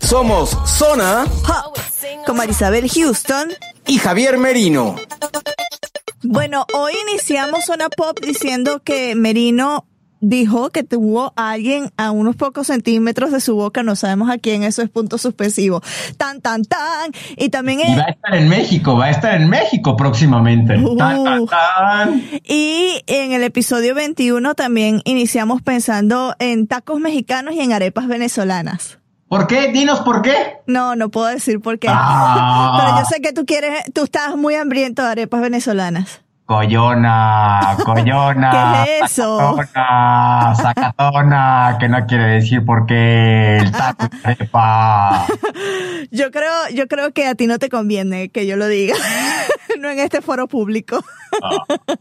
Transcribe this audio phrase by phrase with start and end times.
[0.00, 1.74] Somos Zona Hop,
[2.26, 3.48] con Marisabel Houston.
[3.86, 4.96] y Javier Merino.
[6.22, 9.86] Bueno, hoy iniciamos Zona Pop diciendo que Merino
[10.20, 14.38] dijo que tuvo a alguien a unos pocos centímetros de su boca, no sabemos a
[14.38, 15.80] quién, eso es punto suspensivo.
[16.16, 17.12] Tan, tan, tan.
[17.36, 20.74] Y también Y va a estar en México, va a estar en México próximamente.
[20.98, 21.46] Tan, tan, Uh.
[21.46, 22.22] tan.
[22.44, 28.98] Y en el episodio 21 también iniciamos pensando en tacos mexicanos y en arepas venezolanas.
[29.28, 29.70] ¿Por qué?
[29.72, 30.58] Dinos por qué.
[30.66, 31.88] No, no puedo decir por qué.
[31.90, 32.78] Ah.
[32.80, 36.22] Pero yo sé que tú quieres, tú estás muy hambriento de arepas venezolanas.
[36.46, 38.84] Coyona, coyona.
[38.84, 39.54] ¿Qué es eso?
[39.54, 45.26] Sacatona, sacatona, que no quiere decir por qué el taco arepa.
[46.10, 48.94] Yo creo, yo creo que a ti no te conviene que yo lo diga.
[49.78, 51.04] no en este foro público.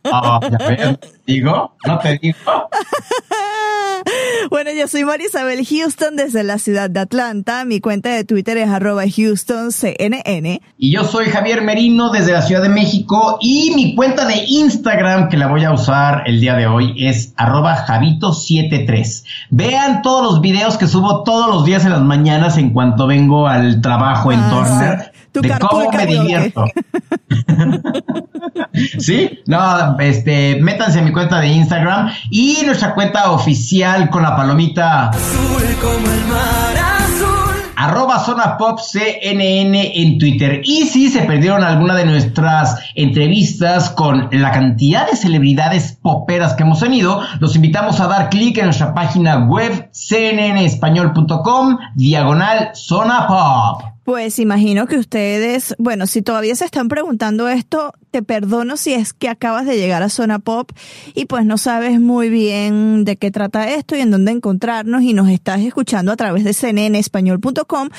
[0.05, 2.37] Ah, ya ves, digo, no te digo.
[4.49, 7.65] Bueno, yo soy Marisabel Houston desde la ciudad de Atlanta.
[7.65, 10.59] Mi cuenta de Twitter es arroba HoustonCNN.
[10.77, 15.29] Y yo soy Javier Merino desde la Ciudad de México y mi cuenta de Instagram
[15.29, 19.23] que la voy a usar el día de hoy es arroba javito73.
[19.49, 23.47] Vean todos los videos que subo todos los días en las mañanas en cuanto vengo
[23.47, 25.11] al trabajo en Ah, Turner.
[25.13, 25.16] sí.
[25.41, 26.65] Tu de cómo me divierto.
[28.99, 29.39] ¿Sí?
[29.45, 35.11] No, este, métanse a mi cuenta de Instagram y nuestra cuenta oficial con la palomita.
[37.79, 40.61] Arroba Zona Pop CNN en Twitter.
[40.63, 46.63] Y si se perdieron alguna de nuestras entrevistas con la cantidad de celebridades poperas que
[46.63, 53.96] hemos tenido, los invitamos a dar clic en nuestra página web cnnespañol.com diagonal Zona Pop.
[54.07, 59.11] Pues imagino que ustedes, bueno, si todavía se están preguntando esto, te perdono si es
[59.11, 60.71] que acabas de llegar a Zona Pop
[61.13, 65.11] y pues no sabes muy bien de qué trata esto y en dónde encontrarnos y
[65.11, 67.89] nos estás escuchando a través de cnnespañol.com,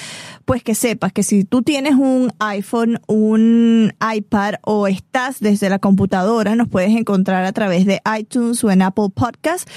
[0.47, 5.79] pues que sepas que si tú tienes un iPhone, un iPad o estás desde la
[5.79, 9.69] computadora, nos puedes encontrar a través de iTunes o en Apple Podcast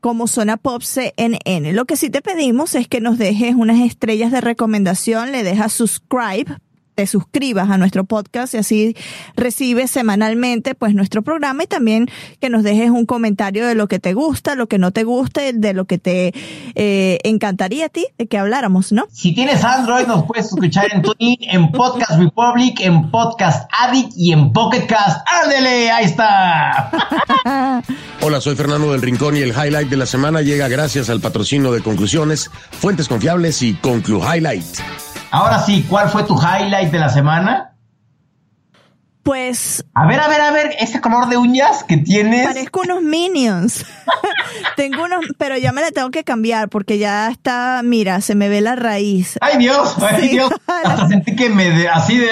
[0.00, 1.72] como Zona Pop CNN.
[1.72, 5.72] Lo que sí te pedimos es que nos dejes unas estrellas de recomendación, le dejas
[5.72, 6.58] subscribe,
[7.00, 8.96] te suscribas a nuestro podcast y así
[9.34, 13.98] recibes semanalmente pues nuestro programa y también que nos dejes un comentario de lo que
[13.98, 16.34] te gusta, lo que no te gusta, de lo que te
[16.74, 19.06] eh, encantaría a ti de que habláramos, ¿no?
[19.10, 24.34] Si tienes Android, nos puedes escuchar en TuneIn, en Podcast Republic, en Podcast Addict y
[24.34, 25.26] en Pocket Cast.
[25.42, 25.90] ¡Ándele!
[25.90, 26.90] ¡Ahí está!
[28.20, 31.72] Hola, soy Fernando del Rincón y el highlight de la semana llega gracias al patrocinio
[31.72, 35.09] de Conclusiones, Fuentes Confiables y Conclu Highlight.
[35.30, 37.69] Ahora sí, ¿cuál fue tu highlight de la semana?
[39.22, 42.46] Pues A ver, a ver, a ver, ese color de uñas que tienes.
[42.46, 43.84] Parezco unos minions.
[44.76, 48.48] tengo unos, pero ya me la tengo que cambiar porque ya está, mira, se me
[48.48, 49.36] ve la raíz.
[49.40, 49.94] ¡Ay, Dios!
[50.00, 50.28] ¡Ay, Sí.
[50.28, 50.50] Dios!
[50.66, 52.28] Hasta sentí que me de, así de.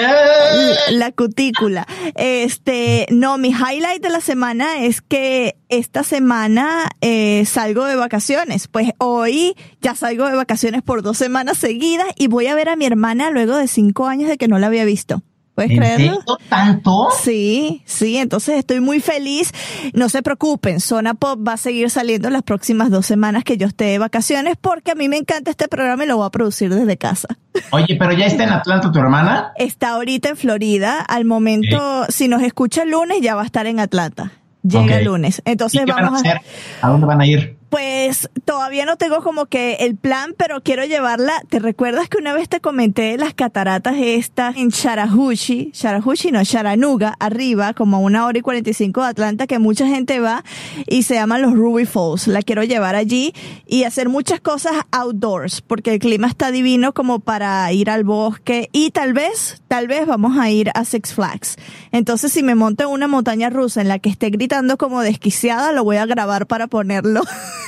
[0.89, 1.85] La cutícula.
[2.15, 8.67] Este, no, mi highlight de la semana es que esta semana eh, salgo de vacaciones.
[8.67, 12.75] Pues hoy ya salgo de vacaciones por dos semanas seguidas y voy a ver a
[12.75, 15.21] mi hermana luego de cinco años de que no la había visto.
[15.59, 16.37] ¿Puedes ¿En creerlo?
[16.47, 17.09] tanto?
[17.21, 19.51] Sí, sí, entonces estoy muy feliz.
[19.93, 23.67] No se preocupen, Zona Pop va a seguir saliendo las próximas dos semanas que yo
[23.67, 26.73] esté de vacaciones porque a mí me encanta este programa y lo voy a producir
[26.73, 27.27] desde casa.
[27.71, 29.51] Oye, pero ya está en Atlanta tu hermana.
[29.57, 33.67] Está ahorita en Florida, al momento, si nos escucha el lunes ya va a estar
[33.67, 34.31] en Atlanta.
[34.63, 35.41] Llega el lunes.
[35.43, 36.29] Entonces ¿Y qué van a vamos a...
[36.29, 36.41] hacer?
[36.81, 37.58] ¿A dónde van a ir?
[37.69, 41.33] Pues todavía no tengo como que el plan, pero quiero llevarla.
[41.49, 45.71] ¿Te recuerdas que una vez te comenté las cataratas estas en Sharahushi?
[45.73, 50.19] Sharahushi no, Sharanuga, arriba, como a una hora y 45 de Atlanta, que mucha gente
[50.19, 50.43] va
[50.87, 52.27] y se llaman los Ruby Falls.
[52.27, 53.33] La quiero llevar allí
[53.67, 58.69] y hacer muchas cosas outdoors, porque el clima está divino como para ir al bosque
[58.71, 61.57] y tal vez, tal vez vamos a ir a Six Flags.
[61.91, 65.71] Entonces, si me monto en una montaña rusa en la que esté gritando como desquiciada,
[65.71, 67.21] lo voy a grabar para ponerlo.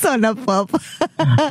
[0.00, 0.70] Zona pop.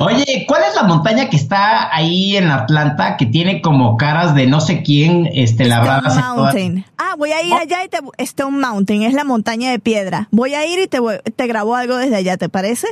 [0.00, 4.46] Oye, ¿cuál es la montaña que está ahí en Atlanta que tiene como caras de
[4.46, 6.16] no sé quién este, labradas?
[6.16, 6.84] Stone Mountain.
[6.96, 7.98] Ah, voy a ir allá y te...
[8.18, 10.28] Stone Mountain es la montaña de piedra.
[10.30, 12.86] Voy a ir y te, voy- te grabo algo desde allá, ¿te parece?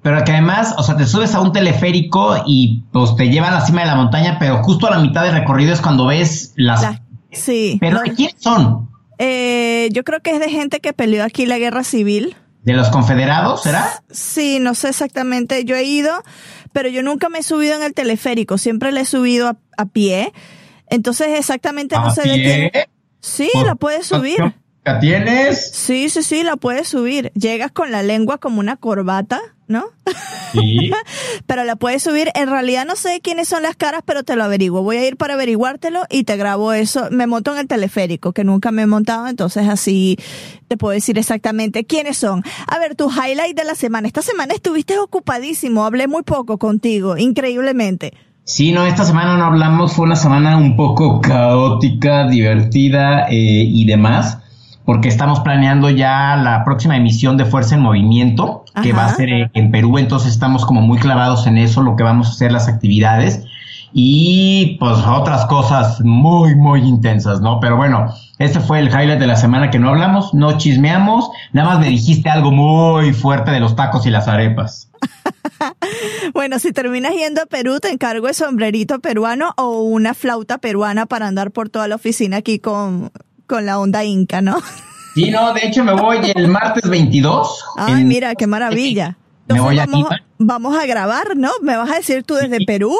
[0.00, 3.52] Pero que además, o sea, te subes a un teleférico y pues te lleva a
[3.52, 6.54] la cima de la montaña, pero justo a la mitad del recorrido es cuando ves
[6.56, 6.80] las...
[6.82, 7.76] La- sí.
[7.80, 8.88] ¿Pero No, de quiénes son?
[9.18, 12.34] eh, yo creo que es de gente que peleó aquí la guerra civil.
[12.62, 14.02] ¿De los confederados, será?
[14.10, 15.64] Sí, no sé exactamente.
[15.64, 16.12] Yo he ido,
[16.72, 18.56] pero yo nunca me he subido en el teleférico.
[18.56, 20.32] Siempre le he subido a, a pie.
[20.88, 22.70] Entonces exactamente no ¿A sé de quién.
[23.20, 24.54] Sí, ¿Por la puedes subir.
[24.84, 25.70] ¿La tienes?
[25.72, 27.30] Sí, sí, sí, la puedes subir.
[27.34, 29.84] Llegas con la lengua como una corbata, ¿no?
[30.50, 30.90] Sí.
[31.46, 32.30] Pero la puedes subir.
[32.34, 34.82] En realidad no sé quiénes son las caras, pero te lo averiguo.
[34.82, 37.08] Voy a ir para averiguártelo y te grabo eso.
[37.12, 40.18] Me monto en el teleférico, que nunca me he montado, entonces así
[40.66, 42.42] te puedo decir exactamente quiénes son.
[42.66, 44.08] A ver, tu highlight de la semana.
[44.08, 48.14] Esta semana estuviste ocupadísimo, hablé muy poco contigo, increíblemente.
[48.44, 53.86] Sí, no, esta semana no hablamos, fue una semana un poco caótica, divertida eh, y
[53.86, 54.41] demás,
[54.84, 59.50] porque estamos planeando ya la próxima emisión de Fuerza en Movimiento, que va a ser
[59.52, 62.68] en Perú, entonces estamos como muy clavados en eso, lo que vamos a hacer, las
[62.68, 63.44] actividades
[63.92, 67.60] y pues otras cosas muy, muy intensas, ¿no?
[67.60, 71.68] Pero bueno, este fue el highlight de la semana que no hablamos, no chismeamos, nada
[71.68, 74.88] más me dijiste algo muy fuerte de los tacos y las arepas.
[76.32, 81.06] Bueno, si terminas yendo a Perú, te encargo el sombrerito peruano o una flauta peruana
[81.06, 83.12] para andar por toda la oficina aquí con,
[83.52, 84.56] con la onda inca, ¿no?
[85.14, 87.62] Sí, no, de hecho me voy el martes 22.
[87.76, 89.18] Ay, En- mira, qué maravilla.
[89.46, 91.50] Me voy Entonces a vamos, vamos a grabar, ¿no?
[91.60, 92.96] Me vas a decir tú desde Perú.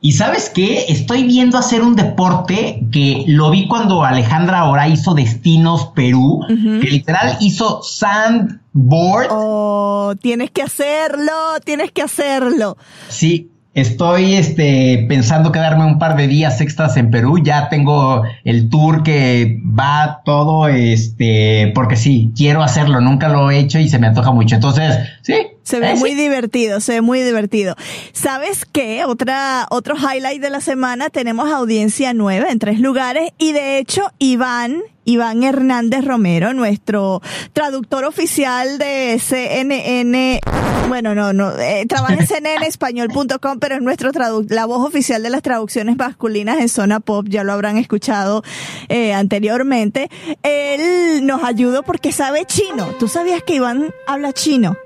[0.00, 5.14] Y sabes qué, estoy viendo hacer un deporte que lo vi cuando Alejandra ahora hizo
[5.14, 9.28] Destinos Perú, que literal hizo sandboard.
[9.30, 11.32] Oh, tienes que hacerlo,
[11.64, 12.76] tienes que hacerlo.
[13.08, 17.38] Sí, estoy este, pensando quedarme un par de días extras en Perú.
[17.42, 23.00] Ya tengo el tour que va todo, este, porque sí, quiero hacerlo.
[23.00, 24.54] Nunca lo he hecho y se me antoja mucho.
[24.54, 25.34] Entonces, sí.
[25.64, 27.74] Se ve eh, muy divertido, se ve muy divertido.
[28.12, 29.04] ¿Sabes qué?
[29.04, 34.02] Otra, otro highlight de la semana, tenemos audiencia nueva en tres lugares y de hecho
[34.18, 37.22] Iván, Iván Hernández Romero, nuestro
[37.52, 40.40] traductor oficial de CNN,
[40.88, 45.30] bueno, no, no, eh, trabaja en cnnespañol.com, pero es nuestro tradu la voz oficial de
[45.30, 48.42] las traducciones masculinas en Zona Pop, ya lo habrán escuchado
[48.88, 50.10] eh, anteriormente.
[50.42, 52.86] Él nos ayudó porque sabe chino.
[52.98, 54.76] ¿Tú sabías que Iván habla chino?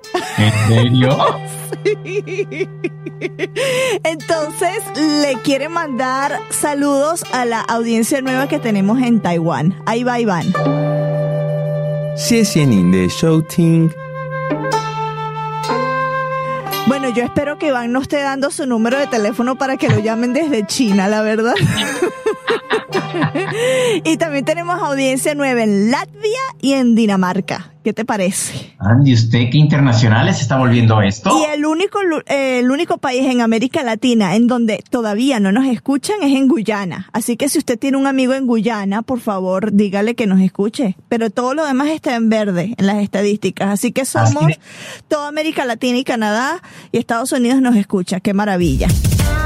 [0.68, 1.10] ¿En serio?
[4.04, 9.82] Entonces le quiere mandar saludos a la audiencia nueva que tenemos en Taiwán.
[9.86, 10.54] Ahí va Iván.
[12.16, 13.90] 谢谢您的收听。
[16.86, 20.00] Bueno, yo espero que Iván nos esté dando su número de teléfono para que lo
[20.00, 21.56] llamen desde China, la verdad.
[24.05, 27.73] y también tenemos audiencia nueva en Latvia y en Dinamarca.
[27.85, 28.75] ¿Qué te parece?
[28.81, 31.31] Andy, ¿usted qué internacional se está volviendo esto?
[31.39, 35.67] Y el único, eh, el único país en América Latina en donde todavía no nos
[35.67, 37.09] escuchan es en Guyana.
[37.13, 40.97] Así que si usted tiene un amigo en Guyana, por favor, dígale que nos escuche.
[41.09, 43.71] Pero todo lo demás está en verde en las estadísticas.
[43.71, 44.59] Así que somos de-
[45.07, 46.61] toda América Latina y Canadá
[46.93, 48.21] y Estados Unidos nos escucha.
[48.21, 48.89] Qué maravilla.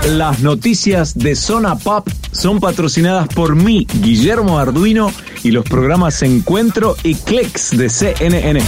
[0.07, 5.13] Las noticias de Zona Pop son patrocinadas por mí, Guillermo Arduino,
[5.45, 8.61] y los programas Encuentro y Clicks de CNN.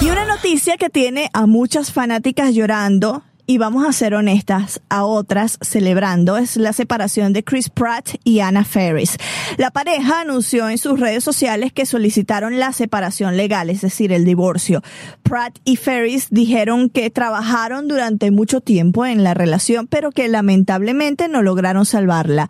[0.00, 5.04] Y una noticia que tiene a muchas fanáticas llorando, y vamos a ser honestas, a
[5.04, 9.16] otras celebrando, es la separación de Chris Pratt y Anna Ferris.
[9.56, 14.24] La pareja anunció en sus redes sociales que solicitaron la separación legal, es decir, el
[14.24, 14.84] divorcio.
[15.24, 21.26] Pratt y Ferris dijeron que trabajaron durante mucho tiempo en la relación, pero que lamentablemente
[21.26, 22.48] no lograron salvarla.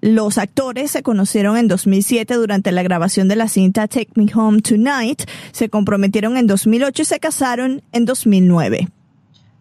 [0.00, 4.60] Los actores se conocieron en 2007 durante la grabación de la cinta Take Me Home
[4.60, 8.90] Tonight, se comprometieron en 2008 y se casaron en 2009.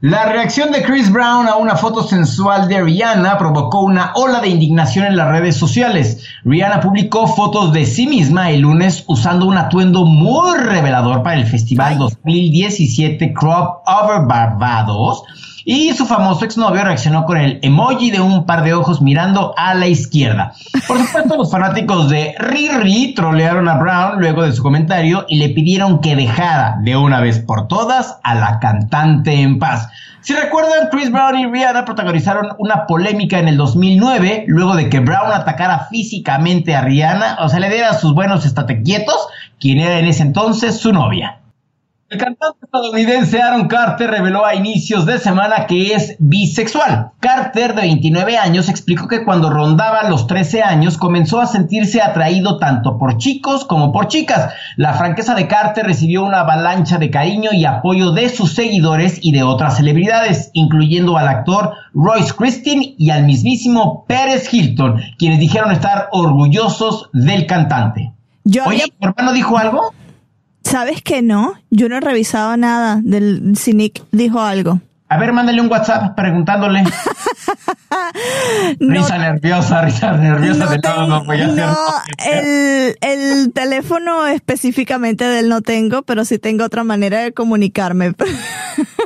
[0.07, 4.49] La reacción de Chris Brown a una foto sensual de Rihanna provocó una ola de
[4.49, 6.23] indignación en las redes sociales.
[6.43, 11.47] Rihanna publicó fotos de sí misma el lunes usando un atuendo muy revelador para el
[11.47, 15.23] Festival 2017 Crop Over Barbados
[15.65, 19.73] y su famoso exnovio reaccionó con el emoji de un par de ojos mirando a
[19.73, 20.53] la izquierda.
[20.87, 25.49] Por supuesto, los fanáticos de Riri trolearon a Brown luego de su comentario y le
[25.49, 29.89] pidieron que dejara de una vez por todas a la cantante en paz.
[30.21, 34.99] Si recuerdan, Chris Brown y Rihanna protagonizaron una polémica en el 2009 luego de que
[34.99, 39.27] Brown atacara físicamente a Rihanna, o sea, le diera sus buenos estate quietos,
[39.59, 41.39] quien era en ese entonces su novia.
[42.07, 47.13] El cantante estadounidense Aaron Carter reveló a inicios de semana que es bisexual.
[47.19, 52.59] Carter, de 29 años, explicó que cuando rondaba los 13 años comenzó a sentirse atraído
[52.59, 54.53] tanto por chicos como por chicas.
[54.77, 59.31] La franqueza de Carter recibió una avalancha de cariño y apoyo de sus seguidores y
[59.31, 65.71] de otras celebridades, incluyendo al actor Royce Christine y al mismísimo Pérez Hilton, quienes dijeron
[65.71, 68.13] estar orgullosos del cantante.
[68.67, 69.91] Oye, ¿mi hermano dijo algo?
[70.65, 71.53] ¿Sabes que no?
[71.69, 74.81] Yo no he revisado nada del si Nick dijo algo.
[75.07, 76.83] A ver, mándale un WhatsApp preguntándole.
[78.79, 81.65] risa nerviosa, risa nerviosa de todo, no voy a hacer.
[81.65, 81.77] No,
[82.25, 88.13] el, el teléfono específicamente de él no tengo, pero sí tengo otra manera de comunicarme.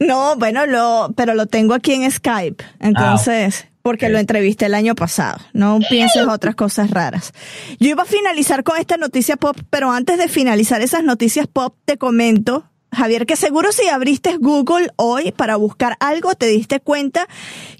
[0.00, 2.64] no, bueno, lo, pero lo tengo aquí en Skype.
[2.80, 5.38] Entonces, porque lo entrevisté el año pasado.
[5.52, 7.32] No pienses otras cosas raras.
[7.78, 11.74] Yo iba a finalizar con esta noticia pop, pero antes de finalizar esas noticias pop,
[11.84, 17.26] te comento, Javier, que seguro si abriste Google hoy para buscar algo, te diste cuenta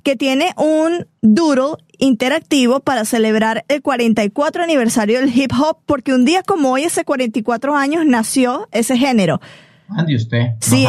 [0.02, 6.24] que tiene un doodle interactivo para celebrar el 44 aniversario del hip hop, porque un
[6.24, 9.40] día como hoy, hace 44 años, nació ese género.
[9.88, 10.54] Ande usted.
[10.60, 10.86] sí,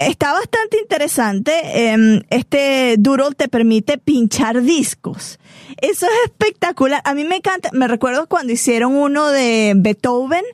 [0.00, 1.52] Está bastante interesante.
[1.92, 5.38] Em, este Doodle te permite pinchar discos.
[5.76, 7.02] Eso es espectacular.
[7.04, 7.68] A mí me encanta.
[7.74, 10.44] Me recuerdo cuando hicieron uno de Beethoven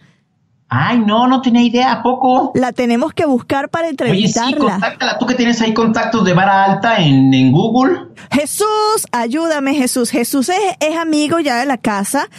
[0.69, 2.53] Ay, no, no tenía idea, ¿a poco?
[2.55, 4.57] La tenemos que buscar para entrevistarla.
[4.57, 5.19] Oye, sí, contáctala.
[5.19, 8.07] Tú que tienes ahí contactos de vara alta en, en Google.
[8.31, 10.11] Jesús, ayúdame, Jesús.
[10.11, 12.31] Jesús es, es amigo ya de la casa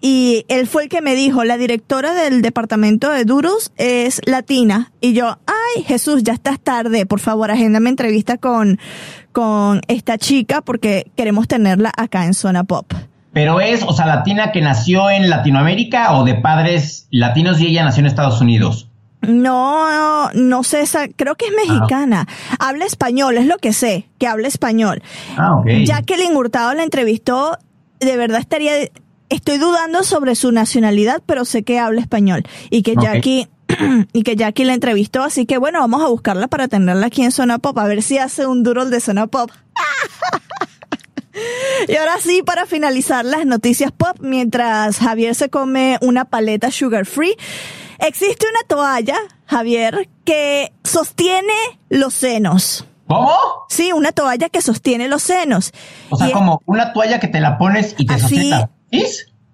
[0.00, 4.90] y él fue el que me dijo, la directora del departamento de Duros es latina.
[5.02, 7.04] Y yo, ay, Jesús, ya estás tarde.
[7.04, 8.78] Por favor, agéndame entrevista con,
[9.32, 12.90] con esta chica porque queremos tenerla acá en Zona Pop.
[13.32, 17.84] Pero es, o sea, latina que nació en Latinoamérica o de padres latinos y ella
[17.84, 18.88] nació en Estados Unidos.
[19.22, 20.84] No, no sé,
[21.16, 22.26] creo que es mexicana.
[22.58, 25.02] Habla español, es lo que sé, que habla español.
[25.36, 25.66] Ah, ok.
[25.84, 27.56] Jacqueline Hurtado la entrevistó,
[28.00, 28.72] de verdad estaría,
[29.28, 32.42] estoy dudando sobre su nacionalidad, pero sé que habla español.
[32.68, 33.48] Y que Jackie,
[34.12, 37.30] y que Jackie la entrevistó, así que bueno, vamos a buscarla para tenerla aquí en
[37.30, 39.52] Zona Pop, a ver si hace un duro de Zona Pop.
[41.88, 47.06] Y ahora sí, para finalizar las noticias pop, mientras Javier se come una paleta sugar
[47.06, 47.36] free,
[47.98, 51.54] existe una toalla, Javier, que sostiene
[51.88, 52.86] los senos.
[53.06, 53.32] ¿Cómo?
[53.68, 55.72] Sí, una toalla que sostiene los senos.
[56.10, 58.52] O sea, como una toalla que te la pones y te así,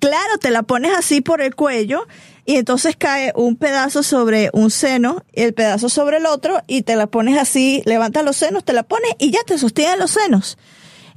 [0.00, 2.06] Claro, te la pones así por el cuello
[2.44, 6.82] y entonces cae un pedazo sobre un seno y el pedazo sobre el otro y
[6.82, 10.12] te la pones así, levantas los senos, te la pones y ya te sostiene los
[10.12, 10.56] senos.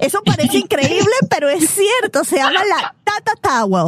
[0.02, 2.24] Eso parece increíble, pero es cierto.
[2.24, 3.86] Se llama la Tata Towel.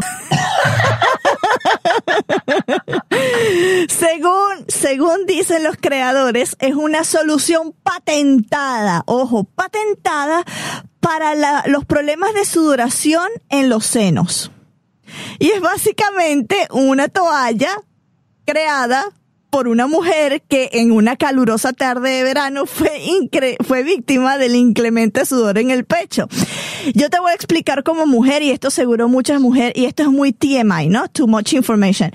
[3.88, 10.44] según, según dicen los creadores, es una solución patentada, ojo, patentada
[11.00, 14.52] para los problemas de sudoración en los senos.
[15.40, 17.82] Y es básicamente una toalla
[18.46, 19.12] creada
[19.54, 22.90] por una mujer que en una calurosa tarde de verano fue,
[23.64, 26.26] fue víctima del inclemente sudor en el pecho.
[26.92, 30.08] Yo te voy a explicar como mujer, y esto seguro muchas mujeres, y esto es
[30.08, 31.06] muy TMI, ¿no?
[31.06, 32.10] Too much information.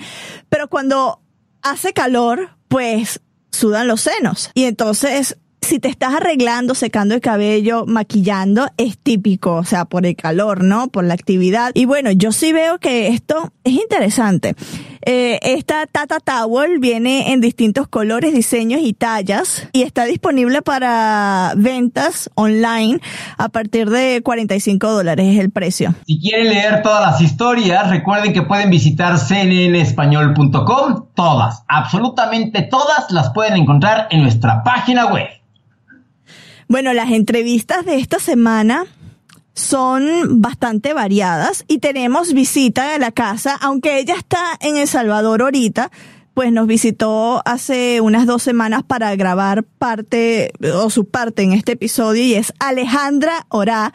[0.50, 1.22] Pero cuando
[1.62, 4.52] hace calor, pues sudan los senos.
[4.54, 10.06] Y entonces si te estás arreglando, secando el cabello, maquillando, es típico, o sea, por
[10.06, 10.88] el calor, ¿no?
[10.88, 11.72] Por la actividad.
[11.74, 14.56] Y bueno, yo sí veo que esto es interesante.
[15.06, 21.54] Eh, esta Tata Towel viene en distintos colores, diseños y tallas y está disponible para
[21.56, 23.00] ventas online
[23.38, 25.94] a partir de 45 dólares es el precio.
[26.06, 31.06] Si quieren leer todas las historias, recuerden que pueden visitar cnnespañol.com.
[31.16, 35.28] Todas, absolutamente todas las pueden encontrar en nuestra página web.
[36.72, 38.86] Bueno, las entrevistas de esta semana
[39.56, 45.42] son bastante variadas y tenemos visita de la casa, aunque ella está en El Salvador
[45.42, 45.90] ahorita,
[46.36, 51.72] pues nos visitó hace unas dos semanas para grabar parte o su parte en este
[51.72, 53.92] episodio y es Alejandra Orá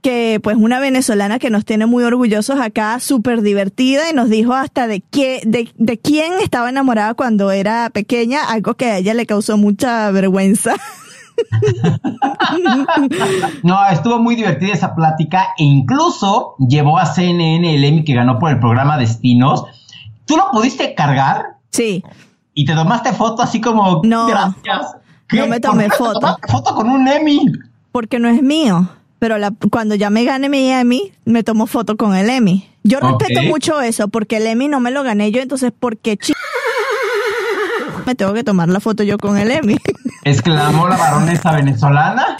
[0.00, 4.54] que pues una venezolana que nos tiene muy orgullosos acá, súper divertida y nos dijo
[4.54, 9.14] hasta de, qué, de, de quién estaba enamorada cuando era pequeña, algo que a ella
[9.14, 10.76] le causó mucha vergüenza.
[13.62, 18.38] no, estuvo muy divertida esa plática e incluso llevó a CNN el Emmy que ganó
[18.38, 19.64] por el programa Destinos.
[20.26, 21.56] ¿Tú lo pudiste cargar?
[21.70, 22.02] Sí.
[22.54, 24.96] ¿Y te tomaste foto así como no, gracias?
[25.32, 26.38] No me tomé foto.
[26.48, 27.46] foto con un Emmy.
[27.92, 28.88] Porque no es mío.
[29.18, 32.68] Pero la, cuando ya me gane mi Emmy, me tomo foto con el Emmy.
[32.82, 36.18] Yo respeto mucho eso, porque el Emmy no me lo gané yo, entonces, ¿por qué
[36.18, 36.34] ch
[38.06, 39.78] me tengo que tomar la foto yo con el Emmy?
[40.24, 42.36] exclamó la baronesa venezolana.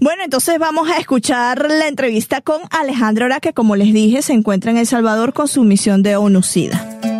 [0.00, 4.32] Bueno, entonces vamos a escuchar la entrevista con Alejandro Ora, que como les dije, se
[4.32, 7.15] encuentra en El Salvador con su misión de ONUCIDA.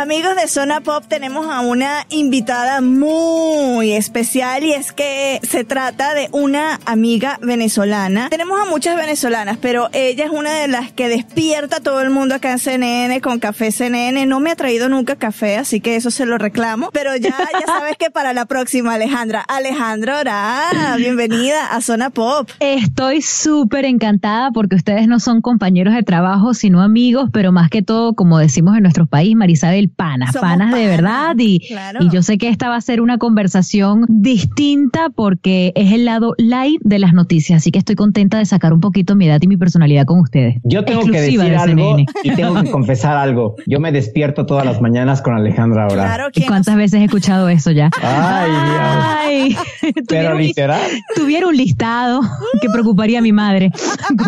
[0.00, 6.14] Amigos de Zona Pop tenemos a una invitada muy especial y es que se trata
[6.14, 8.30] de una amiga venezolana.
[8.30, 12.08] Tenemos a muchas venezolanas, pero ella es una de las que despierta a todo el
[12.08, 14.24] mundo acá en CNN con Café CNN.
[14.24, 16.88] No me ha traído nunca café, así que eso se lo reclamo.
[16.94, 19.42] Pero ya, ya sabes que para la próxima, Alejandra.
[19.42, 20.62] Alejandra Ora,
[20.96, 22.48] bienvenida a Zona Pop.
[22.58, 27.82] Estoy súper encantada porque ustedes no son compañeros de trabajo, sino amigos, pero más que
[27.82, 31.34] todo, como decimos en nuestro país, Marisa panas, panas de verdad.
[31.38, 31.60] Y,
[32.00, 36.34] y yo sé que esta va a ser una conversación distinta porque es el lado
[36.38, 37.58] live de las noticias.
[37.58, 40.56] Así que estoy contenta de sacar un poquito mi edad y mi personalidad con ustedes.
[40.64, 43.56] Yo tengo que decir algo y tengo que confesar algo.
[43.66, 46.28] Yo me despierto todas las mañanas con Alejandra ahora.
[46.34, 47.90] ¿Y cuántas veces he escuchado eso ya?
[48.02, 50.04] Ay, Dios.
[50.08, 50.80] Pero literal.
[51.14, 52.20] Tuviera un listado
[52.60, 53.70] que preocuparía a mi madre.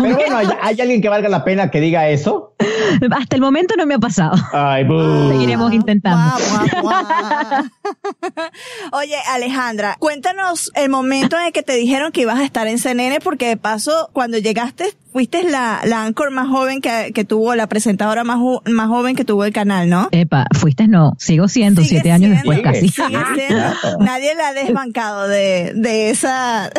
[0.01, 2.52] Pero bueno, ¿hay, alguien que valga la pena que diga eso?
[3.17, 4.35] Hasta el momento no me ha pasado.
[4.53, 4.85] Ay,
[5.29, 6.35] Seguiremos intentando.
[8.91, 12.77] Oye, Alejandra, cuéntanos el momento en el que te dijeron que ibas a estar en
[12.77, 17.53] CNN, porque de paso, cuando llegaste, fuiste la, la anchor más joven que, que tuvo,
[17.53, 20.09] la presentadora más, más joven que tuvo el canal, ¿no?
[20.11, 22.91] Epa, fuiste no, sigo siendo, siete años después casi.
[23.99, 26.71] nadie la ha desbancado de, de esa...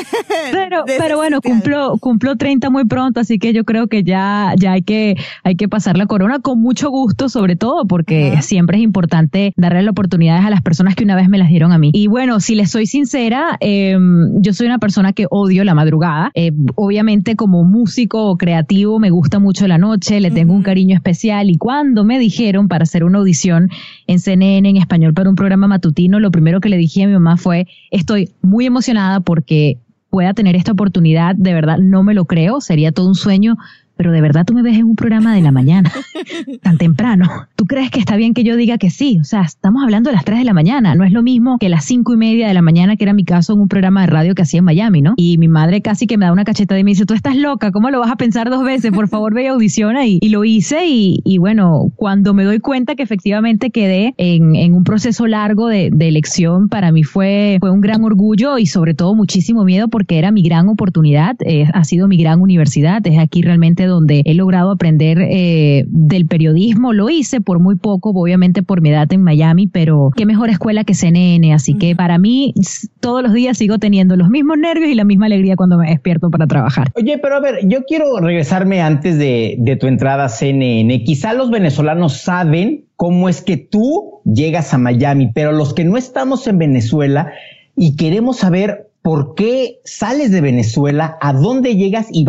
[0.50, 4.72] Pero, pero bueno, cumplo, cumplo 30 muy pronto, así que yo creo que ya, ya
[4.72, 8.84] hay que, hay que pasar la corona con mucho gusto, sobre todo, porque siempre es
[8.84, 11.90] importante darle las oportunidades a las personas que una vez me las dieron a mí.
[11.92, 16.30] Y bueno, si les soy sincera, em, yo soy una persona que odio la madrugada.
[16.36, 21.50] Eh, obviamente como músico creativo, me gusta mucho la noche, le tengo un cariño especial
[21.50, 23.68] y cuando me dijeron para hacer una audición
[24.06, 27.14] en CNN en español para un programa matutino, lo primero que le dije a mi
[27.14, 32.26] mamá fue, estoy muy emocionada porque pueda tener esta oportunidad, de verdad no me lo
[32.26, 33.56] creo, sería todo un sueño,
[33.96, 35.92] pero de verdad tú me ves en un programa de la mañana,
[36.62, 37.28] tan temprano.
[37.56, 39.18] ¿Tú crees que está bien que yo diga que sí?
[39.20, 41.68] O sea, estamos hablando de las 3 de la mañana, no es lo mismo que
[41.68, 44.06] las cinco y media de la mañana, que era mi caso en un programa de
[44.08, 45.14] radio que hacía en Miami, ¿no?
[45.16, 47.70] Y mi madre casi que me da una cacheta y me dice, tú estás loca,
[47.72, 48.92] ¿cómo lo vas a pensar dos veces?
[48.92, 50.06] Por favor, ve y audiciona.
[50.06, 54.54] Y, y lo hice y, y, bueno, cuando me doy cuenta que efectivamente quedé en,
[54.56, 58.66] en un proceso largo de, de, elección, para mí fue, fue un gran orgullo y
[58.66, 63.06] sobre todo muchísimo miedo porque era mi gran oportunidad, eh, ha sido mi gran universidad,
[63.06, 66.92] es aquí realmente donde he logrado aprender eh, del periodismo.
[66.92, 70.84] Lo hice por muy poco, obviamente por mi edad en Miami, pero qué mejor escuela
[70.84, 71.52] que CNN.
[71.52, 72.54] Así que para mí
[73.00, 76.30] todos los días sigo teniendo los mismos nervios y la misma alegría cuando me despierto
[76.30, 76.90] para trabajar.
[76.94, 81.04] Oye, pero a ver, yo quiero regresarme antes de, de tu entrada a CNN.
[81.04, 85.96] Quizá los venezolanos saben cómo es que tú llegas a Miami, pero los que no
[85.96, 87.32] estamos en Venezuela
[87.76, 91.18] y queremos saber ¿Por qué sales de Venezuela?
[91.20, 92.24] ¿A dónde llegas y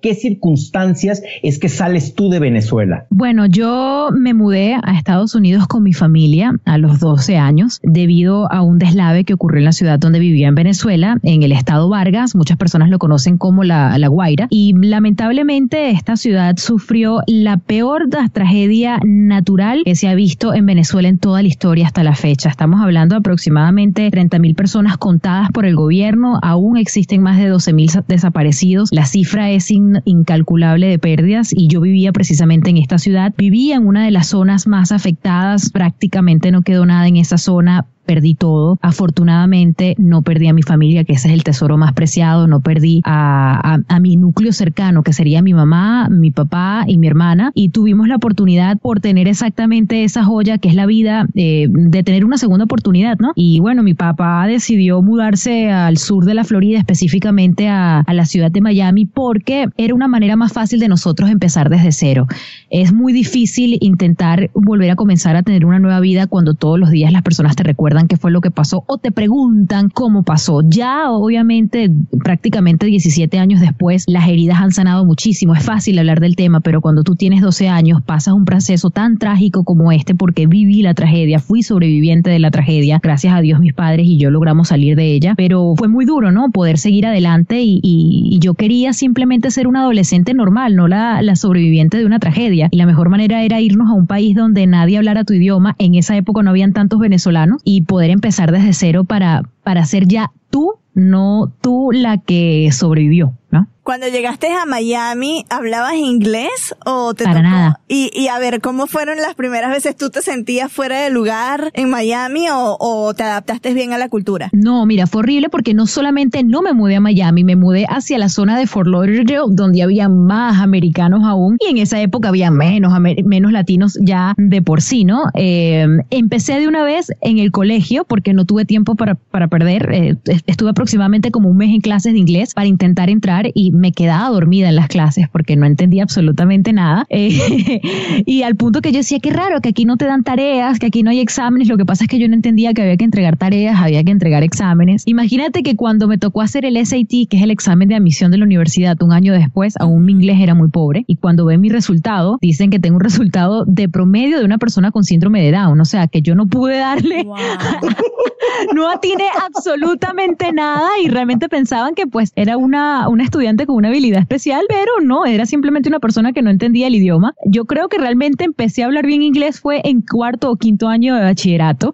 [0.00, 3.06] qué circunstancias es que sales tú de Venezuela?
[3.10, 8.48] Bueno, yo me mudé a Estados Unidos con mi familia a los 12 años debido
[8.52, 11.88] a un deslave que ocurrió en la ciudad donde vivía en Venezuela, en el estado
[11.88, 12.36] Vargas.
[12.36, 14.46] Muchas personas lo conocen como la, la Guaira.
[14.50, 21.08] Y lamentablemente esta ciudad sufrió la peor tragedia natural que se ha visto en Venezuela
[21.08, 22.50] en toda la historia hasta la fecha.
[22.50, 27.48] Estamos hablando de aproximadamente 30 mil personas contadas por el gobierno aún existen más de
[27.48, 28.90] 12 mil desaparecidos.
[28.92, 33.34] La cifra es incalculable de pérdidas y yo vivía precisamente en esta ciudad.
[33.36, 37.86] Vivía en una de las zonas más afectadas, prácticamente no quedó nada en esa zona
[38.06, 38.78] perdí todo.
[38.82, 43.02] Afortunadamente no perdí a mi familia, que ese es el tesoro más preciado, no perdí
[43.04, 48.08] a, mi núcleo cercano, que sería mi mamá, mi papá y mi hermana, y tuvimos
[48.08, 52.38] la oportunidad por tener exactamente esa joya que es la vida, eh, de tener una
[52.38, 53.32] segunda oportunidad, ¿no?
[53.34, 58.24] Y bueno, mi papá decidió mudarse al sur de la Florida, específicamente a, a la
[58.24, 62.26] ciudad de Miami, porque era una manera más fácil de nosotros empezar desde cero.
[62.70, 66.90] Es muy difícil intentar volver a comenzar a tener una nueva vida cuando todos los
[66.90, 70.62] días las personas te recuerdan qué fue lo que pasó o te preguntan cómo pasó.
[70.66, 71.90] Ya obviamente
[72.22, 75.54] prácticamente 17 años después las heridas han sanado muchísimo.
[75.54, 79.18] Es fácil hablar del tema, pero cuando tú tienes 12 años pasas un proceso tan
[79.18, 83.00] trágico como este porque viví la tragedia, fui sobreviviente de la tragedia.
[83.02, 86.32] Gracias a Dios mis padres y yo logramos salir de ella, pero fue muy duro,
[86.32, 86.50] ¿no?
[86.50, 92.06] Poder seguir adelante y, yo quería simplemente ser una adolescente normal, no la, sobreviviente de
[92.06, 92.68] una tragedia.
[92.70, 95.76] Y la mejor manera era irnos a un país donde nadie hablara tu idioma.
[95.78, 100.32] En esa época no habían tantos venezolanos poder empezar desde cero para, para ser ya
[100.50, 103.68] tú, no tú la que sobrevivió, ¿no?
[103.82, 107.80] Cuando llegaste a Miami, ¿hablabas inglés o te Para nada.
[107.88, 109.96] Y, y a ver, ¿cómo fueron las primeras veces?
[109.96, 114.08] ¿Tú te sentías fuera de lugar en Miami o, o te adaptaste bien a la
[114.08, 114.50] cultura?
[114.52, 118.18] No, mira, fue horrible porque no solamente no me mudé a Miami, me mudé hacia
[118.18, 122.50] la zona de Fort Lauderdale, donde había más americanos aún, y en esa época había
[122.50, 122.92] menos,
[123.24, 125.24] menos latinos ya de por sí, ¿no?
[125.34, 129.88] Eh, empecé de una vez en el colegio porque no tuve tiempo para, para perder.
[129.92, 130.16] Eh,
[130.46, 134.28] estuve aproximadamente como un mes en clases de inglés para intentar entrar y me quedaba
[134.28, 137.06] dormida en las clases porque no entendía absolutamente nada.
[137.20, 137.80] Eh,
[138.24, 140.86] y al punto que yo decía, qué raro, que aquí no te dan tareas, que
[140.86, 141.68] aquí no hay exámenes.
[141.68, 144.10] Lo que pasa es que yo no entendía que había que entregar tareas, había que
[144.10, 145.02] entregar exámenes.
[145.06, 148.38] Imagínate que cuando me tocó hacer el SAT, que es el examen de admisión de
[148.38, 151.04] la universidad, un año después, aún mi inglés era muy pobre.
[151.06, 154.90] Y cuando ven mi resultado, dicen que tengo un resultado de promedio de una persona
[154.90, 155.80] con síndrome de Down.
[155.80, 157.24] O sea, que yo no pude darle,
[158.74, 163.88] no atiné absolutamente nada y realmente pensaban que pues era una, una estudiante con una
[163.88, 167.34] habilidad especial, pero no, era simplemente una persona que no entendía el idioma.
[167.46, 171.14] Yo creo que realmente empecé a hablar bien inglés fue en cuarto o quinto año
[171.14, 171.92] de bachillerato.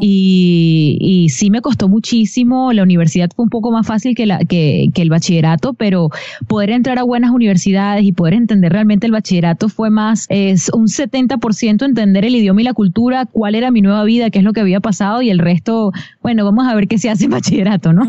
[0.00, 2.72] Y, y sí me costó muchísimo.
[2.72, 6.10] La universidad fue un poco más fácil que, la, que, que el bachillerato, pero
[6.46, 10.86] poder entrar a buenas universidades y poder entender realmente el bachillerato fue más, es un
[10.86, 14.52] 70% entender el idioma y la cultura, cuál era mi nueva vida, qué es lo
[14.52, 17.92] que había pasado y el resto, bueno, vamos a ver qué se hace en bachillerato,
[17.92, 18.04] ¿no?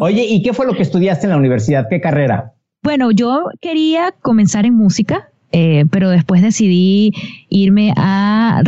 [0.00, 1.86] Oye, ¿y qué fue lo que estudiaste en la universidad?
[1.88, 2.54] ¿Qué carrera?
[2.82, 7.12] Bueno, yo quería comenzar en música, eh, pero después decidí
[7.48, 8.62] irme a,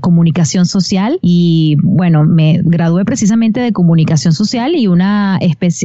[0.00, 5.38] comunicación social y bueno, me gradué precisamente de comunicación social y una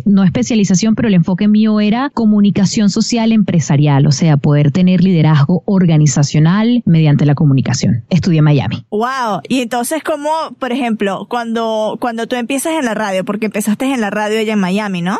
[0.05, 5.63] no especialización, pero el enfoque mío era comunicación social empresarial, o sea, poder tener liderazgo
[5.65, 8.03] organizacional mediante la comunicación.
[8.09, 8.85] Estudié en Miami.
[8.89, 9.41] Wow.
[9.47, 14.01] Y entonces, ¿cómo, por ejemplo, cuando, cuando tú empiezas en la radio, porque empezaste en
[14.01, 15.19] la radio allá en Miami, ¿no?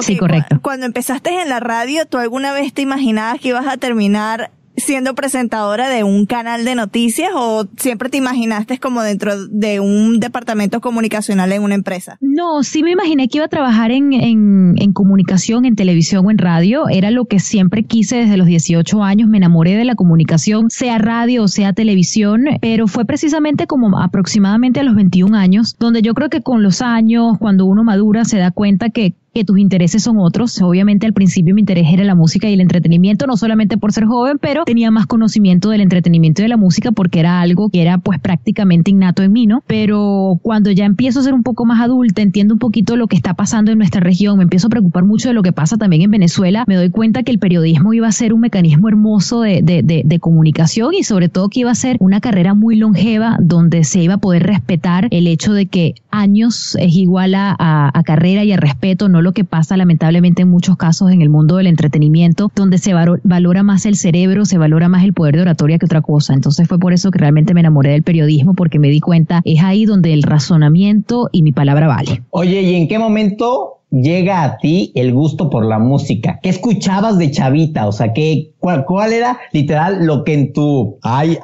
[0.00, 0.60] Sí, correcto.
[0.62, 5.14] Cuando empezaste en la radio, ¿tú alguna vez te imaginabas que ibas a terminar siendo
[5.14, 10.80] presentadora de un canal de noticias o siempre te imaginaste como dentro de un departamento
[10.80, 12.18] comunicacional en una empresa?
[12.20, 16.30] No, sí me imaginé que iba a trabajar en, en, en, comunicación, en televisión o
[16.30, 16.88] en radio.
[16.88, 19.28] Era lo que siempre quise desde los 18 años.
[19.28, 24.80] Me enamoré de la comunicación, sea radio o sea televisión, pero fue precisamente como aproximadamente
[24.80, 28.38] a los 21 años, donde yo creo que con los años, cuando uno madura, se
[28.38, 30.62] da cuenta que que tus intereses son otros.
[30.62, 34.06] Obviamente al principio mi interés era la música y el entretenimiento, no solamente por ser
[34.06, 37.82] joven, pero tenía más conocimiento del entretenimiento y de la música porque era algo que
[37.82, 39.62] era pues prácticamente innato en mí, ¿no?
[39.66, 43.16] Pero cuando ya empiezo a ser un poco más adulta, entiendo un poquito lo que
[43.16, 46.00] está pasando en nuestra región, me empiezo a preocupar mucho de lo que pasa también
[46.00, 49.60] en Venezuela, me doy cuenta que el periodismo iba a ser un mecanismo hermoso de,
[49.62, 53.36] de, de, de comunicación y sobre todo que iba a ser una carrera muy longeva
[53.38, 58.02] donde se iba a poder respetar el hecho de que años es igual a, a,
[58.02, 61.56] carrera y a respeto, no lo que pasa lamentablemente en muchos casos en el mundo
[61.56, 65.78] del entretenimiento, donde se valora más el cerebro, se valora más el poder de oratoria
[65.78, 66.32] que otra cosa.
[66.32, 69.64] Entonces fue por eso que realmente me enamoré del periodismo, porque me di cuenta, es
[69.64, 72.22] ahí donde el razonamiento y mi palabra vale.
[72.30, 76.38] Oye, ¿y en qué momento llega a ti el gusto por la música?
[76.42, 77.86] ¿Qué escuchabas de chavita?
[77.86, 81.38] O sea, ¿qué, cuál, era literal lo que en tu ay,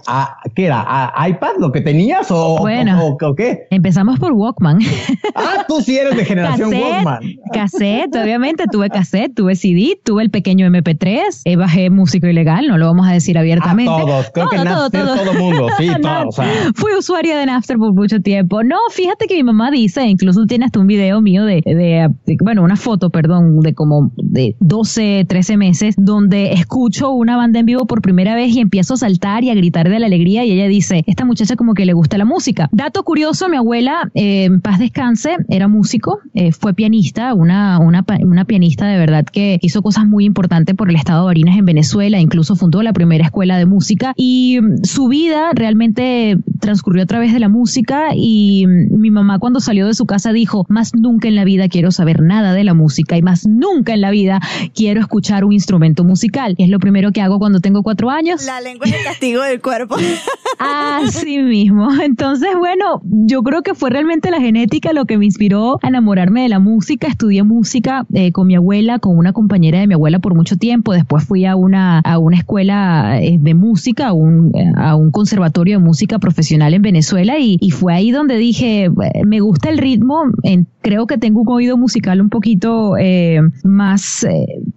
[0.55, 1.12] ¿qué era?
[1.28, 3.66] iPad lo que tenías o, bueno, o, qué?
[3.70, 4.81] Empezamos por Walkman.
[5.35, 7.20] Ah, tú sí eres de generación Walkman.
[7.52, 12.76] Cassette, obviamente, tuve cassette, tuve CD, tuve el pequeño MP3, eh, bajé músico ilegal, no
[12.76, 13.90] lo vamos a decir abiertamente.
[13.90, 16.37] A todos, creo que Napster todo, todo mundo, sí, todos.
[16.74, 18.62] Fui usuaria de Napster por mucho tiempo.
[18.62, 22.11] No, fíjate que mi mamá dice, incluso tiene hasta un video mío de, de
[22.42, 27.66] bueno, una foto, perdón, de como de 12, 13 meses, donde escucho una banda en
[27.66, 30.53] vivo por primera vez y empiezo a saltar y a gritar de la alegría y
[30.53, 32.68] ella dice, esta muchacha como que le gusta la música.
[32.73, 38.05] Dato curioso, mi abuela, eh, en paz descanse, era músico, eh, fue pianista, una, una,
[38.23, 41.64] una pianista de verdad que hizo cosas muy importantes por el estado de Barinas en
[41.64, 47.07] Venezuela, incluso fundó la primera escuela de música y mm, su vida realmente transcurrió a
[47.07, 50.95] través de la música y mm, mi mamá cuando salió de su casa dijo, más
[50.95, 54.11] nunca en la vida quiero saber nada de la música y más nunca en la
[54.11, 54.41] vida
[54.75, 56.55] quiero escuchar un instrumento musical.
[56.59, 58.45] Es lo primero que hago cuando tengo cuatro años.
[58.45, 59.97] La lengua es el castigo del cuerpo.
[60.59, 61.89] Así mismo.
[62.01, 66.43] Entonces, bueno, yo creo que fue realmente la genética lo que me inspiró a enamorarme
[66.43, 67.09] de la música.
[67.09, 70.93] Estudié música eh, con mi abuela, con una compañera de mi abuela por mucho tiempo.
[70.93, 75.79] Después fui a una, a una escuela eh, de música, a un, a un conservatorio
[75.79, 78.91] de música profesional en Venezuela y, y fue ahí donde dije,
[79.25, 84.27] me gusta el ritmo, en, creo que tengo un oído musical un poquito eh, más,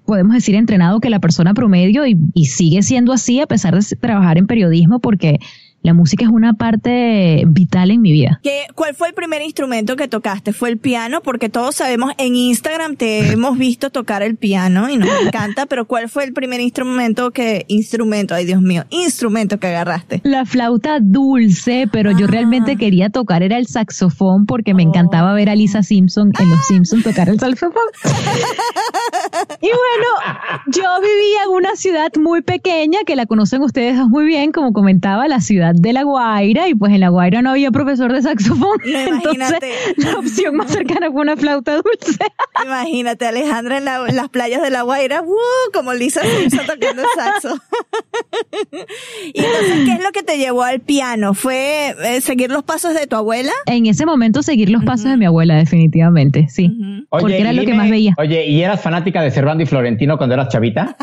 [0.05, 4.37] podemos decir, entrenado que la persona promedio y sigue siendo así a pesar de trabajar
[4.37, 5.39] en periodismo porque
[5.85, 8.39] la música es una parte vital en mi vida.
[8.41, 10.51] ¿Qué, ¿Cuál fue el primer instrumento que tocaste?
[10.51, 11.21] ¿Fue el piano?
[11.21, 15.85] Porque todos sabemos, en Instagram te hemos visto tocar el piano y nos encanta, pero
[15.85, 20.21] ¿cuál fue el primer instrumento que, instrumento, ay Dios mío, instrumento que agarraste?
[20.23, 22.77] La flauta dulce, pero yo realmente ah.
[22.79, 27.03] quería tocar era el saxofón porque me encantaba ver a Lisa Simpson en Los Simpsons
[27.03, 27.83] tocar el saxofón.
[29.61, 34.51] y bueno, yo vivía en una ciudad muy pequeña que la conocen ustedes muy bien,
[34.51, 38.11] como comentaba, la ciudad de La Guaira y pues en La Guaira no había profesor
[38.13, 38.79] de saxofón.
[38.85, 39.59] entonces
[39.97, 42.17] la opción más cercana fue una flauta dulce.
[42.63, 45.71] Imagínate Alejandra en, las playas de La Guaira, ¡uh!
[45.73, 47.55] como Lisa Simpson tocando el saxo.
[49.33, 51.33] y entonces, ¿qué es lo que te llevó al piano?
[51.33, 53.51] ¿Fue eh, seguir los pasos de tu abuela?
[53.65, 57.05] En ese momento seguir los pasos de mi abuela, definitivamente, sí.
[57.09, 58.13] porque era lo que más veía.
[58.17, 60.95] Oye, ¿y eras fanática de Cervando y Florentino cuando eras chavita?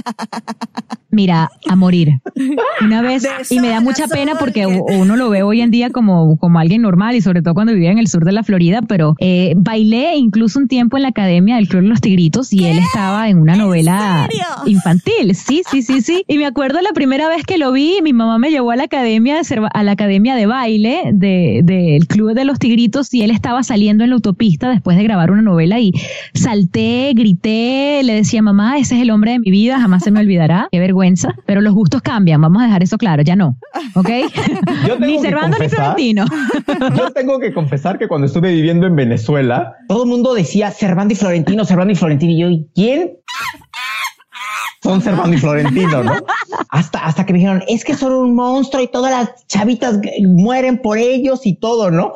[1.13, 2.21] Mira, a morir.
[2.81, 6.37] Una vez, y me da mucha pena porque uno lo ve hoy en día como,
[6.37, 9.15] como alguien normal y sobre todo cuando vivía en el sur de la Florida, pero
[9.19, 12.79] eh, bailé incluso un tiempo en la Academia del Club de los Tigritos y él
[12.79, 14.29] estaba en una novela
[14.67, 15.35] infantil.
[15.35, 16.25] Sí, sí, sí, sí.
[16.27, 18.85] Y me acuerdo la primera vez que lo vi, mi mamá me llevó a la
[18.85, 23.31] academia de, a la academia de baile del de, Club de los Tigritos y él
[23.31, 25.93] estaba saliendo en la autopista después de grabar una novela y
[26.35, 30.21] salté, grité, le decía, mamá, ese es el hombre de mi vida, jamás se me
[30.21, 30.69] olvidará.
[30.71, 31.13] Qué vergüenza
[31.47, 33.57] pero los gustos cambian, vamos a dejar eso claro, ya no,
[33.95, 34.09] ¿ok?
[35.01, 36.25] ni Cervando ni Florentino.
[36.97, 41.15] yo tengo que confesar que cuando estuve viviendo en Venezuela, todo el mundo decía Cervando
[41.15, 43.13] y Florentino, Cervando y Florentino, y yo, ¿quién?
[44.83, 46.13] Son Servando y Florentino, ¿no?
[46.69, 50.79] Hasta, hasta que me dijeron, es que son un monstruo y todas las chavitas mueren
[50.79, 52.15] por ellos y todo, ¿no?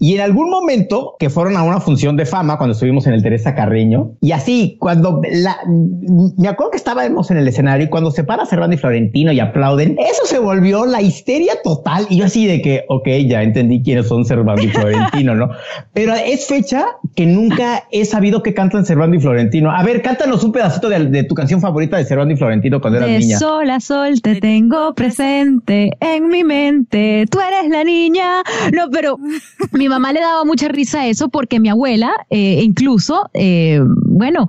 [0.00, 3.22] Y en algún momento que fueron a una función de fama cuando estuvimos en el
[3.22, 8.10] Teresa Carreño, y así, cuando la, me acuerdo que estábamos en el escenario y cuando
[8.10, 12.06] se para Servando y Florentino y aplauden, eso se volvió la histeria total.
[12.10, 15.50] Y yo así de que, ok, ya entendí quiénes son Servando y Florentino, ¿no?
[15.92, 19.70] Pero es fecha que nunca he sabido que cantan Servando y Florentino.
[19.70, 22.98] A ver, cántanos un pedacito de, de tu canción favorita de Cervando y Florentino cuando
[22.98, 23.38] eras niña.
[23.38, 28.42] Sol a sol te tengo presente en mi mente, tú eres la niña.
[28.72, 29.18] No, pero
[29.72, 34.48] mi mamá le daba mucha risa a eso porque mi abuela, eh, incluso, eh, bueno,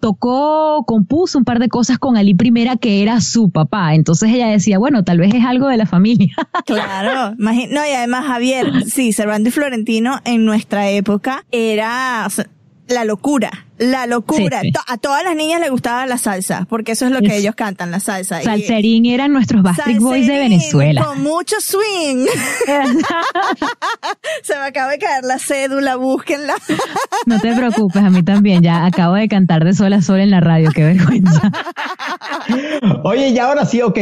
[0.00, 3.94] tocó, compuso un par de cosas con Ali Primera, que era su papá.
[3.94, 6.34] Entonces ella decía, bueno, tal vez es algo de la familia.
[6.64, 12.26] Claro, no, y además Javier, sí, Cervantes y Florentino en nuestra época era
[12.88, 14.62] la locura la locura.
[14.86, 17.90] A todas las niñas les gustaba la salsa, porque eso es lo que ellos cantan,
[17.90, 18.42] la salsa.
[18.42, 21.04] Salserín eran nuestros Backstreet Boys de Venezuela.
[21.04, 22.26] Con mucho swing.
[24.42, 26.54] Se me acaba de caer la cédula, búsquenla.
[27.26, 28.62] no te preocupes, a mí también.
[28.62, 31.50] Ya acabo de cantar de sol a sol en la radio, qué vergüenza.
[33.04, 33.98] Oye, y ahora sí, ok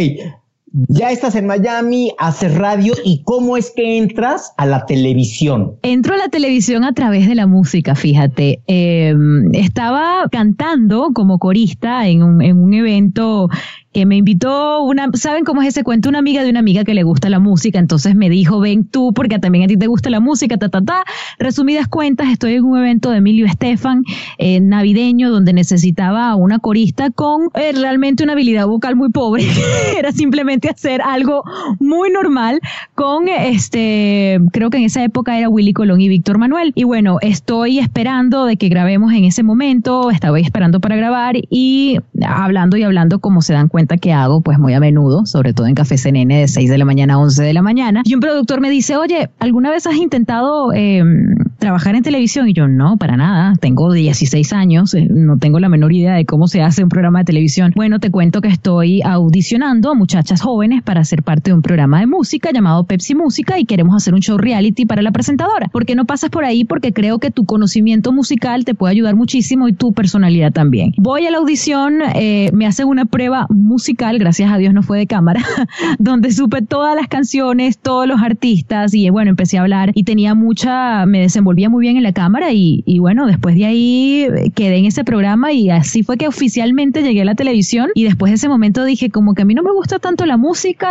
[0.88, 5.76] ya estás en Miami, haces radio y cómo es que entras a la televisión.
[5.82, 8.60] Entro a la televisión a través de la música, fíjate.
[8.66, 13.48] Em, estaba cantando como corista en un, en un evento
[13.94, 16.08] que me invitó una, ¿saben cómo es ese cuento?
[16.08, 19.12] Una amiga de una amiga que le gusta la música, entonces me dijo, ven tú,
[19.14, 21.04] porque también a ti te gusta la música, ta, ta, ta.
[21.38, 24.02] Resumidas cuentas, estoy en un evento de Emilio Estefan,
[24.38, 29.44] eh, navideño, donde necesitaba una corista con eh, realmente una habilidad vocal muy pobre.
[29.96, 31.42] Era simplemente hacer algo
[31.80, 32.60] muy normal
[32.94, 36.72] con, este, creo que en esa época era Willy Colón y Víctor Manuel.
[36.74, 41.98] Y bueno, estoy esperando de que grabemos en ese momento, estaba esperando para grabar y
[42.26, 45.66] hablando y hablando como se dan cuenta que hago pues muy a menudo, sobre todo
[45.66, 48.02] en Café CNN de 6 de la mañana a 11 de la mañana.
[48.04, 52.48] Y un productor me dice, oye, ¿alguna vez has intentado em, trabajar en televisión?
[52.48, 56.24] Y yo, no, para nada, tengo 16 años, eh, no tengo la menor idea de
[56.24, 57.72] cómo se hace un programa de televisión.
[57.74, 60.53] Bueno, te cuento que estoy audicionando a muchachas jóvenes
[60.84, 64.20] para ser parte de un programa de música llamado Pepsi Música y queremos hacer un
[64.20, 65.66] show reality para la presentadora.
[65.68, 66.64] ¿Por qué no pasas por ahí?
[66.64, 70.92] Porque creo que tu conocimiento musical te puede ayudar muchísimo y tu personalidad también.
[70.96, 74.98] Voy a la audición, eh, me hacen una prueba musical, gracias a Dios no fue
[74.98, 75.42] de cámara,
[75.98, 80.36] donde supe todas las canciones, todos los artistas y bueno, empecé a hablar y tenía
[80.36, 84.76] mucha, me desenvolvía muy bien en la cámara y, y bueno, después de ahí quedé
[84.76, 88.36] en ese programa y así fue que oficialmente llegué a la televisión y después de
[88.36, 90.43] ese momento dije como que a mí no me gusta tanto la música,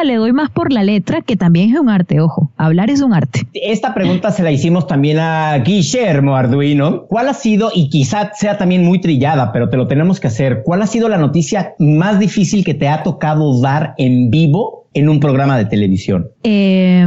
[0.03, 3.13] le doy más por la letra, que también es un arte, ojo, hablar es un
[3.13, 3.41] arte.
[3.53, 7.05] Esta pregunta se la hicimos también a Guillermo Arduino.
[7.07, 10.63] ¿Cuál ha sido, y quizá sea también muy trillada, pero te lo tenemos que hacer,
[10.65, 15.09] cuál ha sido la noticia más difícil que te ha tocado dar en vivo en
[15.09, 16.29] un programa de televisión?
[16.43, 17.05] Eh,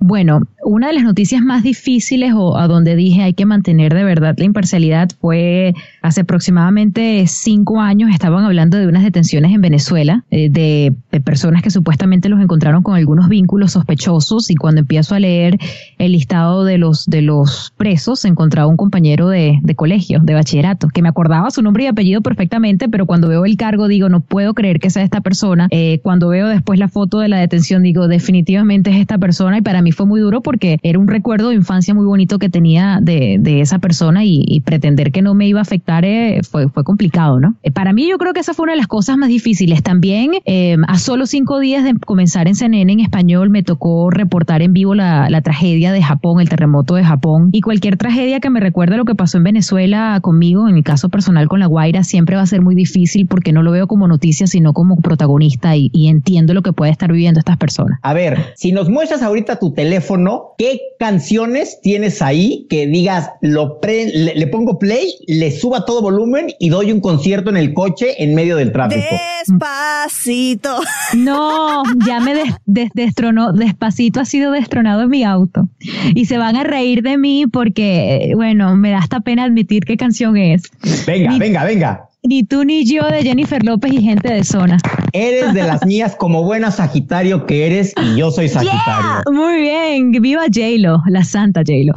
[0.00, 4.04] bueno, una de las noticias más difíciles o a donde dije hay que mantener de
[4.04, 10.24] verdad la imparcialidad fue hace aproximadamente cinco años estaban hablando de unas detenciones en Venezuela
[10.30, 15.18] eh, de, personas que supuestamente los encontraron con algunos vínculos sospechosos y cuando empiezo a
[15.18, 15.58] leer
[15.98, 20.88] el listado de los de los presos encontraba un compañero de, de colegio, de bachillerato,
[20.88, 24.20] que me acordaba su nombre y apellido perfectamente, pero cuando veo el cargo digo no
[24.20, 25.66] puedo creer que sea esta persona.
[25.70, 29.62] Eh, cuando veo después la foto de la detención digo definitivamente es esta persona y
[29.62, 33.00] para mí fue muy duro porque era un recuerdo de infancia muy bonito que tenía
[33.02, 36.84] de, de esa persona y, pretender que no me iba a afectar eh, fue, fue
[36.84, 37.54] complicado, ¿no?
[37.62, 39.82] Eh, para mí yo creo que esa fue una de las cosas más difíciles.
[39.82, 44.62] También eh, a solo cinco días de comenzar en CNN en español me tocó reportar
[44.62, 48.50] en vivo la, la, tragedia de Japón, el terremoto de Japón y cualquier tragedia que
[48.50, 52.04] me recuerde lo que pasó en Venezuela conmigo, en mi caso personal con La Guaira,
[52.04, 55.76] siempre va a ser muy difícil porque no lo veo como noticia, sino como protagonista
[55.76, 57.98] y, y entiendo lo que puede estar viviendo estas personas.
[58.02, 63.78] A ver, si nos muestras ahorita tu teléfono, ¿qué canciones tienes ahí que digas, lo
[63.80, 68.34] le, pongo play, le suba todo volumen y doy un concierto en el coche en
[68.34, 69.06] medio del tráfico?
[69.46, 70.80] Despacito.
[71.16, 72.34] No, ya me
[72.66, 75.68] destronó, despacito ha sido destronado en mi auto.
[76.14, 79.96] Y se van a reír de mí porque, bueno, me da hasta pena admitir qué
[79.96, 80.64] canción es.
[81.06, 82.07] Venga, venga, venga.
[82.24, 84.78] Ni tú ni yo de Jennifer López y gente de zona.
[85.12, 89.22] Eres de las mías como buena Sagitario que eres y yo soy Sagitario.
[89.30, 91.94] Muy bien, viva J-Lo, la santa J-Lo.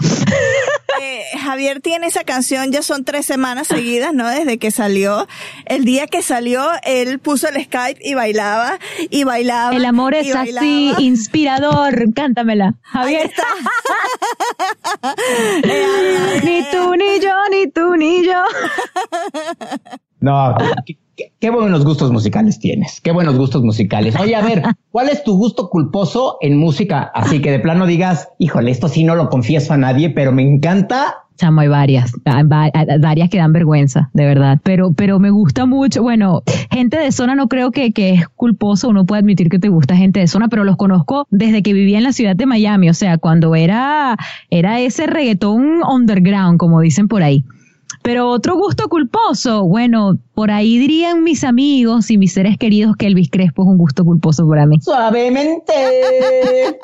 [1.02, 4.28] Eh, Javier tiene esa canción, ya son tres semanas seguidas, ¿no?
[4.28, 5.28] Desde que salió.
[5.66, 8.78] El día que salió, él puso el Skype y bailaba,
[9.10, 9.76] y bailaba.
[9.76, 12.14] El amor es así, inspirador.
[12.14, 13.32] Cántamela, Javier.
[16.44, 18.44] ni tú ni yo, ni tú ni yo.
[20.22, 20.56] No,
[21.40, 23.02] qué, buenos gustos musicales tienes.
[23.02, 24.16] Qué buenos gustos musicales.
[24.20, 27.12] Oye, a ver, ¿cuál es tu gusto culposo en música?
[27.14, 30.44] Así que de plano digas, híjole, esto sí no lo confieso a nadie, pero me
[30.44, 31.16] encanta.
[32.26, 34.60] Hay varias, varias que dan vergüenza, de verdad.
[34.62, 36.04] Pero, pero me gusta mucho.
[36.04, 38.90] Bueno, gente de zona no creo que, que es culposo.
[38.90, 41.98] Uno puede admitir que te gusta gente de zona, pero los conozco desde que vivía
[41.98, 42.90] en la ciudad de Miami.
[42.90, 44.18] O sea, cuando era,
[44.52, 47.44] era ese reggaetón underground, como dicen por ahí.
[48.04, 53.06] Pero otro gusto culposo, bueno, por ahí dirían mis amigos y mis seres queridos que
[53.06, 54.80] Elvis Crespo es un gusto culposo para mí.
[54.82, 55.74] Suavemente.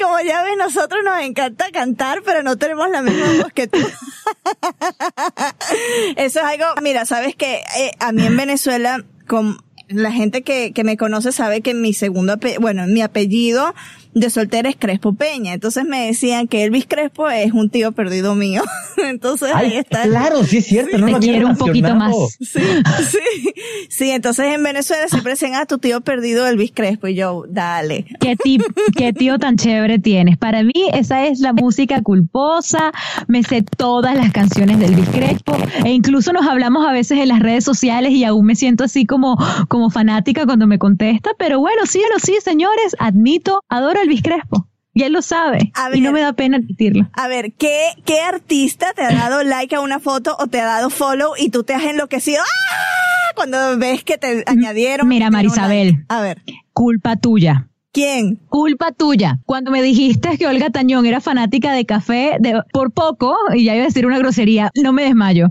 [0.00, 3.78] Como ya ves, nosotros nos encanta cantar, pero no tenemos la misma voz que tú.
[6.16, 9.58] Eso es algo, mira, sabes que eh, a mí en Venezuela, con
[9.92, 13.74] la gente que, que me conoce sabe que mi segundo, bueno, mi apellido
[14.14, 15.52] de soltera es Crespo Peña.
[15.52, 18.62] Entonces me decían que Elvis Crespo es un tío perdido mío.
[18.96, 20.02] Entonces ahí está.
[20.02, 22.14] Claro, sí es cierto, no Te quiero un poquito más.
[22.40, 22.60] Sí,
[23.10, 23.54] sí.
[23.88, 27.08] Sí, entonces en Venezuela siempre dicen, ah, tu tío perdido Elvis Crespo.
[27.08, 28.06] Y yo, dale.
[28.20, 28.36] ¿Qué,
[28.96, 30.36] qué tío tan chévere tienes.
[30.36, 32.92] Para mí esa es la música culposa.
[33.28, 35.56] Me sé todas las canciones del Elvis Crespo.
[35.84, 39.06] E incluso nos hablamos a veces en las redes sociales y aún me siento así
[39.06, 39.36] como,
[39.68, 41.30] como fanática cuando me contesta.
[41.38, 44.68] Pero bueno, sí, sí, señores, admito, adoro a Elvis Crespo.
[44.94, 45.72] Y él lo sabe.
[45.94, 47.08] y no me da pena admitirlo.
[47.14, 50.66] A ver, ¿qué, ¿qué artista te ha dado like a una foto o te ha
[50.66, 52.42] dado follow y tú te has enloquecido?
[52.42, 53.32] ¡Ah!
[53.34, 55.08] Cuando ves que te añadieron.
[55.08, 56.04] Mira, Marisabel.
[56.08, 56.42] A ver.
[56.74, 57.68] Culpa tuya.
[57.92, 58.36] ¿Quién?
[58.48, 59.40] Culpa tuya.
[59.44, 63.74] Cuando me dijiste que Olga Tañón era fanática de café, de, por poco, y ya
[63.74, 65.48] iba a decir una grosería, no me desmayo.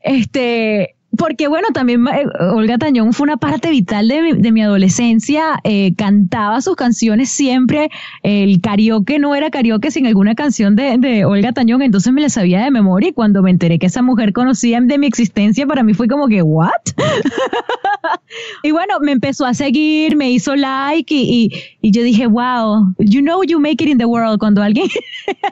[0.00, 4.62] Este, porque bueno, también eh, Olga Tañón fue una parte vital de mi, de mi
[4.62, 7.90] adolescencia, eh, cantaba sus canciones siempre,
[8.22, 12.62] el karaoke no era karaoke sin alguna canción de, Olga Tañón, entonces me la sabía
[12.62, 15.94] de memoria y cuando me enteré que esa mujer conocía de mi existencia, para mí
[15.94, 16.70] fue como que, ¿what?
[18.62, 21.50] y bueno, me empezó a seguir, me hizo like y,
[21.82, 24.88] y, yo dije, wow, you know you make it in the world cuando alguien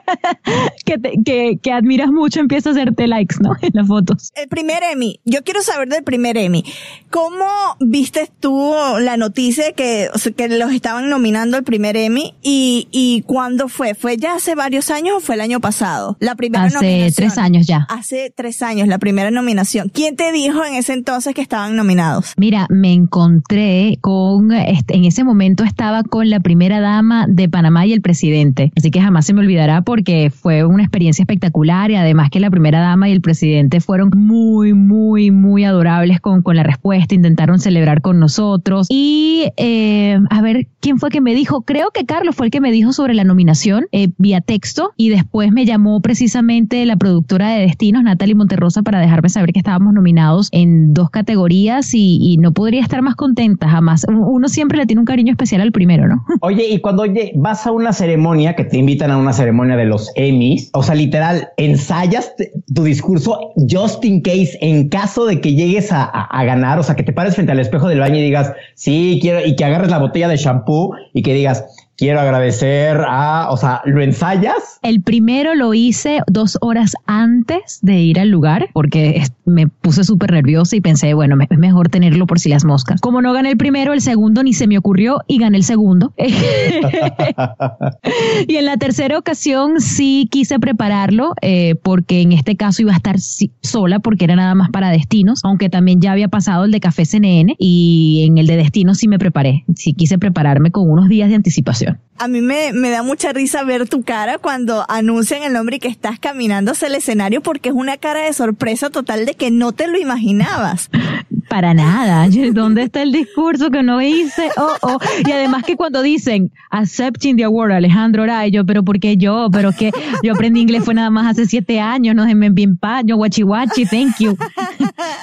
[0.85, 3.51] que, que, que admiras mucho empieza a hacerte likes, ¿no?
[3.61, 4.31] En las fotos.
[4.35, 6.63] El primer Emmy, yo quiero saber del primer Emmy.
[7.09, 7.45] ¿Cómo
[7.79, 13.67] viste tú la noticia que, que los estaban nominando al primer Emmy y, y cuándo
[13.67, 13.95] fue?
[13.95, 16.17] ¿Fue ya hace varios años o fue el año pasado?
[16.19, 17.87] La primera hace tres años ya.
[17.89, 19.89] Hace tres años, la primera nominación.
[19.89, 22.33] ¿Quién te dijo en ese entonces que estaban nominados?
[22.37, 27.85] Mira, me encontré con, este, en ese momento estaba con la primera dama de Panamá
[27.85, 28.71] y el presidente.
[28.77, 32.51] Así que jamás se me olvidará porque fue una experiencia espectacular y además que la
[32.51, 37.59] primera dama y el presidente fueron muy, muy, muy adorables con, con la respuesta, intentaron
[37.59, 38.87] celebrar con nosotros.
[38.89, 41.61] Y eh, a ver, ¿quién fue que me dijo?
[41.61, 45.09] Creo que Carlos fue el que me dijo sobre la nominación eh, vía texto y
[45.09, 49.93] después me llamó precisamente la productora de Destinos, Natalie Monterrosa, para dejarme saber que estábamos
[49.93, 54.05] nominados en dos categorías y, no podría estar más contenta jamás.
[54.07, 56.23] Uno siempre le tiene un cariño especial al primero, ¿no?
[56.41, 57.03] Oye, y cuando
[57.35, 60.95] vas a una ceremonia, que te invitan a una ceremonia de los Emmys, o sea,
[60.95, 62.33] literal, ensayas
[62.73, 66.95] tu discurso just in case en caso de que llegues a, a, ganar, o sea,
[66.95, 69.91] que te pares frente al espejo del baño y digas, sí, quiero, y que agarres
[69.91, 71.65] la botella de shampoo y que digas,
[71.99, 74.79] quiero agradecer a, o sea, ¿lo ensayas?
[74.83, 80.31] El primero lo hice dos horas antes de ir al lugar porque me puse súper
[80.31, 83.01] nerviosa y pensé, bueno, es mejor tenerlo por si las moscas.
[83.01, 86.13] Como no gané el primero, el segundo ni se me ocurrió y gané el segundo.
[88.47, 92.95] y en la tercera ocasión sí quise prepararlo eh, porque en este caso iba a
[92.95, 96.79] estar sola porque era nada más para destinos, aunque también ya había pasado el de
[96.79, 101.09] Café CNN y en el de destinos sí me preparé, sí quise prepararme con unos
[101.09, 101.88] días de anticipación.
[102.17, 105.79] A mí me, me da mucha risa ver tu cara cuando anuncian el nombre y
[105.79, 109.51] que estás caminando hacia el escenario porque es una cara de sorpresa total de que
[109.51, 110.89] no te lo imaginabas.
[111.49, 112.27] Para nada.
[112.53, 114.49] ¿Dónde está el discurso que no hice?
[114.57, 114.97] Oh, oh.
[115.27, 119.49] Y además que cuando dicen accepting the award, Alejandro Rayo, pero ¿por qué yo?
[119.51, 119.91] Pero que
[120.23, 123.85] yo aprendí inglés fue nada más hace siete años, no me bien paño, guachi guachi,
[123.85, 124.37] thank you.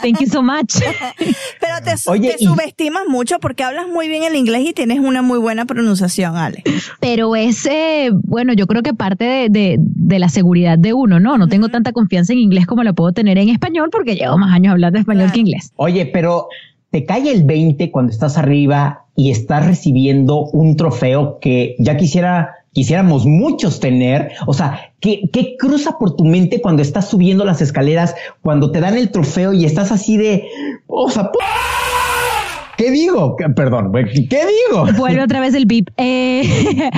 [0.03, 0.77] Thank you so much.
[1.61, 5.39] Pero te, te subestimas mucho porque hablas muy bien el inglés y tienes una muy
[5.39, 6.63] buena pronunciación, Ale.
[7.01, 11.39] Pero ese, bueno, yo creo que parte de, de, de la seguridad de uno, ¿no?
[11.39, 14.53] No tengo tanta confianza en inglés como la puedo tener en español porque llevo más
[14.55, 15.73] años hablando español que inglés.
[15.77, 16.49] Oye, pero
[16.93, 22.55] te cae el 20 cuando estás arriba y estás recibiendo un trofeo que ya quisiera
[22.73, 24.33] quisiéramos muchos tener.
[24.47, 28.81] O sea, ¿qué, ¿qué, cruza por tu mente cuando estás subiendo las escaleras, cuando te
[28.81, 30.49] dan el trofeo y estás así de,
[30.87, 31.31] o sea,
[32.77, 33.37] ¿Qué digo?
[33.55, 34.41] Perdón, ¿qué
[34.71, 34.87] digo?
[34.97, 35.89] Vuelve otra vez el bip.
[35.97, 36.43] Eh,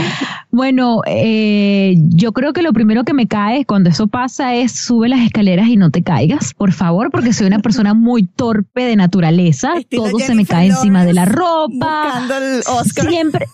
[0.58, 5.08] bueno, eh, yo creo que lo primero que me cae cuando eso pasa es sube
[5.08, 8.96] las escaleras y no te caigas, por favor, porque soy una persona muy torpe de
[8.96, 9.74] naturaleza.
[9.88, 12.26] Todo se me cae encima de la ropa.
[12.28, 13.08] El Oscar.
[13.08, 13.46] Siempre.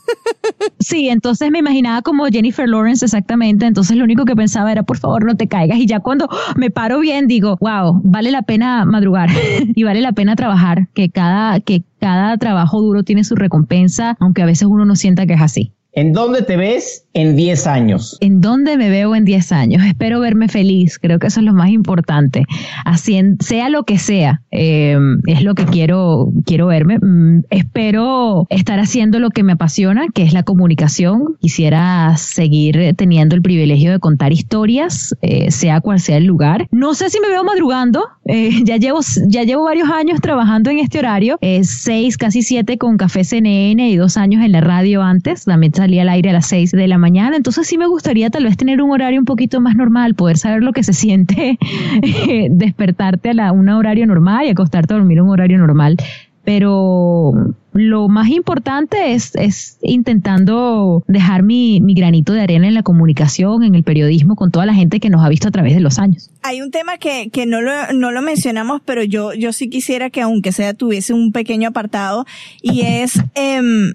[0.81, 3.67] Sí, entonces me imaginaba como Jennifer Lawrence exactamente.
[3.67, 5.77] Entonces lo único que pensaba era, por favor, no te caigas.
[5.77, 9.29] Y ya cuando me paro bien, digo, wow, vale la pena madrugar
[9.75, 14.41] y vale la pena trabajar, que cada, que cada trabajo duro tiene su recompensa, aunque
[14.41, 15.75] a veces uno no sienta que es así.
[15.95, 18.19] ¿En dónde te ves en 10 años?
[18.21, 19.85] ¿En dónde me veo en 10 años?
[19.85, 22.45] Espero verme feliz, creo que eso es lo más importante.
[22.85, 26.99] Así, sea lo que sea, eh, es lo que quiero, quiero verme.
[26.99, 31.37] Mm, espero estar haciendo lo que me apasiona, que es la comunicación.
[31.41, 36.67] Quisiera seguir teniendo el privilegio de contar historias, eh, sea cual sea el lugar.
[36.73, 40.81] No sé si me veo madrugando, eh, ya, llevo, ya llevo varios años trabajando en
[40.81, 45.45] este horario, seis, casi siete con Café CNN y dos años en la radio antes,
[45.45, 48.45] también salía al aire a las seis de la mañana, entonces sí me gustaría tal
[48.45, 51.59] vez tener un horario un poquito más normal, poder saber lo que se siente
[52.51, 55.97] despertarte a la, un horario normal y acostarte a dormir un horario normal
[56.45, 57.33] pero
[57.73, 63.65] lo más importante es, es intentando dejar mi, mi, granito de arena en la comunicación,
[63.65, 65.99] en el periodismo, con toda la gente que nos ha visto a través de los
[65.99, 66.31] años.
[66.43, 70.11] Hay un tema que, que no, lo, no lo mencionamos, pero yo, yo sí quisiera
[70.11, 72.27] que aunque sea tuviese un pequeño apartado,
[72.63, 73.21] y es...
[73.35, 73.95] Eh,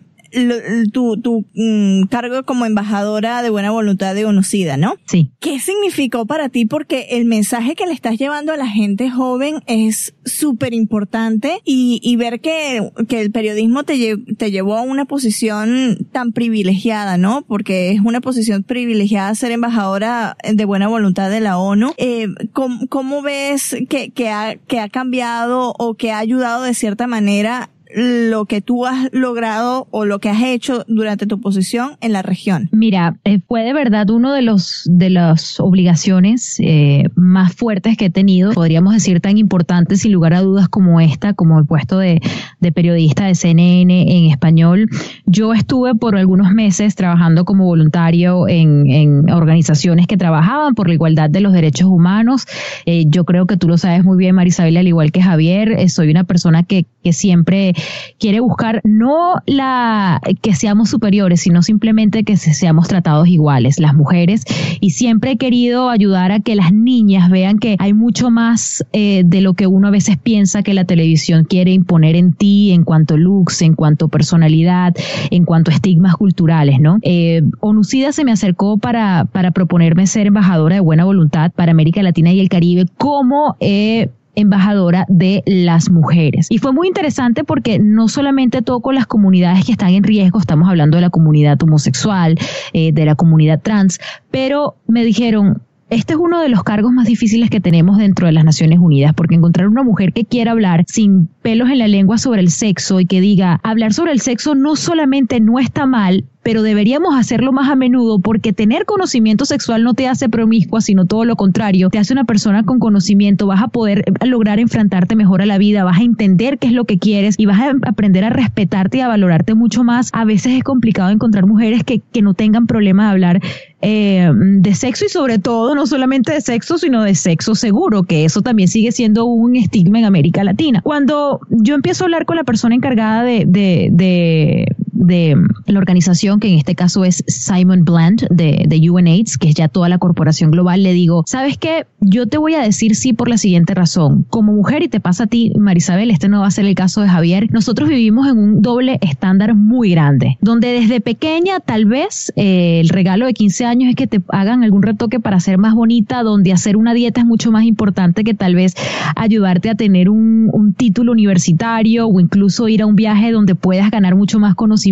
[0.92, 4.96] tu, tu mm, cargo como embajadora de buena voluntad de UNOCIDA, ¿no?
[5.06, 5.32] Sí.
[5.40, 6.66] ¿Qué significó para ti?
[6.66, 12.00] Porque el mensaje que le estás llevando a la gente joven es súper importante y,
[12.04, 17.44] y, ver que, que el periodismo te, te llevó a una posición tan privilegiada, ¿no?
[17.48, 21.94] Porque es una posición privilegiada ser embajadora de buena voluntad de la ONU.
[21.98, 26.74] Eh, ¿cómo, ¿cómo, ves que, que, ha, que ha cambiado o que ha ayudado de
[26.74, 31.98] cierta manera lo que tú has logrado o lo que has hecho durante tu posición
[32.02, 32.70] en la región?
[32.72, 38.06] Mira, eh, fue de verdad uno de los de las obligaciones eh, más fuertes que
[38.06, 41.98] he tenido, podríamos decir tan importantes sin lugar a dudas como esta, como el puesto
[41.98, 42.22] de,
[42.60, 44.90] de periodista de CNN en español.
[45.26, 50.94] Yo estuve por algunos meses trabajando como voluntario en, en organizaciones que trabajaban por la
[50.94, 52.46] igualdad de los derechos humanos.
[52.86, 56.12] Eh, yo creo que tú lo sabes muy bien, Marisabel, al igual que Javier, soy
[56.12, 57.74] una persona que, que siempre
[58.20, 64.44] quiere buscar no la que seamos superiores, sino simplemente que seamos tratados iguales, las mujeres.
[64.80, 69.24] Y siempre he querido ayudar a que las niñas vean que hay mucho más eh,
[69.26, 72.84] de lo que uno a veces piensa que la televisión quiere imponer en ti en
[72.84, 74.96] cuanto looks, en cuanto personalidad,
[75.32, 77.00] en cuanto a estigmas culturales, ¿no?
[77.02, 82.02] Eh, Onucida se me acercó para, para proponerme ser embajadora de buena voluntad para América
[82.04, 84.10] Latina y el Caribe como eh,
[84.40, 86.48] embajadora de las mujeres.
[86.50, 90.70] Y fue muy interesante porque no solamente toco las comunidades que están en riesgo, estamos
[90.70, 92.38] hablando de la comunidad homosexual,
[92.74, 94.00] eh, de la comunidad trans,
[94.32, 98.32] pero me dijeron, este es uno de los cargos más difíciles que tenemos dentro de
[98.32, 102.20] las Naciones Unidas, porque encontrar una mujer que quiera hablar sin pelos en la lengua
[102.20, 106.26] sobre el sexo y que diga, hablar sobre el sexo no solamente no está mal,
[106.50, 111.06] pero deberíamos hacerlo más a menudo porque tener conocimiento sexual no te hace promiscua, sino
[111.06, 115.44] todo lo contrario, te hace una persona con conocimiento, vas a poder lograr enfrentarte mejor
[115.44, 118.24] a la vida, vas a entender qué es lo que quieres y vas a aprender
[118.24, 120.10] a respetarte y a valorarte mucho más.
[120.12, 123.42] A veces es complicado encontrar mujeres que, que no tengan problema de hablar
[123.84, 128.26] eh, de sexo y sobre todo no solamente de sexo, sino de sexo seguro, que
[128.26, 130.82] eso también sigue siendo un estigma en América Latina.
[130.82, 135.34] Cuando yo empiezo a hablar con la persona encargada de, de, de de
[135.66, 139.70] la organización, que en este caso es Simon Bland de, de UNAIDS, que es ya
[139.70, 141.88] toda la corporación global, le digo, ¿sabes qué?
[142.02, 144.26] Yo te voy a decir sí por la siguiente razón.
[144.30, 147.02] Como mujer, y te pasa a ti, Marisabel, este no va a ser el caso
[147.02, 152.34] de Javier, nosotros vivimos en un doble estándar muy grande, donde desde pequeña tal vez
[152.36, 155.76] eh, el regalo de 15 años es que te hagan algún retoque para ser más
[155.76, 158.76] bonita, donde hacer una dieta es mucho más importante que tal vez
[159.16, 163.92] ayudarte a tener un, un título universitario o incluso ir a un viaje donde puedas
[163.92, 164.89] ganar mucho más conocimiento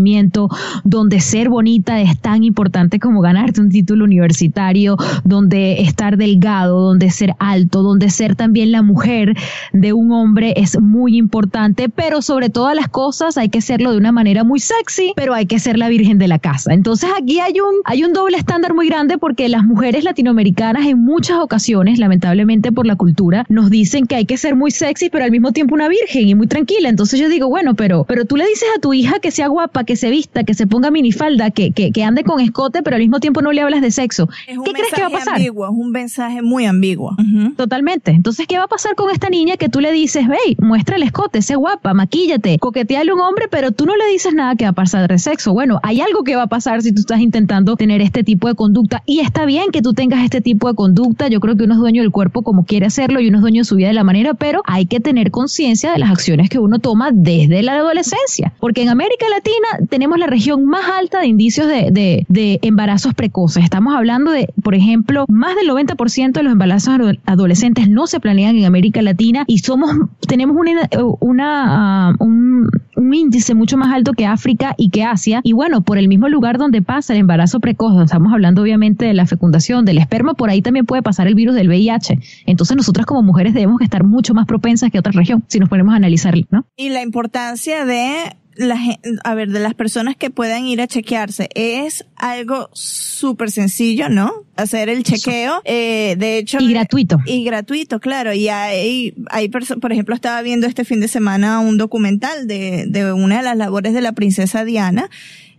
[0.84, 7.10] donde ser bonita es tan importante como ganarte un título universitario, donde estar delgado, donde
[7.10, 9.36] ser alto, donde ser también la mujer
[9.74, 13.98] de un hombre es muy importante, pero sobre todas las cosas hay que serlo de
[13.98, 16.74] una manera muy sexy, pero hay que ser la virgen de la casa.
[16.74, 21.00] Entonces aquí hay un, hay un doble estándar muy grande porque las mujeres latinoamericanas en
[21.00, 25.26] muchas ocasiones, lamentablemente por la cultura, nos dicen que hay que ser muy sexy, pero
[25.26, 26.90] al mismo tiempo una virgen y muy tranquila.
[26.90, 29.84] Entonces yo digo, bueno, pero, pero tú le dices a tu hija que sea guapa,
[29.88, 33.02] que se vista, que se ponga minifalda, que, que, que ande con escote, pero al
[33.02, 34.30] mismo tiempo no le hablas de sexo.
[34.46, 35.36] ¿Qué crees que va a pasar?
[35.36, 37.16] Ambiguo, es un mensaje muy ambiguo.
[37.56, 38.12] Totalmente.
[38.12, 41.04] Entonces, ¿qué va a pasar con esta niña que tú le dices, hey, muestra el
[41.04, 44.66] escote, sé guapa, maquíllate, coqueteale a un hombre, pero tú no le dices nada que
[44.66, 45.54] va a pasar de sexo?
[45.54, 48.56] Bueno, hay algo que va a pasar si tú estás intentando tener este tipo de
[48.56, 51.30] conducta y está bien que tú tengas este tipo de conducta.
[51.30, 53.62] Yo creo que uno es dueño del cuerpo como quiere hacerlo y uno es dueño
[53.62, 56.60] de su vida de la manera, pero hay que tener conciencia de las acciones que
[56.60, 58.54] uno toma desde la adolescencia.
[58.60, 63.64] Porque en América Latina tenemos la región más alta de indicios de, de, embarazos precoces.
[63.64, 68.56] Estamos hablando de, por ejemplo, más del 90% de los embarazos adolescentes no se planean
[68.56, 69.92] en América Latina y somos,
[70.28, 75.42] tenemos una, una uh, un, un, índice mucho más alto que África y que Asia.
[75.44, 79.14] Y bueno, por el mismo lugar donde pasa el embarazo precoz, estamos hablando obviamente de
[79.14, 82.20] la fecundación, del esperma, por ahí también puede pasar el virus del VIH.
[82.46, 85.94] Entonces nosotras como mujeres debemos estar mucho más propensas que otra región, si nos ponemos
[85.94, 86.66] a analizarlo, ¿no?
[86.76, 88.78] Y la importancia de la,
[89.24, 94.32] a ver, de las personas que puedan ir a chequearse, es algo súper sencillo, ¿no?
[94.56, 96.60] Hacer el chequeo, eh, de hecho.
[96.60, 97.20] Y gratuito.
[97.26, 98.34] Y gratuito, claro.
[98.34, 103.14] Y hay, hay por ejemplo, estaba viendo este fin de semana un documental de, de
[103.14, 105.10] una de las labores de la princesa Diana,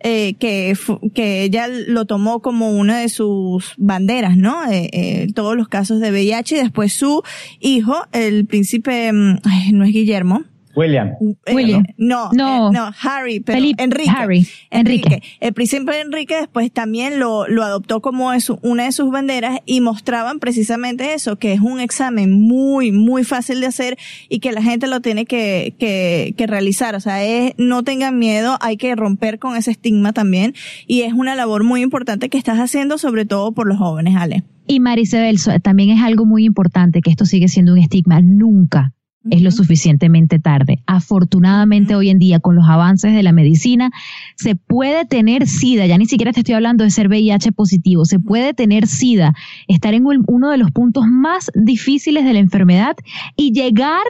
[0.01, 0.77] eh, que,
[1.13, 4.71] que ella lo tomó como una de sus banderas, ¿no?
[4.71, 7.23] Eh, eh, todos los casos de VIH y después su
[7.59, 9.41] hijo, el príncipe, mm,
[9.73, 10.45] no es Guillermo,
[10.75, 11.15] William.
[11.47, 11.85] Eh, William.
[11.97, 14.11] No, no, eh, no, Harry, pero Enrique.
[14.11, 14.47] Harry.
[14.71, 15.23] Enrique.
[15.41, 19.81] El príncipe Enrique después también lo, lo adoptó como es una de sus banderas y
[19.81, 23.99] mostraban precisamente eso, que es un examen muy, muy fácil de hacer
[24.29, 26.95] y que la gente lo tiene que, que, que realizar.
[26.95, 30.55] O sea, es, no tengan miedo, hay que romper con ese estigma también
[30.87, 34.45] y es una labor muy importante que estás haciendo sobre todo por los jóvenes, Ale.
[34.67, 38.21] Y Maricel, también es algo muy importante que esto sigue siendo un estigma.
[38.21, 38.93] Nunca
[39.31, 40.83] es lo suficientemente tarde.
[40.87, 43.91] Afortunadamente hoy en día con los avances de la medicina
[44.37, 48.19] se puede tener SIDA, ya ni siquiera te estoy hablando de ser VIH positivo, se
[48.19, 49.35] puede tener SIDA,
[49.67, 52.97] estar en uno de los puntos más difíciles de la enfermedad
[53.37, 54.05] y llegar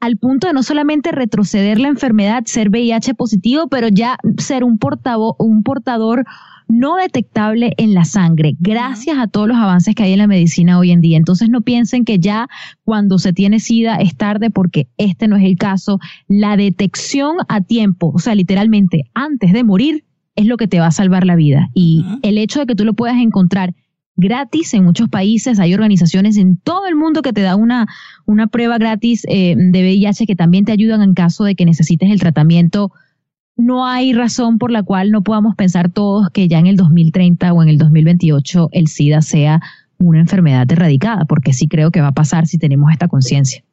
[0.00, 4.78] al punto de no solamente retroceder la enfermedad, ser VIH positivo, pero ya ser un,
[5.38, 6.24] un portador
[6.68, 10.78] no detectable en la sangre, gracias a todos los avances que hay en la medicina
[10.78, 11.16] hoy en día.
[11.16, 12.48] Entonces no piensen que ya
[12.84, 15.98] cuando se tiene SIDA es tarde porque este no es el caso.
[16.28, 20.04] La detección a tiempo, o sea, literalmente antes de morir,
[20.36, 21.68] es lo que te va a salvar la vida.
[21.74, 23.74] Y el hecho de que tú lo puedas encontrar
[24.18, 25.58] gratis en muchos países.
[25.58, 27.86] Hay organizaciones en todo el mundo que te dan una,
[28.26, 32.10] una prueba gratis eh, de VIH que también te ayudan en caso de que necesites
[32.10, 32.92] el tratamiento
[33.58, 37.52] no hay razón por la cual no podamos pensar todos que ya en el 2030
[37.52, 39.60] o en el 2028 el SIDA sea
[39.98, 43.64] una enfermedad erradicada, porque sí creo que va a pasar si tenemos esta conciencia.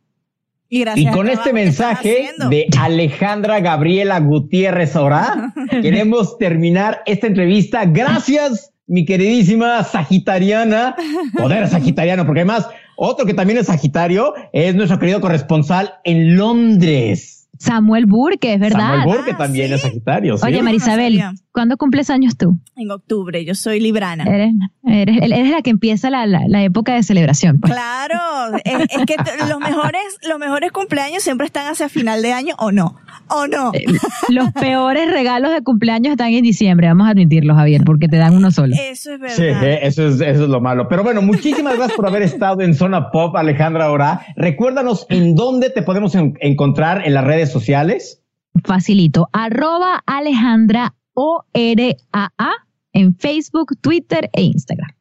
[0.68, 7.86] Y, con este mensaje de Alejandra Gabriela Gutiérrez ahora queremos terminar esta entrevista.
[7.86, 10.96] Gracias, mi queridísima Sagitariana,
[11.38, 17.48] poder Sagitariano, porque además otro que también es Sagitario es nuestro querido corresponsal en Londres.
[17.58, 18.80] Samuel Burke, es verdad.
[18.80, 20.36] Samuel Burke ah, también es Sagitario.
[20.42, 21.22] Oye, Marisabel,
[21.56, 22.60] ¿cuándo cumples años tú?
[22.76, 24.26] En octubre, yo soy librana.
[24.26, 24.54] Eres,
[24.84, 27.62] eres, la que empieza la, la, época de celebración.
[27.62, 27.72] Pues.
[27.72, 29.16] Claro, es, que
[29.48, 32.98] los mejores, los mejores cumpleaños siempre están hacia final de año o no.
[33.30, 33.72] ¿O no?
[33.74, 33.86] Eh,
[34.30, 38.36] los peores regalos de cumpleaños están en diciembre, vamos a admitirlo, Javier, porque te dan
[38.36, 38.76] uno solo.
[38.76, 39.36] Eso es verdad.
[39.38, 40.90] Sí, eh, eso es, eso es lo malo.
[40.90, 44.26] Pero bueno, muchísimas gracias por haber estado en Zona Pop, Alejandra Ora.
[44.36, 48.22] Recuérdanos en dónde te podemos encontrar en las redes sociales.
[48.62, 49.30] Facilito.
[49.32, 52.52] Arroba Alejandra O-R-A-A
[52.94, 54.92] en Facebook, Twitter e Instagram.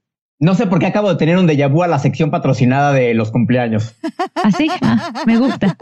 [0.41, 3.15] No sé por qué acabo de tener un déjà vu a la sección patrocinada de
[3.15, 3.95] los cumpleaños.
[4.35, 5.77] Así, ah, me gusta.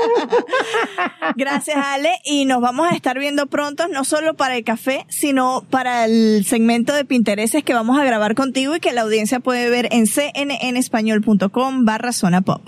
[1.37, 2.11] Gracias, Ale.
[2.25, 6.45] Y nos vamos a estar viendo pronto, no solo para el café, sino para el
[6.45, 10.07] segmento de Pintereses que vamos a grabar contigo y que la audiencia puede ver en
[10.07, 12.63] cnnespañol.com barra zona pop.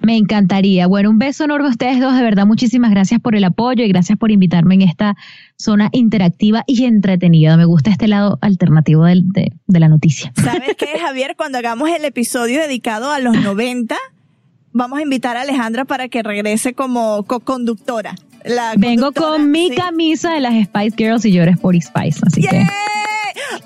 [0.00, 0.86] Me encantaría.
[0.86, 2.14] Bueno, un beso enorme a ustedes dos.
[2.14, 5.16] De verdad, muchísimas gracias por el apoyo y gracias por invitarme en esta
[5.56, 7.56] zona interactiva y entretenida.
[7.56, 10.32] Me gusta este lado alternativo de, la noticia.
[10.42, 11.36] ¿Sabes qué, Javier?
[11.36, 13.96] Cuando hagamos el episodio dedicado a los 90,
[14.72, 18.14] vamos a invitar a Alejandra para que regrese como co-conductora.
[18.78, 22.64] Vengo con mi camisa de las Spice Girls y llores por Spice, así que...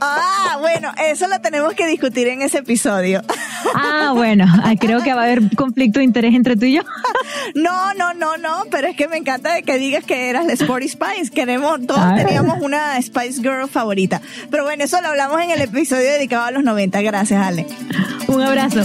[0.01, 0.34] Ah,
[0.65, 3.23] bueno, eso lo tenemos que discutir en ese episodio.
[3.77, 4.47] Ah, bueno,
[4.79, 6.83] creo que va a haber conflicto de interés entre tú y yo.
[7.55, 10.89] No, no, no, no, pero es que me encanta que digas que eras la Sporty
[10.89, 11.31] Spice.
[11.33, 14.21] Queremos, todos teníamos una Spice Girl favorita.
[14.51, 17.01] Pero bueno, eso lo hablamos en el episodio dedicado a los 90.
[17.03, 17.67] Gracias, Ale.
[18.29, 18.83] Un abrazo.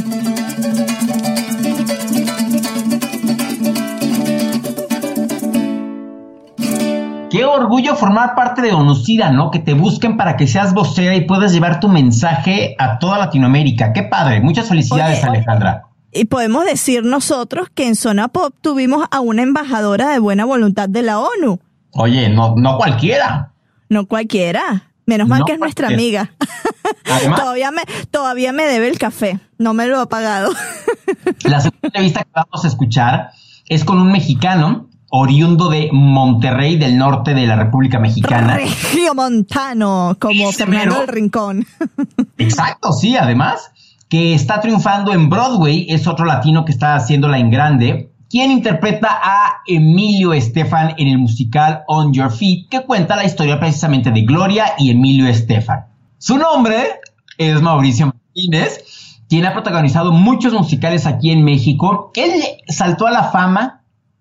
[7.29, 9.51] Qué orgullo formar parte de Onusida, ¿no?
[9.51, 13.93] Que te busquen para que seas vocera y puedas llevar tu mensaje a toda Latinoamérica.
[13.93, 14.41] Qué padre.
[14.41, 15.83] Muchas felicidades, Alejandra.
[16.11, 20.89] Y podemos decir nosotros que en Zona Pop tuvimos a una embajadora de buena voluntad
[20.89, 21.59] de la ONU.
[21.91, 23.51] Oye, no, no cualquiera.
[23.89, 24.91] No cualquiera.
[25.05, 26.31] Menos mal que es nuestra amiga.
[27.35, 29.39] todavía, me, todavía me debe el café.
[29.59, 30.51] No me lo ha pagado.
[31.43, 33.31] la segunda entrevista que vamos a escuchar
[33.67, 38.55] es con un mexicano oriundo de Monterrey del norte de la República Mexicana.
[38.55, 41.65] Regio Montano, como Fernando del Rincón.
[42.37, 43.71] Exacto, sí, además,
[44.07, 49.09] que está triunfando en Broadway, es otro latino que está haciéndola en grande, quien interpreta
[49.11, 54.21] a Emilio Estefan en el musical On Your Feet, que cuenta la historia precisamente de
[54.21, 55.85] Gloria y Emilio Estefan.
[56.19, 56.99] Su nombre
[57.37, 58.83] es Mauricio Martínez,
[59.27, 62.11] quien ha protagonizado muchos musicales aquí en México.
[62.15, 62.31] Él
[62.67, 63.78] saltó a la fama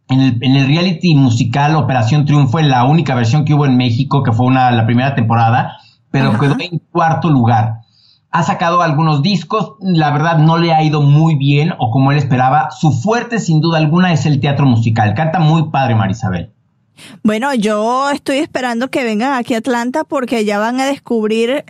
[0.09, 4.32] en el, reality musical Operación Triunfo, en la única versión que hubo en México, que
[4.32, 5.78] fue una, la primera temporada,
[6.11, 7.80] pero quedó en cuarto lugar.
[8.30, 12.18] Ha sacado algunos discos, la verdad no le ha ido muy bien o como él
[12.18, 12.70] esperaba.
[12.70, 15.14] Su fuerte, sin duda alguna, es el teatro musical.
[15.14, 16.52] Canta muy padre, Marisabel.
[17.22, 21.64] Bueno, yo estoy esperando que vengan aquí a Atlanta porque ya van a descubrir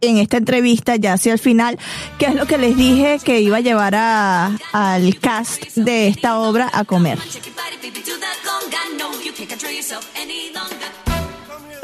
[0.00, 1.78] en esta entrevista, ya hacia el final,
[2.18, 6.38] qué es lo que les dije que iba a llevar a, al cast de esta
[6.38, 7.18] obra a comer.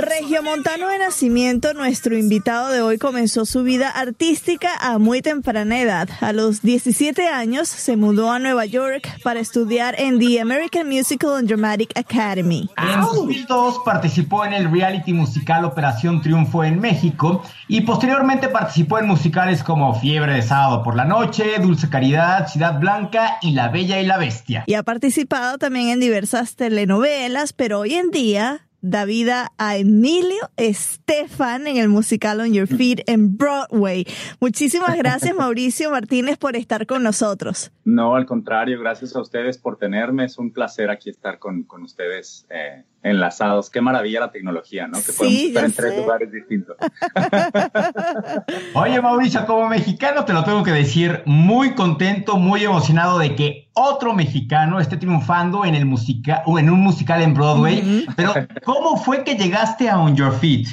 [0.05, 6.11] Regiomontano de nacimiento, nuestro invitado de hoy comenzó su vida artística a muy temprana edad.
[6.21, 11.37] A los 17 años se mudó a Nueva York para estudiar en the American Musical
[11.37, 12.69] and Dramatic Academy.
[12.77, 19.07] En 2002 participó en el reality musical Operación Triunfo en México y posteriormente participó en
[19.07, 23.99] musicales como Fiebre de Sábado por la Noche, Dulce Caridad, Ciudad Blanca y La Bella
[24.01, 24.65] y la Bestia.
[24.67, 30.51] Y ha participado también en diversas telenovelas, pero hoy en día da vida a Emilio
[30.59, 34.07] Estefan en el musical On Your Feet en Broadway.
[34.41, 37.73] Muchísimas gracias Mauricio Martínez por estar con nosotros.
[37.85, 40.27] No, al contrario, gracias a ustedes por tenerme.
[40.27, 43.71] Es un placer aquí estar con, con ustedes eh, enlazados.
[43.71, 44.99] Qué maravilla la tecnología, ¿no?
[44.99, 46.77] Que podemos estar en tres lugares distintos.
[48.75, 53.69] Oye, Mauricio, como mexicano te lo tengo que decir, muy contento, muy emocionado de que
[53.75, 58.07] otro mexicano esté triunfando en el musical o en un musical en Broadway.
[58.17, 58.33] Pero,
[58.65, 60.67] ¿cómo fue que llegaste a On Your Feet?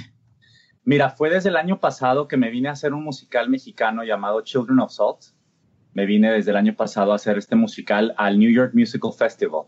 [0.86, 4.41] Mira, fue desde el año pasado que me vine a hacer un musical mexicano llamado
[4.41, 5.19] Children of Salt.
[5.93, 9.63] Me vine desde el año pasado a hacer este musical al New York Musical Festival.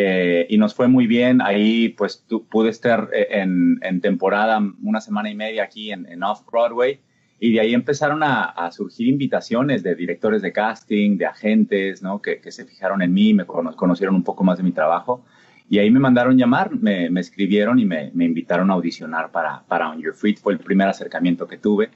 [0.00, 1.42] Eh, y nos fue muy bien.
[1.42, 7.00] Ahí pues pude estar eh, en, temporada una semana y media aquí en, Off-Broadway
[7.40, 12.22] y de ahí empezaron a, surgir invitaciones de directores de casting, de agentes, ¿no?
[12.22, 15.24] Que, se fijaron en mí, me conocieron un poco más de mi trabajo
[15.68, 20.00] y ahí me mandaron llamar, me, escribieron y me, invitaron a audicionar para, para On
[20.00, 20.36] Your Feet.
[20.38, 21.90] Fue el primer acercamiento que tuve.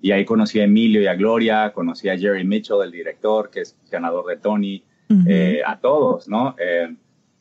[0.00, 3.62] Y ahí conocí a Emilio y a Gloria, conocí a Jerry Mitchell, el director, que
[3.62, 4.84] es ganador de Tony,
[5.26, 6.54] eh, a todos, ¿no?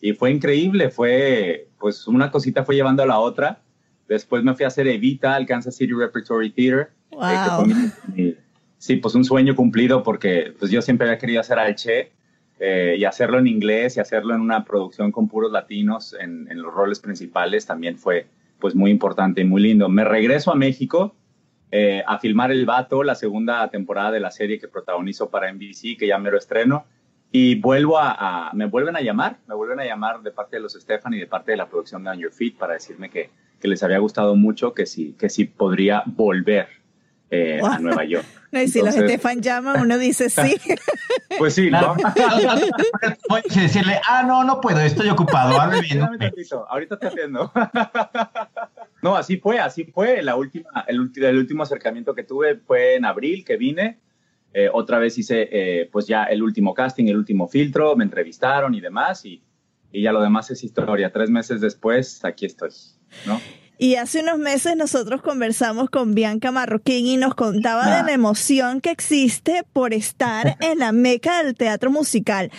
[0.01, 3.61] Y fue increíble, fue, pues una cosita fue llevando a la otra.
[4.07, 6.91] Después me fui a hacer Evita al Kansas City Repertory Theater.
[8.15, 8.37] Eh,
[8.77, 12.11] sí, pues un sueño cumplido porque pues yo siempre había querido hacer al Che
[12.59, 16.61] eh, y hacerlo en inglés y hacerlo en una producción con puros latinos en, en,
[16.61, 18.27] los roles principales también fue
[18.59, 19.89] pues muy importante y muy lindo.
[19.89, 21.15] Me regreso a México
[21.71, 25.97] eh, a filmar El Vato, la segunda temporada de la serie que protagonizo para NBC,
[25.99, 26.85] que ya me lo estreno
[27.31, 30.73] y vuelvo a, me vuelven a llamar, me vuelven a llamar de parte de los
[30.73, 33.67] Stefan y de parte de la producción de On Your Feet para decirme que, que
[33.67, 36.67] les había gustado mucho, que sí, que sí podría volver
[37.29, 38.25] eh, a Nueva York.
[38.51, 40.59] No, y si los Stefan llaman, uno dice sí.
[41.37, 41.95] Pues sí, ¿no?
[43.27, 47.51] Puedes decirle, ah, no, no puedo, estoy ocupado, ahorita te atiendo.
[49.03, 50.23] No, así fue, así fue.
[50.23, 53.99] La última, el, el último acercamiento que tuve fue en abril, que vine
[54.53, 58.73] eh, otra vez hice eh, pues ya el último casting, el último filtro, me entrevistaron
[58.73, 59.43] y demás y,
[59.91, 61.11] y, ya lo demás es historia.
[61.11, 62.71] Tres meses después, aquí estoy,
[63.25, 63.39] ¿no?
[63.81, 68.03] Y hace unos meses nosotros conversamos con Bianca Marroquín y nos contaba de ah.
[68.03, 72.51] la emoción que existe por estar en la meca del teatro musical.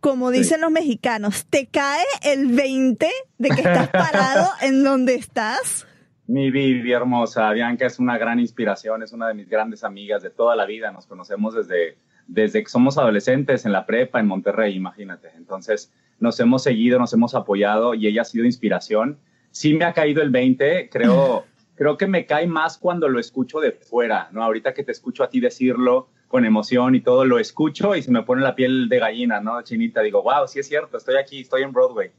[0.00, 5.86] Como dicen los mexicanos, ¿te cae el 20 de que estás parado en donde estás?
[6.32, 10.30] Mi Vivi hermosa, Bianca es una gran inspiración, es una de mis grandes amigas de
[10.30, 14.74] toda la vida, nos conocemos desde, desde que somos adolescentes en la prepa en Monterrey,
[14.74, 15.28] imagínate.
[15.36, 19.18] Entonces nos hemos seguido, nos hemos apoyado y ella ha sido inspiración.
[19.50, 23.60] Sí me ha caído el 20, creo, creo que me cae más cuando lo escucho
[23.60, 24.42] de fuera, ¿no?
[24.42, 28.10] Ahorita que te escucho a ti decirlo con emoción y todo, lo escucho y se
[28.10, 29.60] me pone la piel de gallina, ¿no?
[29.60, 32.10] Chinita, digo, wow, sí es cierto, estoy aquí, estoy en Broadway.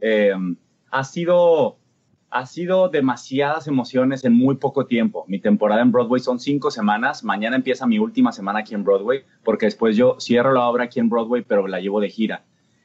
[0.00, 0.32] Eh,
[0.90, 1.76] ha sido
[2.30, 5.24] ha sido demasiadas emociones en muy poco tiempo.
[5.28, 7.24] Mi temporada en Broadway son cinco semanas.
[7.24, 11.00] Mañana empieza mi última semana aquí en Broadway, porque después yo cierro la obra aquí
[11.00, 12.44] en Broadway, pero la llevo de gira.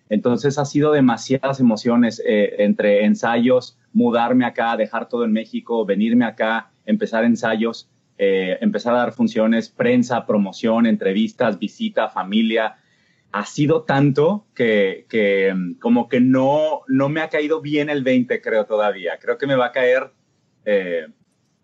[0.09, 6.25] Entonces ha sido demasiadas emociones eh, entre ensayos, mudarme acá, dejar todo en México, venirme
[6.25, 12.77] acá, empezar ensayos, eh, empezar a dar funciones, prensa, promoción, entrevistas, visita, familia,
[13.33, 18.39] ha sido tanto que, mm, como que no, no me ha caído bien el 20,
[18.41, 19.17] creo todavía.
[19.19, 20.11] Creo que me va a caer,
[20.65, 21.07] eh,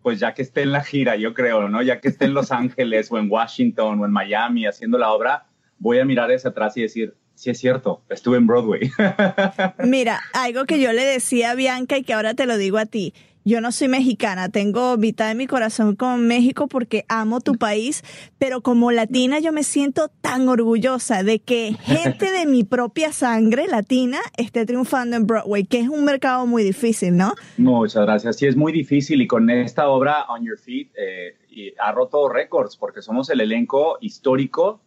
[0.02, 1.84] pues ya que esté en la gira, yo creo, ¿no?
[1.84, 5.46] Ya que esté en Los Ángeles o en Washington o en Miami haciendo la obra,
[5.78, 8.90] voy a mirar hacia atrás y decir, sí es cierto, estuve en Broadway.
[9.78, 12.88] Mira, algo que yo le decía a Bianca y que ahora te lo digo a
[12.88, 13.14] ti
[13.50, 18.04] yo no soy mexicana, tengo mitad de mi corazón con México porque amo tu país,
[18.38, 23.68] pero como latina yo me siento tan orgullosa de que gente de mi propia sangre
[23.68, 27.34] latina esté triunfando en Broadway, que es un mercado muy difícil, ¿no?
[27.58, 28.38] Muchas gracias.
[28.38, 32.78] Sí, es muy difícil y con esta obra, On Your Feet, eh, ha roto récords
[32.78, 34.82] porque somos el elenco histórico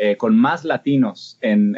[0.00, 1.74] eh, con más latinos en,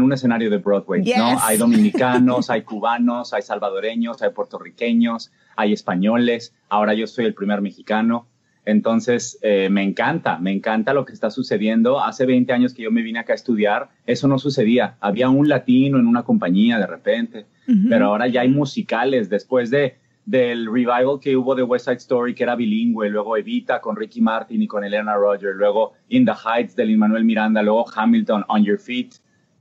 [0.00, 1.38] un escenario de Broadway, ¿no?
[1.40, 7.60] Hay dominicanos, hay cubanos, hay salvadoreños, hay puertorriqueños, hay españoles, ahora yo soy el primer
[7.60, 8.26] mexicano.
[8.66, 12.02] Entonces, eh, me encanta, me encanta lo que está sucediendo.
[12.02, 14.96] Hace 20 años que yo me vine acá a estudiar, eso no sucedía.
[15.00, 17.46] Había un latino en una compañía de repente,
[17.88, 19.28] pero ahora ya hay musicales.
[19.28, 23.80] Después de, del revival que hubo de West Side Story, que era bilingüe, luego Evita
[23.80, 27.62] con Ricky Martin y con Elena Roger, luego In the Heights de Lin Manuel Miranda,
[27.62, 29.16] luego Hamilton On Your Feet.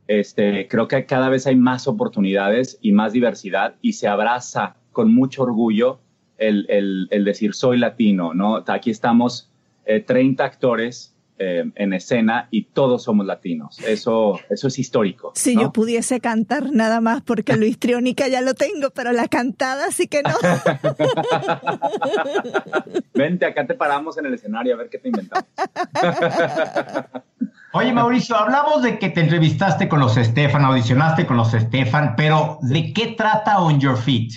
[0.08, 5.14] Este, creo que cada vez hay más oportunidades y más diversidad y se abraza con
[5.14, 6.00] mucho orgullo
[6.38, 8.64] el, decir soy latino, ¿no?
[8.68, 9.50] Aquí estamos
[9.86, 13.80] 30 eh, actores eh, en escena y todos somos latinos.
[13.80, 15.32] Eso, eso es histórico.
[15.36, 19.92] Si yo pudiese cantar nada más, porque Luis Triónica ya lo tengo, pero la cantada
[19.92, 20.32] sí que no.
[23.14, 25.46] Vente, acá te paramos en el escenario a ver qué te inventamos.
[27.74, 32.60] Oye, Mauricio, hablamos de que te entrevistaste con los Stefan, audicionaste con los Stefan, pero
[32.62, 34.34] ¿de qué trata On Your Feet?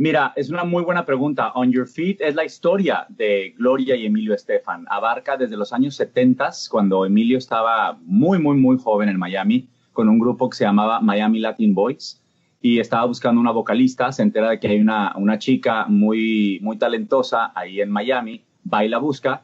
[0.00, 1.52] Mira, es una muy buena pregunta.
[1.52, 4.86] On Your Feet es la historia de Gloria y Emilio Estefan.
[4.88, 10.08] Abarca desde los años 70, cuando Emilio estaba muy, muy, muy joven en Miami, con
[10.08, 12.24] un grupo que se llamaba Miami Latin Boys,
[12.62, 14.10] y estaba buscando una vocalista.
[14.10, 18.42] Se entera de que hay una, una chica muy, muy talentosa ahí en Miami,
[18.72, 19.42] va y la busca.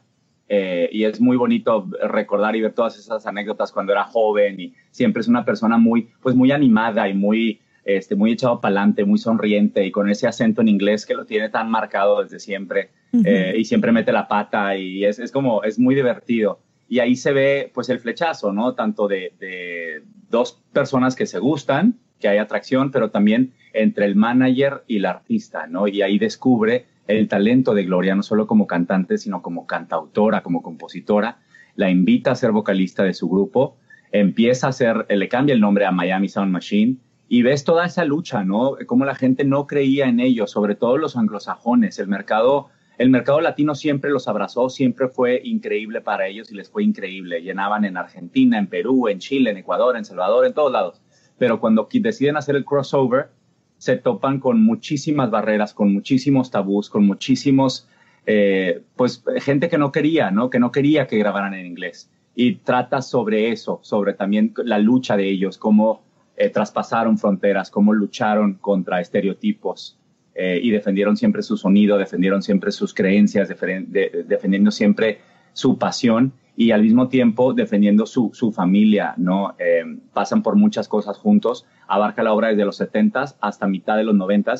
[0.48, 4.72] Eh, y es muy bonito recordar y ver todas esas anécdotas cuando era joven y
[4.90, 9.04] siempre es una persona muy, pues muy animada y muy, este, muy echado para adelante,
[9.04, 12.90] muy sonriente y con ese acento en inglés que lo tiene tan marcado desde siempre
[13.24, 16.58] eh, y siempre mete la pata y es, es, como, es muy divertido.
[16.88, 18.74] Y ahí se ve pues el flechazo, ¿no?
[18.74, 24.16] Tanto de, de dos personas que se gustan, que hay atracción, pero también entre el
[24.16, 25.86] manager y el artista, ¿no?
[25.86, 30.60] Y ahí descubre el talento de Gloria, no solo como cantante, sino como cantautora, como
[30.60, 31.38] compositora.
[31.76, 33.76] La invita a ser vocalista de su grupo,
[34.10, 36.96] empieza a ser, le cambia el nombre a Miami Sound Machine,
[37.28, 38.76] y ves toda esa lucha, ¿no?
[38.86, 41.98] Cómo la gente no creía en ellos, sobre todo los anglosajones.
[41.98, 42.68] El mercado,
[42.98, 47.42] el mercado latino siempre los abrazó, siempre fue increíble para ellos y les fue increíble.
[47.42, 51.02] Llenaban en Argentina, en Perú, en Chile, en Ecuador, en Salvador, en todos lados.
[51.36, 53.30] Pero cuando deciden hacer el crossover,
[53.78, 57.88] se topan con muchísimas barreras, con muchísimos tabús, con muchísimos,
[58.24, 60.48] eh, pues, gente que no quería, ¿no?
[60.48, 62.10] Que no quería que grabaran en inglés.
[62.36, 66.05] Y trata sobre eso, sobre también la lucha de ellos, cómo
[66.38, 69.98] eh, traspasaron fronteras, cómo lucharon contra estereotipos
[70.34, 75.20] eh, y defendieron siempre su sonido, defendieron siempre sus creencias, defendiendo siempre
[75.54, 79.54] su pasión y al mismo tiempo defendiendo su, su familia, ¿no?
[79.58, 84.04] Eh, pasan por muchas cosas juntos, abarca la obra desde los 70 hasta mitad de
[84.04, 84.56] los 90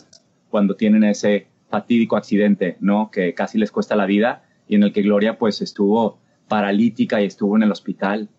[0.48, 3.10] cuando tienen ese fatídico accidente, ¿no?
[3.10, 6.18] Que casi les cuesta la vida y en el que Gloria pues estuvo
[6.48, 8.30] paralítica y estuvo en el hospital.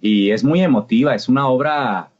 [0.00, 2.10] y es muy emotiva, es una obra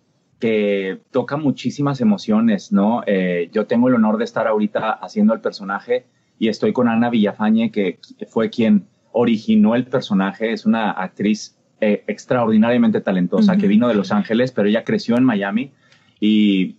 [0.44, 3.02] que toca muchísimas emociones, ¿no?
[3.06, 6.04] Eh, yo tengo el honor de estar ahorita haciendo el personaje
[6.38, 12.04] y estoy con Ana Villafañe, que fue quien originó el personaje, es una actriz eh,
[12.08, 15.70] extraordinariamente talentosa que vino de Los Ángeles, pero ella creció en Miami
[16.20, 16.76] y,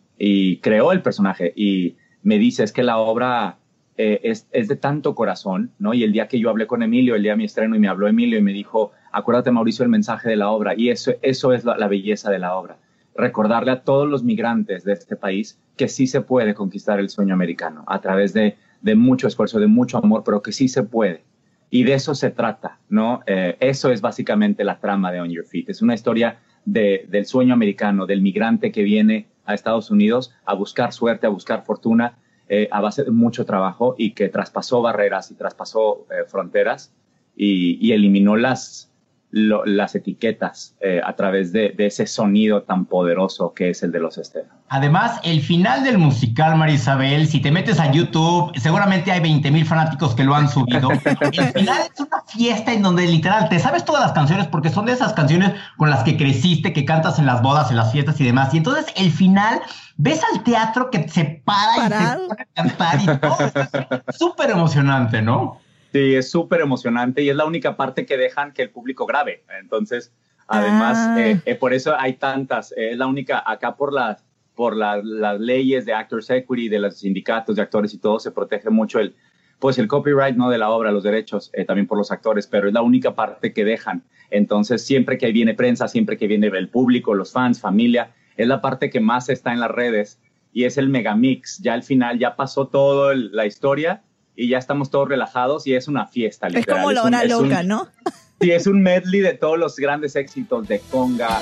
[0.62, 1.52] creó el personaje.
[1.56, 3.58] Y me dice es que la obra
[3.98, 5.96] eh, es, de tanto corazón, ¿no?
[5.96, 7.88] Y el día que yo hablé con Emilio, el día de mi estreno, y me
[7.88, 11.52] habló Emilio y me dijo, acuérdate Mauricio el mensaje de la obra, y eso, eso
[11.52, 12.78] es la belleza de la obra
[13.16, 17.34] recordarle a todos los migrantes de este país que sí se puede conquistar el sueño
[17.34, 18.58] americano a través de,
[18.96, 21.24] mucho esfuerzo, de mucho amor, pero que sí se puede.
[21.70, 23.22] Y de eso se trata, ¿no?
[23.26, 25.70] Eh, eso es básicamente la trama de On Your Feet.
[25.70, 30.94] Es una historia del sueño americano, del migrante que viene a Estados Unidos a buscar
[30.94, 35.36] suerte, a buscar fortuna, eh, a base de mucho trabajo y que traspasó barreras y
[35.36, 36.94] traspasó eh, fronteras
[37.36, 38.92] y, y eliminó las,
[39.36, 44.18] las etiquetas eh, a través de, ese sonido tan poderoso que es el de los
[44.18, 44.58] Estefan.
[44.70, 49.66] Además, el final del musical, Marisabel, si te metes a YouTube, seguramente hay 20 mil
[49.66, 50.90] fanáticos que lo han subido.
[51.20, 54.86] el final es una fiesta en donde literal te sabes todas las canciones porque son
[54.86, 58.20] de esas canciones con las que creciste, que cantas en las bodas, en las fiestas
[58.22, 58.54] y demás.
[58.54, 59.60] Y entonces el final
[59.98, 64.04] ves al teatro que se para y se pone a cantar y todo.
[64.18, 65.60] Súper emocionante, ¿no?
[65.96, 69.46] Sí, es súper emocionante y es la única parte que dejan que el público grabe.
[69.62, 70.12] Entonces,
[70.46, 71.22] además, ah.
[71.22, 72.74] eh, eh, por eso hay tantas.
[72.74, 74.22] Eh, es la única, acá por las
[74.56, 78.70] por las leyes de Actors Equity, de los sindicatos de actores y todo, se protege
[78.70, 79.16] mucho el,
[79.58, 80.50] pues el copyright, ¿no?
[80.50, 83.64] De la obra, los derechos, también por los actores, pero es la única parte que
[83.64, 84.04] dejan.
[84.32, 88.60] Entonces, siempre que viene prensa, siempre que viene el público, los fans, familia, es la
[88.60, 90.20] parte que más está en las redes
[90.52, 91.60] y es el megamix.
[91.60, 94.04] Ya al final ya pasó toda la historia
[94.36, 96.50] y ya estamos todos relajados y es una fiesta.
[96.50, 96.70] Literal.
[96.70, 97.88] Es como la hora loca, ¿no?
[98.42, 101.40] Sí, es un medley de todos los grandes éxitos de Conga.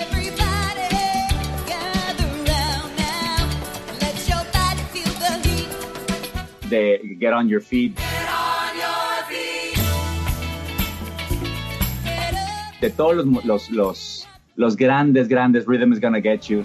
[6.70, 7.96] De Get On Your Feet.
[12.80, 16.64] De todos los, los, los, los grandes, grandes Rhythm is Gonna Get You.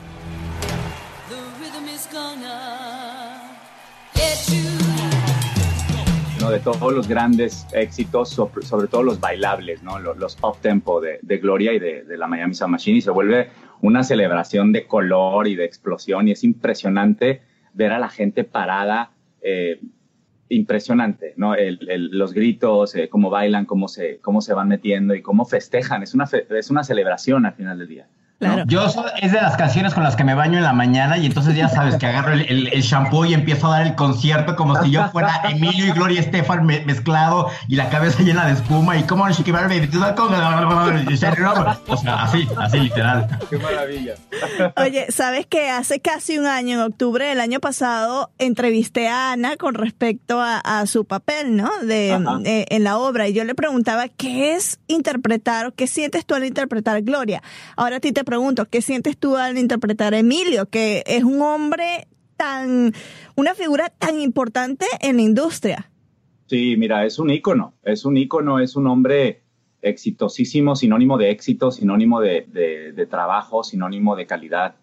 [6.50, 9.98] De todos los grandes éxitos, sobre, todo los bailables, ¿no?
[9.98, 14.02] los, los tempo de, Gloria y de, la Miami Sound Machine, y se vuelve una
[14.02, 17.42] celebración de color y de explosión, y es impresionante
[17.74, 19.80] ver a la gente parada, eh,
[20.48, 21.54] impresionante, ¿no?
[21.56, 26.14] los gritos, eh, cómo bailan, cómo se, cómo se van metiendo y cómo festejan, es
[26.14, 28.08] una, es una celebración al final del día.
[28.66, 28.86] Yo
[29.20, 31.68] es de las canciones con las que me baño en la mañana y entonces ya
[31.68, 35.08] sabes que agarro el, el, shampoo y empiezo a dar el concierto como si yo
[35.08, 39.32] fuera Emilio y Gloria Estefan mezclado y la cabeza llena de espuma y como o
[41.96, 43.28] sea, así, así literal.
[43.50, 44.14] Qué maravilla.
[44.76, 49.56] Oye, sabes que hace casi un año, en octubre del año pasado, entrevisté a Ana
[49.56, 51.70] con respecto a, su papel, ¿no?
[51.82, 52.10] De,
[52.44, 56.34] eh, en la obra y yo le preguntaba qué es interpretar o qué sientes tú
[56.34, 57.42] al interpretar Gloria.
[57.76, 61.40] Ahora a ti te pregunto, ¿qué sientes tú al interpretar a Emilio, que es un
[61.40, 62.92] hombre tan,
[63.36, 65.90] una figura tan importante en la industria?
[66.46, 69.44] Sí, mira, es un ícono, es un ícono, es un hombre
[69.80, 74.76] exitosísimo, sinónimo de éxito, sinónimo de, trabajo, sinónimo de calidad.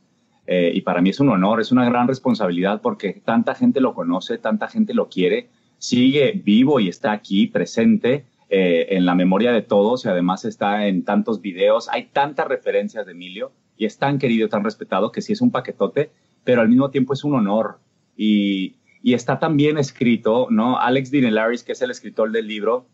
[0.47, 3.93] Eh, y para mí es un honor, es una gran responsabilidad porque tanta gente lo
[3.93, 9.51] conoce, tanta gente lo quiere, sigue vivo y está aquí presente eh, en la memoria
[9.51, 11.89] de todos y además está en tantos videos.
[11.89, 15.51] Hay tantas referencias de Emilio y es tan querido, tan respetado que sí es un
[15.51, 16.11] paquetote,
[16.43, 17.79] pero al mismo tiempo es un honor.
[18.15, 20.79] Y, y está tan bien escrito, ¿no?
[20.79, 22.87] Alex Dinelaris, que es el escritor del libro,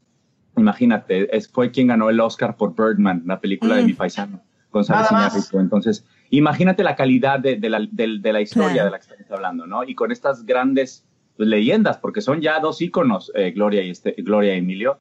[0.57, 3.85] imagínate, es, fue quien ganó el Oscar por Birdman, la película de mm.
[3.85, 4.41] mi paisano,
[4.71, 5.59] González Iñárritu.
[5.59, 9.67] Entonces, imagínate la calidad de, de, la, de, la, historia de la que estamos hablando,
[9.67, 9.83] ¿no?
[9.83, 11.05] Y con estas grandes
[11.37, 14.99] leyendas, porque son ya dos íconos, eh, Gloria, y este, Gloria y Emilio,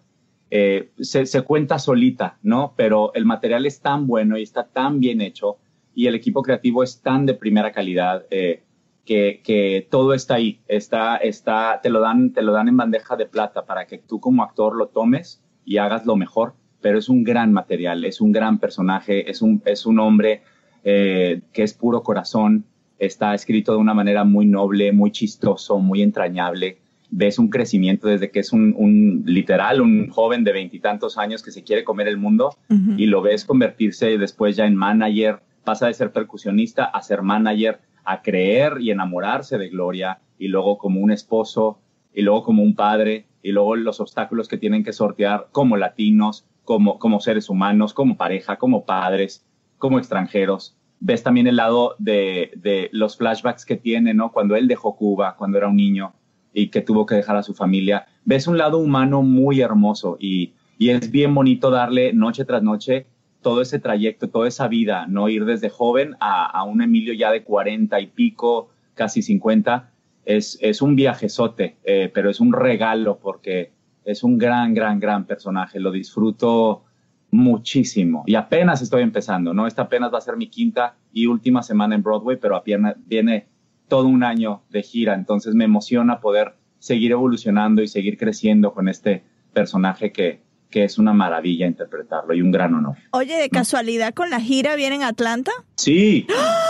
[0.50, 2.74] eh, se, cuenta solita, ¿no?
[2.76, 5.58] Pero el material es tan bueno y está tan bien hecho
[5.94, 8.62] y el equipo creativo es tan de primera calidad eh,
[9.04, 13.26] que, todo está ahí, está, está, te lo dan, te lo dan en bandeja de
[13.26, 16.54] plata para que tú como actor lo tomes y hagas lo mejor.
[16.80, 20.42] Pero es un gran material, es un gran personaje, es un, es un hombre
[20.82, 22.64] eh, que es puro corazón,
[22.98, 26.78] está escrito de una manera muy noble, muy chistoso, muy entrañable
[27.10, 31.64] ves un crecimiento desde que es un, literal, un joven de veintitantos años que se
[31.64, 32.54] quiere comer el mundo
[32.96, 37.80] y lo ves convertirse después ya en manager, pasa de ser percusionista a ser manager,
[38.04, 41.80] a creer y enamorarse de Gloria y luego como un esposo
[42.14, 46.46] y luego como un padre y luego los obstáculos que tienen que sortear como latinos,
[46.64, 49.44] como, como seres humanos, como pareja, como padres,
[49.78, 50.76] como extranjeros.
[51.00, 54.32] Ves también el lado de, de los flashbacks que tiene, ¿no?
[54.32, 56.12] Cuando él dejó Cuba, cuando era un niño,
[56.52, 58.06] y que tuvo que dejar a su familia.
[58.24, 63.06] Ves un lado humano muy hermoso y, y es bien bonito darle noche tras noche
[63.42, 67.30] todo ese trayecto, toda esa vida, no ir desde joven a, a un Emilio ya
[67.30, 69.90] de 40 y pico, casi 50.
[70.24, 73.72] Es, es un viajezote, eh, pero es un regalo porque
[74.04, 75.80] es un gran, gran, gran personaje.
[75.80, 76.84] Lo disfruto
[77.30, 79.66] muchísimo y apenas estoy empezando, ¿no?
[79.66, 83.46] Esta apenas va a ser mi quinta y última semana en Broadway, pero apenas viene
[83.90, 88.88] todo un año de gira, entonces me emociona poder seguir evolucionando y seguir creciendo con
[88.88, 89.22] este
[89.52, 92.96] personaje que, que es una maravilla interpretarlo y un gran honor.
[93.10, 95.52] Oye, de casualidad, ¿con la gira viene en Atlanta?
[95.76, 96.26] Sí,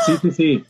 [0.06, 0.64] sí, sí, sí.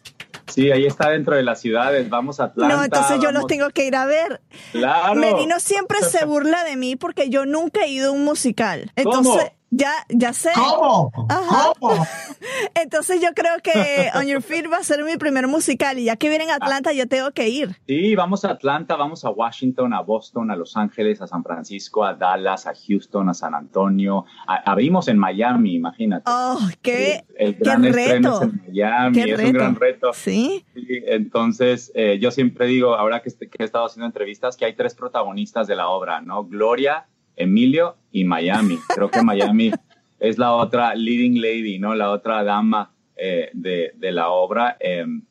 [0.48, 2.76] Sí, ahí está dentro de las ciudades, vamos a Atlanta.
[2.76, 4.40] No, entonces yo los tengo que ir a ver.
[4.72, 5.14] Claro.
[5.14, 8.90] Merino siempre se burla de mí porque yo nunca he ido a un musical.
[8.96, 10.50] Entonces, ya, ya sé.
[10.54, 11.12] ¿Cómo?
[11.12, 12.06] ¿Cómo?
[12.74, 16.16] Entonces yo creo que On Your Feet va a ser mi primer musical y ya
[16.16, 17.76] que vienen a Atlanta yo tengo que ir.
[17.86, 22.04] Sí, vamos a Atlanta, vamos a Washington, a Boston, a Los Ángeles, a San Francisco,
[22.04, 24.24] a Dallas, a Houston, a San Antonio.
[24.46, 26.24] abrimos en Miami, imagínate.
[26.26, 28.42] Oh, qué, el, gran qué reto.
[28.42, 30.12] en Miami, es un gran reto.
[30.12, 30.64] Sí.
[30.74, 34.94] entonces, eh, yo siempre digo, ahora que, que he estado haciendo entrevistas, que hay tres
[34.94, 36.44] protagonistas de la obra, ¿no?
[36.44, 37.06] Gloria,
[37.40, 38.78] Emilio y Miami.
[38.94, 39.70] Creo que Miami
[40.20, 41.94] es la otra leading lady, ¿no?
[41.94, 44.76] La otra dama eh, de, de, la obra.
[44.80, 45.22] Em,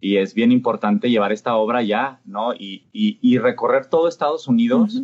[0.00, 2.54] y es bien importante llevar esta obra ya, ¿no?
[2.54, 5.02] Y, y, recorrer todo Estados Unidos.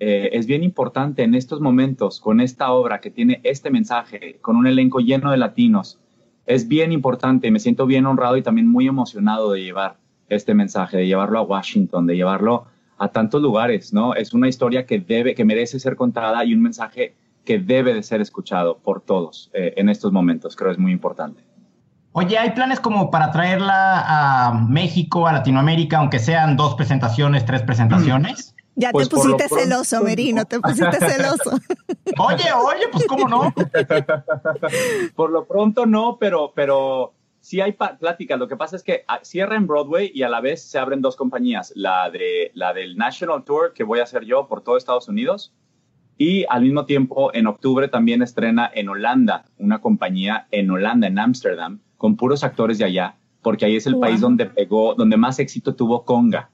[0.00, 4.56] Eh, es bien importante en estos momentos, con esta obra que tiene este mensaje, con
[4.56, 6.00] un elenco lleno de latinos.
[6.44, 9.98] Es bien importante, me siento bien honrado y también muy emocionado de llevar
[10.28, 12.66] este mensaje, de llevarlo a Washington, de llevarlo
[12.98, 14.14] a tantos lugares, ¿no?
[14.14, 17.14] Es una historia que debe, que merece ser contada y un mensaje
[17.44, 20.54] que debe de ser escuchado por todos eh, en estos momentos.
[20.56, 21.42] Creo que es muy importante.
[22.12, 24.04] Oye, ¿hay planes como para traerla
[24.46, 28.54] a México, a Latinoamérica, aunque sean dos presentaciones, tres presentaciones?
[28.74, 31.58] Ya te pues pusiste celoso, Merino, te pusiste celoso.
[32.18, 33.54] oye, oye, pues cómo no.
[35.14, 38.38] por lo pronto no, pero, pero sí hay pláticas.
[38.38, 41.02] Lo que pasa es que ah, cierra en Broadway y a la vez se abren
[41.02, 41.72] dos compañías.
[41.76, 45.52] La, de, la del National Tour, que voy a hacer yo por todo Estados Unidos,
[46.16, 51.18] y al mismo tiempo en octubre también estrena en Holanda, una compañía en Holanda, en
[51.18, 55.38] Ámsterdam, con puros actores de allá, porque ahí es el país donde pegó, donde más
[55.40, 56.50] éxito tuvo Conga.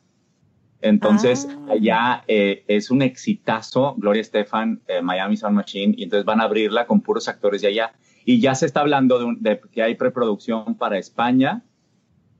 [0.80, 1.72] Entonces, ah.
[1.72, 6.44] allá eh, es un exitazo, Gloria Estefan, eh, Miami Sound Machine, y entonces van a
[6.44, 7.92] abrirla con puros actores de allá.
[8.28, 11.62] Y ya se está hablando de, que hay preproducción para España,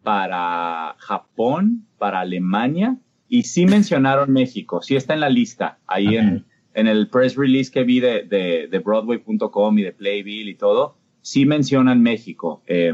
[0.03, 6.45] para Japón, para Alemania, y sí mencionaron México, sí está en la lista, ahí en,
[6.74, 11.47] en, el press release que vi de, de, Broadway.com y de Playbill y todo, sí
[11.47, 12.62] mencionan México.
[12.66, 12.93] Eh,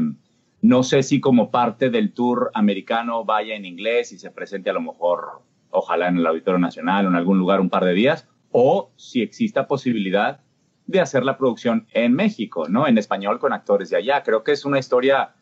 [0.61, 4.73] no sé si como parte del tour americano vaya en inglés y se presente a
[4.73, 8.25] lo mejor, ojalá en el Auditorio Nacional o en algún lugar un par de días,
[8.51, 10.44] o si exista posibilidad
[10.87, 12.87] de hacer la producción en México, ¿no?
[12.87, 14.23] En español con actores de allá.
[14.23, 15.33] Creo que es una historia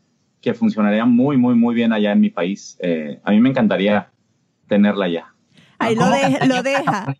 [0.41, 2.77] que funcionaría muy, muy, muy bien allá en mi país.
[2.81, 4.09] Eh, a mí me encantaría
[4.67, 5.33] tenerla allá.
[5.79, 7.13] Ahí lo, de, lo deja.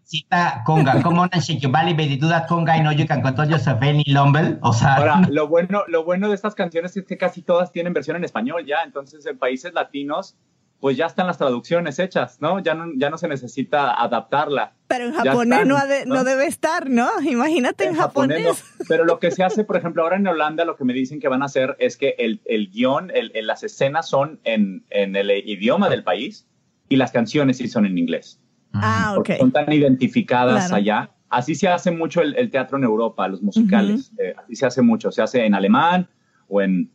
[0.65, 1.25] Conga, ¿cómo
[1.59, 4.57] you valley that conga y no you can control Josephine Lombel?
[4.61, 4.95] O sea.
[4.95, 8.23] Ahora, lo bueno, lo bueno de estas canciones es que casi todas tienen versión en
[8.23, 8.83] español ya.
[8.85, 10.37] Entonces, en países latinos,
[10.83, 12.59] pues ya están las traducciones hechas, ¿no?
[12.59, 14.73] Ya no, ya no se necesita adaptarla.
[14.89, 15.77] Pero en japonés no,
[16.07, 17.07] no, debe estar, ¿no?
[17.25, 18.65] Imagínate en, japonés.
[18.89, 21.29] Pero lo que se hace, por ejemplo, ahora en Holanda, lo que me dicen que
[21.29, 25.31] van a hacer es que el, el guion, el, las escenas son en, en el
[25.31, 26.49] idioma del país
[26.89, 28.41] y las canciones sí son en inglés.
[28.73, 29.37] Ah, ok.
[29.39, 31.11] Son tan identificadas allá.
[31.29, 34.11] Así se hace mucho el, teatro en Europa, los musicales.
[34.17, 35.13] Eh, así se hace mucho.
[35.13, 36.09] Se hace en alemán
[36.49, 36.91] o en,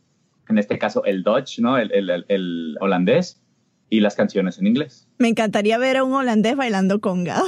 [0.47, 1.79] en este caso, el Dutch, ¿no?
[1.79, 3.38] El, el, el holandés
[3.89, 5.07] y las canciones en inglés.
[5.17, 7.41] Me encantaría ver a un holandés bailando conga.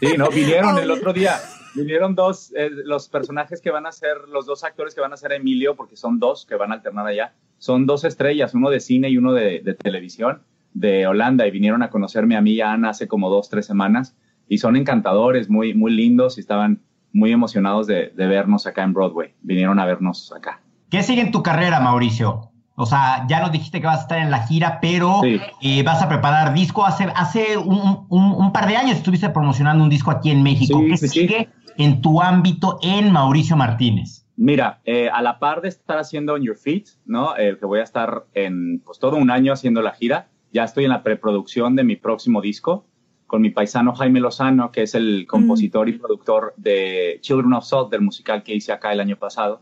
[0.00, 0.28] Sí, ¿no?
[0.30, 1.34] Vinieron el otro día.
[1.74, 5.16] Vinieron dos, eh, los personajes que van a ser, los dos actores que van a
[5.16, 8.80] ser Emilio, porque son dos que van a alternar allá, son dos estrellas, uno de
[8.80, 10.42] cine y uno de, de televisión
[10.72, 13.66] de Holanda y vinieron a conocerme a mí y a Ana hace como dos, tres
[13.66, 14.16] semanas
[14.48, 16.80] y son encantadores, muy, muy lindos y estaban
[17.12, 19.34] muy emocionados de, vernos acá en Broadway.
[19.42, 20.60] Vinieron a vernos acá.
[20.90, 22.50] ¿Qué sigue en tu carrera, Mauricio?
[22.80, 26.00] O sea, ya nos dijiste que vas a estar en la gira, pero eh, vas
[26.00, 26.86] a preparar disco.
[26.86, 30.80] Hace, hace un, par de años estuviste promocionando un disco aquí en México.
[30.88, 34.24] ¿Qué sigue en tu ámbito en Mauricio Martínez?
[34.36, 37.36] Mira, eh, a la par de estar haciendo On Your Feet, ¿no?
[37.36, 40.84] Eh, que voy a estar en pues todo un año haciendo la gira, ya estoy
[40.84, 42.86] en la preproducción de mi próximo disco
[43.26, 47.90] con mi paisano Jaime Lozano, que es el compositor y productor de Children of Salt,
[47.90, 49.60] del musical que hice acá el año pasado.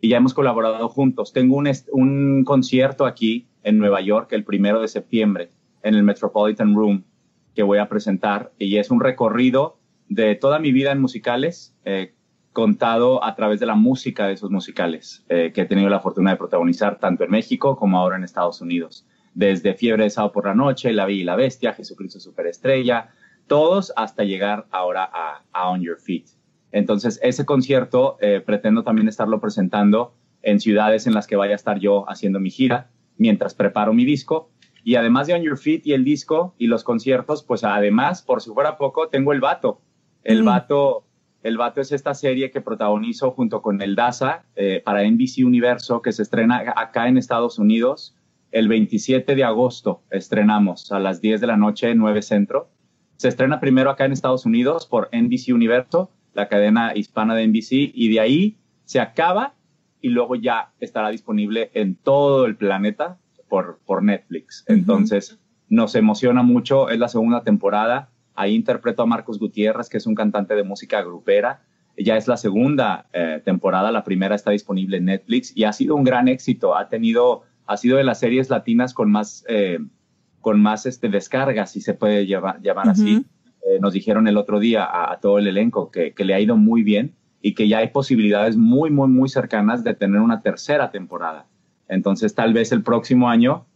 [0.00, 1.32] Y ya hemos colaborado juntos.
[1.32, 5.50] Tengo un, un concierto aquí en Nueva York el primero de septiembre
[5.82, 7.04] en el Metropolitan Room
[7.54, 8.52] que voy a presentar.
[8.58, 9.78] Y es un recorrido
[10.08, 12.14] de toda mi vida en musicales, eh,
[12.52, 16.30] contado a través de la música de esos musicales eh, que he tenido la fortuna
[16.30, 20.46] de protagonizar tanto en México como ahora en Estados Unidos desde Fiebre de Sábado por
[20.46, 23.10] la Noche, La Bella y la Bestia, Jesucristo Superestrella,
[23.46, 25.10] todos hasta llegar ahora
[25.52, 26.24] a, On Your Feet.
[26.76, 31.56] Entonces, ese concierto eh, pretendo también estarlo presentando en ciudades en las que vaya a
[31.56, 34.50] estar yo haciendo mi gira mientras preparo mi disco.
[34.84, 38.42] Y además de On Your Feet y el disco y los conciertos, pues además, por
[38.42, 39.80] si fuera poco, tengo El Vato.
[40.22, 40.46] El mm.
[40.46, 41.02] Vato
[41.42, 46.02] el Vato es esta serie que protagonizo junto con El Daza eh, para NBC Universo,
[46.02, 48.16] que se estrena acá en Estados Unidos
[48.56, 52.70] el 27 de agosto estrenamos a las 10 de la noche, 9 Centro.
[53.16, 57.92] Se estrena primero acá en Estados Unidos por NBC Universo, la cadena hispana de NBC,
[57.94, 59.54] y de ahí se acaba
[60.00, 63.18] y luego ya estará disponible en todo el planeta
[63.48, 64.64] por, por Netflix.
[64.68, 68.10] Entonces, nos emociona mucho, es la segunda temporada.
[68.34, 71.62] Ahí interpreto a Marcos Gutiérrez, que es un cantante de música grupera.
[71.98, 75.96] Ya es la segunda eh, temporada, la primera está disponible en Netflix y ha sido
[75.96, 76.76] un gran éxito.
[76.76, 79.80] Ha tenido ha sido de las series latinas con más, eh,
[80.40, 83.26] con más este, descargas, si se puede llamar, llamar así.
[83.66, 86.56] Eh, nos dijeron el otro día a, todo el elenco que, que, le ha ido
[86.56, 90.92] muy bien y que ya hay posibilidades muy, muy, muy cercanas de tener una tercera
[90.92, 91.46] temporada.
[91.88, 93.66] Entonces, tal vez el próximo año,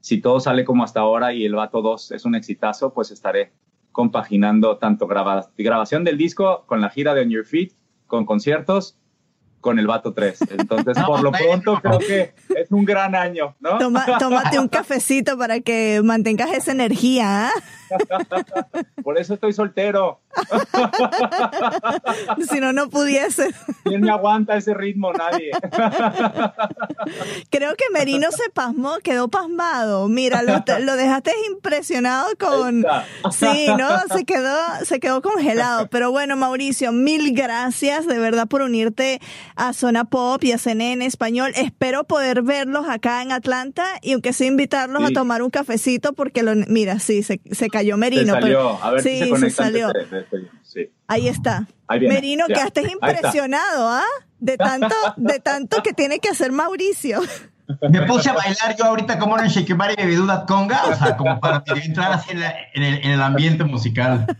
[0.00, 3.52] si todo sale como hasta ahora y el Vato 2 es un exitazo, pues estaré
[3.92, 7.72] compaginando tanto grabación del disco con la gira de On Your Feet,
[8.06, 8.98] con conciertos
[9.60, 10.38] con el Vato 3.
[10.58, 13.78] Entonces, por lo pronto, creo que es un gran año, ¿no?
[13.78, 17.48] tómate un cafecito para que mantengas esa energía.
[17.48, 17.52] ¿ah?
[19.02, 20.20] Por eso estoy soltero.
[22.50, 23.50] si no, no pudiese.
[23.84, 25.12] ¿Quién me aguanta ese ritmo?
[25.12, 25.50] Nadie.
[27.50, 30.08] Creo que Merino se pasmó, quedó pasmado.
[30.08, 32.84] Mira, lo, lo dejaste impresionado con...
[33.32, 35.88] Sí, no, se quedó, se quedó congelado.
[35.88, 39.20] Pero bueno, Mauricio, mil gracias de verdad por unirte
[39.56, 41.52] a Zona Pop y a CNN Español.
[41.56, 46.42] Espero poder verlos acá en Atlanta y aunque sea invitarlos a tomar un cafecito porque
[46.42, 48.34] lo, mira, sí, se, se cayó Merino.
[48.34, 48.82] Se salió.
[48.82, 49.92] a ver sí, si se, salió.
[51.06, 51.66] Ahí está.
[51.88, 54.04] Merino, que quedaste impresionado, ¿ah?
[54.38, 57.20] De tanto, de tanto que tiene que hacer Mauricio.
[57.88, 61.40] Me puse a bailar yo ahorita como en Shekimari y Duda Conga, o sea, como
[61.40, 64.26] para entrar así en, el, ambiente musical.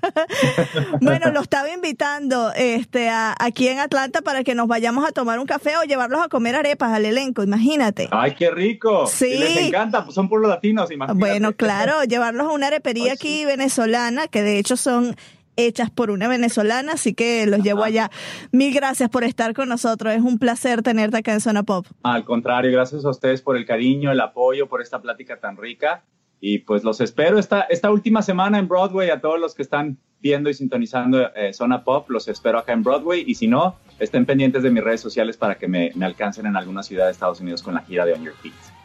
[1.00, 5.46] Bueno, lo estaba invitando este, aquí en Atlanta para que nos vayamos a tomar un
[5.46, 8.08] café o llevarlos a comer arepas al elenco, imagínate.
[8.10, 9.06] ¡Ay, qué rico!
[9.06, 9.38] Sí.
[9.38, 11.18] les encanta, pues son puros latinos, imagínate.
[11.18, 15.16] Bueno, claro, llevarlos a una arepería aquí venezolana, que de hecho son
[15.56, 18.10] hechas por una venezolana, así que los llevo allá.
[18.52, 21.86] Mil gracias por estar con nosotros, es un placer tenerte acá en Zona Pop.
[22.02, 26.04] Al contrario, gracias a ustedes por el cariño, el apoyo, por esta plática tan rica
[26.40, 29.98] y pues los espero esta, esta última semana en Broadway a todos los que están
[30.20, 34.26] viendo y sintonizando eh, Zona Pop, los espero acá en Broadway y si no, estén
[34.26, 37.40] pendientes de mis redes sociales para que me, me alcancen en alguna ciudad de Estados
[37.40, 38.79] Unidos con la gira de On Your Feet.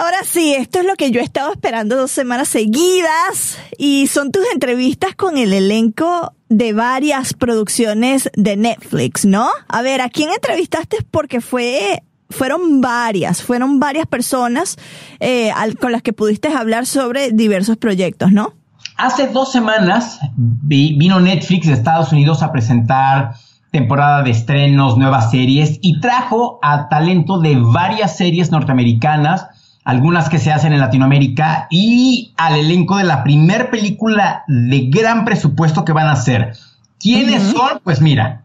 [0.00, 4.30] Ahora sí, esto es lo que yo he estado esperando dos semanas seguidas y son
[4.30, 9.48] tus entrevistas con el elenco de varias producciones de Netflix, ¿no?
[9.66, 10.98] A ver, ¿a quién entrevistaste?
[11.10, 14.76] Porque fue fueron varias, fueron varias personas
[15.18, 15.50] eh,
[15.80, 18.52] con las que pudiste hablar sobre diversos proyectos, ¿no?
[18.98, 23.34] Hace dos semanas vino Netflix de Estados Unidos a presentar
[23.72, 29.48] temporada de estrenos, nuevas series y trajo a talento de varias series norteamericanas
[29.84, 35.24] algunas que se hacen en Latinoamérica y al elenco de la primer película de gran
[35.24, 36.52] presupuesto que van a hacer.
[37.00, 37.80] ¿Quiénes son?
[37.84, 38.44] Pues mira,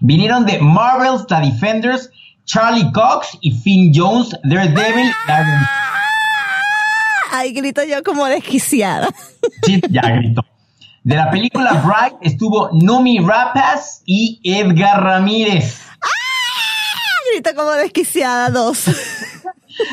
[0.00, 2.10] vinieron de Marvel's The Defenders,
[2.44, 5.12] Charlie Cox y Finn Jones, Daredevil.
[5.28, 6.02] ¡Ah!
[7.32, 9.08] Ahí grito yo como desquiciada.
[9.64, 10.44] Sí, ya grito.
[11.04, 15.80] De la película Bright estuvo Numi Rapaz y Edgar Ramírez.
[16.00, 16.08] ¡Ah!
[17.32, 18.84] Grito como desquiciada, dos.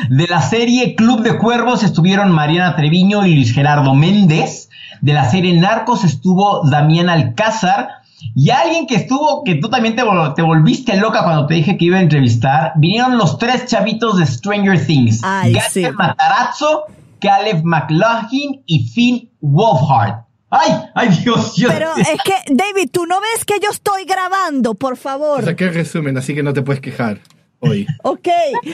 [0.08, 4.68] De la serie Club de Cuervos estuvieron Mariana Treviño y Luis Gerardo Méndez.
[5.00, 7.88] De la serie Narcos estuvo Damián Alcázar.
[8.34, 10.02] Y alguien que estuvo, que tú también te,
[10.36, 14.26] te, volviste loca cuando te dije que iba a entrevistar, vinieron los tres chavitos de
[14.26, 15.22] Stranger Things.
[15.24, 15.56] Ay,
[15.94, 16.84] Matarazzo,
[17.18, 20.24] Caleb McLaughlin y Finn Wolfhard.
[20.50, 20.70] ¡Ay!
[20.94, 21.54] ¡Ay, Dios!
[21.54, 21.72] Dios.
[21.72, 25.40] Pero es que, David, tú no ves que yo estoy grabando, por favor.
[25.40, 27.20] O sea, que resumen, así que no te puedes quejar
[27.60, 27.86] hoy.
[28.02, 28.28] Ok,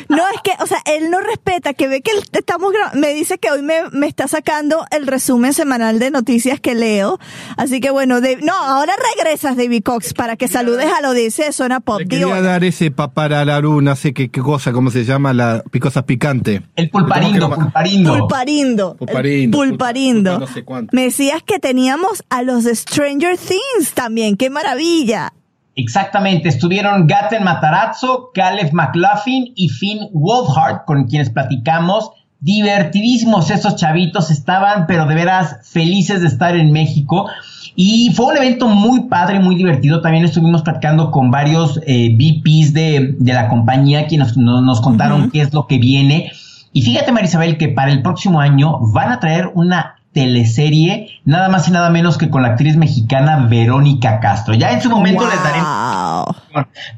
[0.09, 3.51] no es que, o sea, él no respeta, que ve que estamos me dice que
[3.51, 7.19] hoy me, me, está sacando el resumen semanal de noticias que leo,
[7.57, 11.81] así que bueno, no, ahora regresas David Cox para que saludes a lo dice Zona
[11.81, 12.01] Pop.
[12.01, 16.07] Le quería dar ese paparalaru, no sé qué, qué, cosa, cómo se llama, la picosa
[16.07, 16.63] picante.
[16.77, 18.19] El pulparindo, pulparindo.
[18.19, 18.97] Pulparindo.
[18.97, 19.59] Pulparindo.
[19.59, 20.39] Pulparindo.
[20.39, 20.95] No sé cuánto.
[20.95, 25.33] Me decías que teníamos a los de Stranger Things también, qué maravilla.
[25.79, 32.13] Exactamente, estuvieron Gaten Matarazzo, Caleb McLaughlin y Finn Wolfhard, con quienes platicamos.
[32.41, 37.29] Divertidísimos esos chavitos, estaban, pero de veras felices de estar en México.
[37.75, 40.01] Y fue un evento muy padre, muy divertido.
[40.01, 45.53] También estuvimos platicando con varios eh, VPs de, la compañía, quienes nos, contaron qué es
[45.53, 46.33] lo que viene.
[46.73, 51.69] Y fíjate, Marisabel, que para el próximo año van a traer una teleserie, nada más
[51.69, 54.55] y nada menos que con la actriz mexicana Verónica Castro.
[54.55, 55.59] Ya en su momento les daré.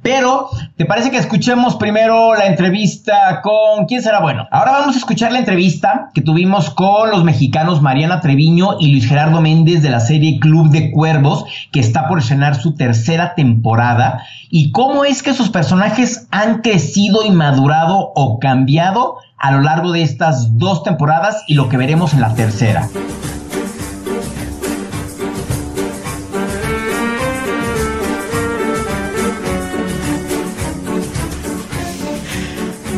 [0.03, 4.47] Pero, ¿te parece que escuchemos primero la entrevista con quién será bueno?
[4.53, 9.09] Ahora vamos a escuchar la entrevista que tuvimos con los mexicanos Mariana Treviño y Luis
[9.09, 14.23] Gerardo Méndez de la serie Club de Cuervos, que está por estrenar su tercera temporada,
[14.49, 19.93] y cómo es que sus personajes han crecido y madurado o cambiado a lo largo
[19.93, 22.89] de estas dos temporadas y lo que veremos en la tercera.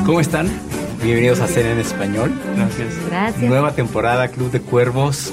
[0.07, 0.49] ¿Cómo están?
[1.03, 2.33] Bienvenidos a Cena en Español.
[2.57, 2.95] Gracias.
[3.07, 3.43] Gracias.
[3.43, 5.33] Nueva temporada Club de Cuervos.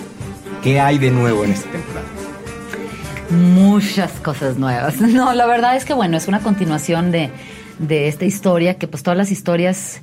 [0.61, 2.05] ¿Qué hay de nuevo en esta temporada?
[3.29, 4.99] Muchas cosas nuevas.
[5.01, 7.31] No, la verdad es que bueno, es una continuación de,
[7.79, 10.01] de esta historia, que pues todas las historias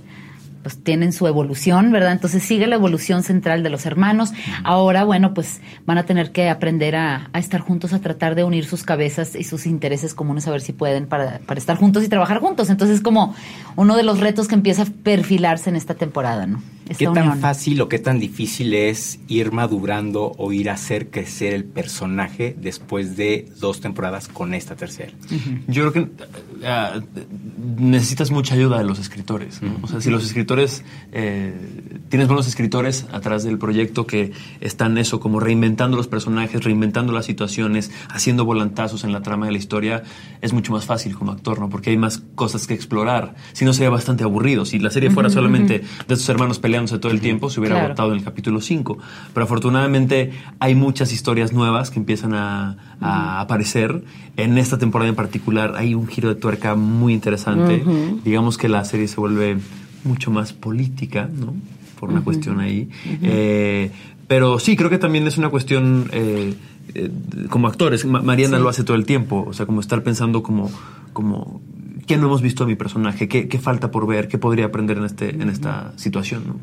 [0.65, 2.13] pues tienen su evolución, ¿verdad?
[2.13, 4.33] Entonces sigue la evolución central de los hermanos.
[4.65, 8.45] Ahora, bueno, pues van a tener que aprender a, a, estar juntos, a tratar de
[8.45, 12.03] unir sus cabezas y sus intereses comunes, a ver si pueden para, para estar juntos
[12.03, 12.71] y trabajar juntos.
[12.71, 13.35] Entonces es como
[13.77, 16.63] uno de los retos que empieza a perfilarse en esta temporada, ¿no?
[16.89, 17.29] Esta ¿Qué unión.
[17.31, 21.65] tan fácil o qué tan difícil es ir madurando o ir a hacer crecer el
[21.65, 25.13] personaje después de dos temporadas con esta tercera?
[25.67, 27.03] Yo creo que uh,
[27.79, 29.63] necesitas mucha ayuda de los escritores.
[29.63, 29.79] ¿no?
[29.83, 30.54] O sea, si los escritores,
[31.13, 31.53] eh,
[32.09, 37.27] tienes buenos escritores atrás del proyecto que están eso, como reinventando los personajes, reinventando las
[37.27, 40.03] situaciones, haciendo volantazos en la trama de la historia,
[40.41, 41.69] es mucho más fácil como actor, ¿no?
[41.69, 43.35] Porque hay más cosas que explorar.
[43.53, 44.65] Si no, sería bastante aburrido.
[44.65, 47.87] Si la serie fuera solamente de estos hermanos peleándose todo el tiempo, se hubiera Claro.
[47.87, 48.99] agotado en el capítulo 5.
[49.33, 54.05] Pero afortunadamente hay muchas historias nuevas que empiezan a, a aparecer.
[54.37, 57.83] En esta temporada en particular hay un giro de tuerca muy interesante.
[58.25, 59.59] Digamos que la serie se vuelve
[60.05, 61.55] mucho más política, ¿no?
[61.99, 62.89] Por una cuestión ahí.
[63.23, 63.91] Eh,
[64.29, 66.55] pero sí, creo que también es una cuestión eh,
[66.95, 67.11] eh,
[67.51, 68.05] como actores.
[68.05, 68.63] Ma- Mariana Sí.
[68.63, 69.45] lo hace todo el tiempo.
[69.49, 70.71] O sea, como estar pensando como,
[71.13, 71.61] como
[72.07, 73.29] ¿qué no hemos visto de mi personaje?
[73.29, 74.29] ¿Qué, qué falta por ver?
[74.29, 76.61] ¿Qué podría aprender en, este, en esta situación?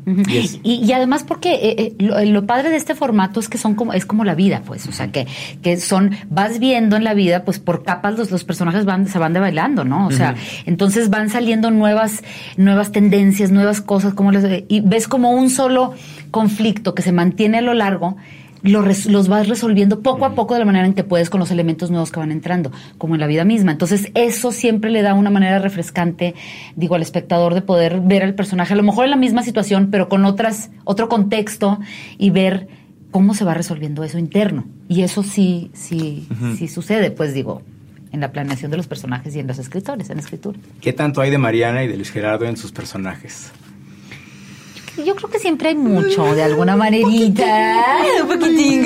[0.62, 3.74] Y, y además porque eh, eh, lo, lo padre de este formato es que son
[3.74, 5.26] como es como la vida pues o sea que
[5.62, 9.18] que son vas viendo en la vida pues por capas los, los personajes van se
[9.18, 10.34] van debailando no o sea
[10.66, 12.22] entonces van saliendo nuevas
[12.56, 15.94] nuevas tendencias nuevas cosas como les, y ves como un solo
[16.30, 18.16] conflicto que se mantiene a lo largo
[18.62, 21.40] lo res- los vas resolviendo poco a poco de la manera en que puedes con
[21.40, 23.72] los elementos nuevos que van entrando, como en la vida misma.
[23.72, 26.34] Entonces, eso siempre le da una manera refrescante,
[26.76, 29.88] digo, al espectador de poder ver al personaje, a lo mejor en la misma situación,
[29.90, 31.78] pero con otras, otro contexto
[32.18, 32.68] y ver
[33.10, 34.64] cómo se va resolviendo eso interno.
[34.88, 37.62] Y eso sí, sí, sí sucede, pues digo,
[38.12, 40.58] en la planeación de los personajes y en los escritores, en escritura.
[40.80, 43.50] ¿Qué tanto hay de Mariana y de Luis Gerardo en sus personajes?
[44.96, 47.86] Yo creo que siempre hay mucho, de alguna manerita.
[48.22, 48.82] Un poquitín.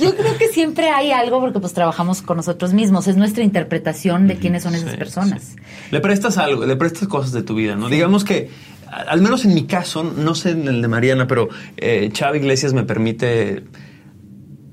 [0.00, 3.06] Yo creo que siempre hay algo porque pues trabajamos con nosotros mismos.
[3.06, 5.56] Es nuestra interpretación de quiénes son esas personas.
[5.90, 7.88] Le prestas algo, le prestas cosas de tu vida, ¿no?
[7.88, 8.50] Digamos que,
[8.90, 12.72] al menos en mi caso, no sé en el de Mariana, pero eh, Chava Iglesias
[12.72, 13.62] me permite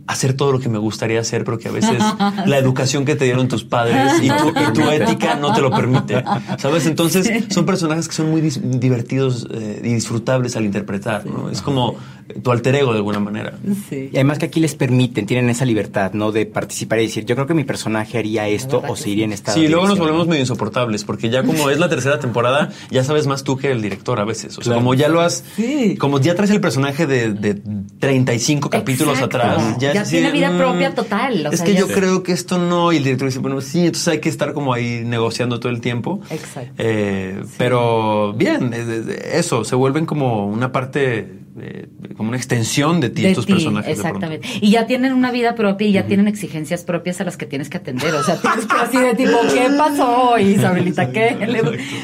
[0.08, 2.02] hacer todo lo que me gustaría hacer, pero que a veces
[2.46, 5.72] la educación que te dieron tus padres y tu, y tu ética no te lo
[5.72, 6.24] permite,
[6.58, 6.86] ¿sabes?
[6.86, 11.50] Entonces son personajes que son muy divertidos eh, y disfrutables al interpretar, ¿no?
[11.50, 11.98] Es como
[12.44, 13.54] tu alter ego de alguna manera.
[13.92, 16.32] Y además que aquí les permiten, tienen esa libertad, ¿no?
[16.32, 19.34] De participar y decir, yo creo que mi personaje haría esto o se iría en
[19.34, 23.04] esta Sí, luego nos volvemos medio insoportables, porque ya como es la tercera temporada, ya
[23.04, 24.58] sabes más tú que el director a veces.
[24.58, 24.80] O sea, Claro.
[24.82, 25.44] como ya lo has,
[26.00, 27.62] como ya traes el personaje de, de
[28.00, 29.38] 35 capítulos Exacto.
[29.38, 32.24] atrás, ya, Ya así tiene vida mm, propia total, o es sea, que yo creo
[32.24, 35.02] que esto no, y el director dice, bueno, sí, entonces hay que estar como ahí
[35.06, 36.22] negociando todo el tiempo.
[36.30, 36.74] Exacto.
[36.78, 43.00] Eh, Pero bien, eh, de- eso, se vuelven como una parte, eh, como una extensión
[43.02, 43.86] de ti, De estos personajes.
[43.88, 44.48] de exactamente.
[44.62, 47.70] Y ya tienen una vida propia y ya tienen exigencias propias a las que tienes
[47.70, 48.14] que atender.
[48.14, 50.38] O sea, tienes que así de tipo, ¿qué pasó?
[50.40, 51.36] Isabelita, ¿qué?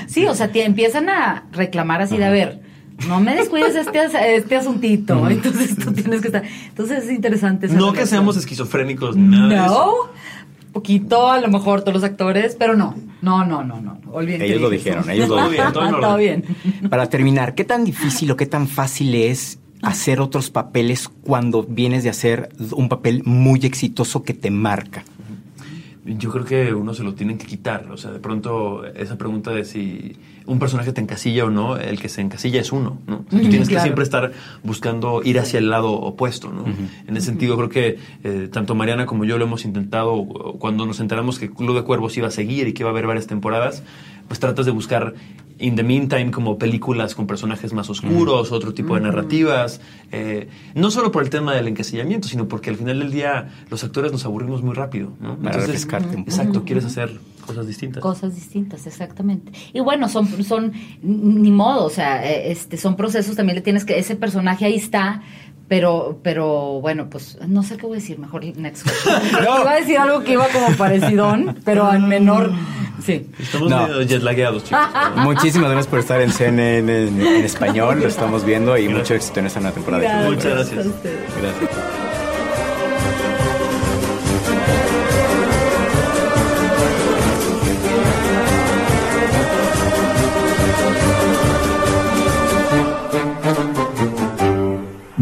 [0.07, 2.61] Sí, o sea, te empiezan a reclamar así de, a ver,
[3.07, 5.27] no me descuides este, as- este asuntito.
[5.30, 6.43] Entonces tú tienes que estar.
[6.67, 7.65] Entonces es interesante.
[7.67, 10.11] esa No que seamos esquizofrénicos ni nada de No, eso.
[10.74, 14.00] Poquito, a lo mejor todos los actores, pero no, no, no, no, no.
[14.12, 15.74] Olviden que Ellos lo dijeron, ellos lo dijeron.
[15.74, 16.44] bien, todo bien.
[16.90, 22.04] Para terminar, ¿qué tan difícil o qué tan fácil es hacer otros papeles cuando vienes
[22.04, 25.04] de hacer un papel muy exitoso que te marca?
[26.06, 27.90] Yo creo que uno se lo tienen que quitar.
[27.90, 31.99] O sea, de pronto esa pregunta de si un personaje te encasilla o no, el
[31.99, 33.26] que se encasilla es uno, ¿no?
[33.28, 34.32] O sea, tú tienes que siempre estar
[34.64, 36.65] buscando ir hacia el lado opuesto, ¿no?
[37.07, 40.26] En ese sentido, creo que eh, tanto Mariana como yo lo hemos intentado
[40.60, 43.07] cuando nos enteramos que Club de Cuervos iba a seguir y que iba a haber
[43.07, 43.84] varias temporadas,
[44.28, 45.14] pues tratas de buscar
[45.60, 50.91] in the meantime como películas con personajes más oscuros, otro tipo de narrativas, eh, no
[50.91, 54.26] solo por el tema del encasillamiento, sino porque al final del día los actores nos
[54.26, 55.38] aburrimos muy rápido, ¿no?
[55.38, 56.36] Para refrescarte un poco.
[56.36, 58.02] Exacto, quieres hacer cosas distintas.
[58.02, 59.52] Cosas distintas, exactamente.
[59.74, 63.86] Y bueno, son, son ni modo, o sea, eh, este, son procesos, también le tienes
[63.86, 65.22] que, ese personaje ahí está,
[65.68, 69.15] pero, pero bueno, pues no sé qué voy a decir, mejor next question.
[69.41, 72.52] Iba a decir algo que iba como parecidón, pero en menor,
[73.02, 73.30] sí.
[73.40, 73.88] Estamos No.
[74.07, 74.80] jetlagueados, chicos.
[75.18, 79.40] Muchísimas gracias por estar en CNN en, en español, lo estamos viendo y mucho éxito
[79.40, 80.30] en esta nueva temporada.
[80.30, 80.86] Muchas gracias.
[80.86, 82.02] Gracias.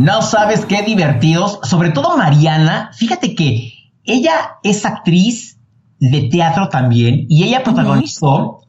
[0.02, 3.72] No sabes qué divertidos, sobre todo Mariana, fíjate que
[4.04, 5.60] ella es actriz
[6.00, 8.62] de teatro también y ella protagonizó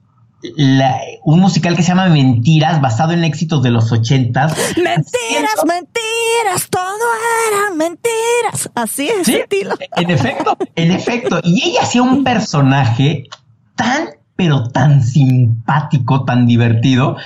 [1.24, 4.52] un musical que se llama Mentiras, basado en éxitos de los ochentas.
[4.76, 7.06] Mentiras, mentiras, todo
[7.50, 8.70] eran mentiras.
[8.74, 9.36] Así es ¿Sí?
[9.36, 9.74] estilo.
[9.96, 11.40] En efecto, en efecto.
[11.44, 13.24] Y ella hacía un personaje
[13.74, 17.16] tan, pero tan simpático, tan divertido,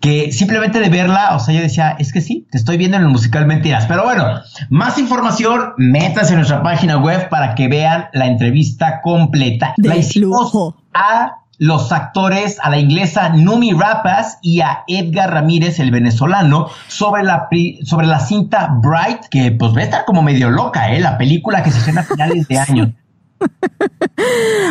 [0.00, 3.04] que simplemente de verla, o sea, yo decía, es que sí, te estoy viendo en
[3.04, 3.86] el musical Mentiras.
[3.86, 9.74] Pero bueno, más información, métase en nuestra página web para que vean la entrevista completa.
[9.76, 10.52] De la hicimos
[10.94, 17.24] a los actores, a la inglesa Numi Rapas y a Edgar Ramírez, el venezolano, sobre
[17.24, 17.48] la,
[17.82, 21.00] sobre la cinta Bright, que pues va a estar como medio loca, ¿eh?
[21.00, 22.94] La película que se estrena a finales de año.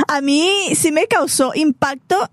[0.07, 2.29] A mí sí me causó impacto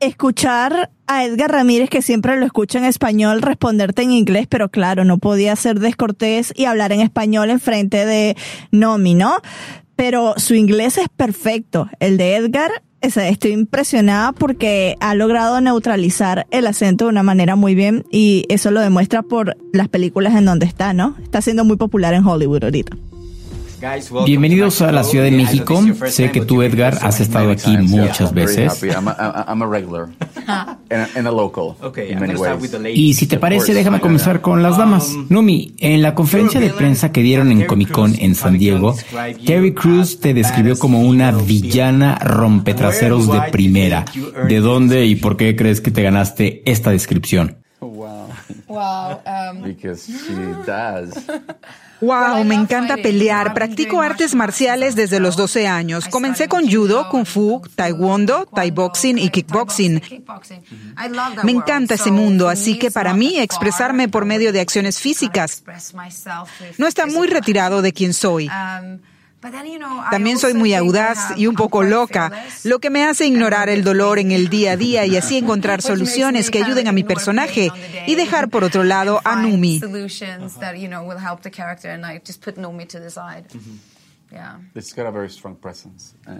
[0.00, 5.04] escuchar a Edgar Ramírez, que siempre lo escucho en español, responderte en inglés, pero claro,
[5.04, 8.36] no podía ser descortés y hablar en español en frente de
[8.70, 9.36] Nomi, ¿no?
[9.96, 11.88] Pero su inglés es perfecto.
[11.98, 12.70] El de Edgar,
[13.00, 18.70] estoy impresionada porque ha logrado neutralizar el acento de una manera muy bien y eso
[18.70, 21.16] lo demuestra por las películas en donde está, ¿no?
[21.22, 22.96] Está siendo muy popular en Hollywood ahorita.
[24.26, 25.80] Bienvenidos a la Ciudad de México.
[26.06, 28.84] Sé que tú, Edgar, has estado aquí muchas veces.
[32.94, 35.14] Y si te parece, déjame comenzar con las damas.
[35.28, 38.96] Numi, en la conferencia de prensa que dieron en Comic Con en San Diego,
[39.46, 44.04] Terry Crews te describió como una villana rompetraseros de primera.
[44.48, 47.58] ¿De dónde y por qué crees que te ganaste esta descripción?
[47.80, 48.28] Wow.
[49.64, 50.34] Because she
[50.66, 51.14] does.
[52.00, 53.54] Wow, me encanta pelear.
[53.54, 56.06] Practico artes marciales desde los 12 años.
[56.08, 60.00] Comencé con judo, kung fu, taekwondo, thai boxing y kickboxing.
[61.42, 65.62] Me encanta ese mundo, así que para mí expresarme por medio de acciones físicas
[66.76, 68.48] no está muy retirado de quien soy.
[70.10, 72.32] También soy muy audaz y un poco loca,
[72.64, 75.80] lo que me hace ignorar el dolor en el día a día y así encontrar
[75.80, 77.70] soluciones que ayuden a mi personaje
[78.06, 79.80] y dejar por otro lado a Numi.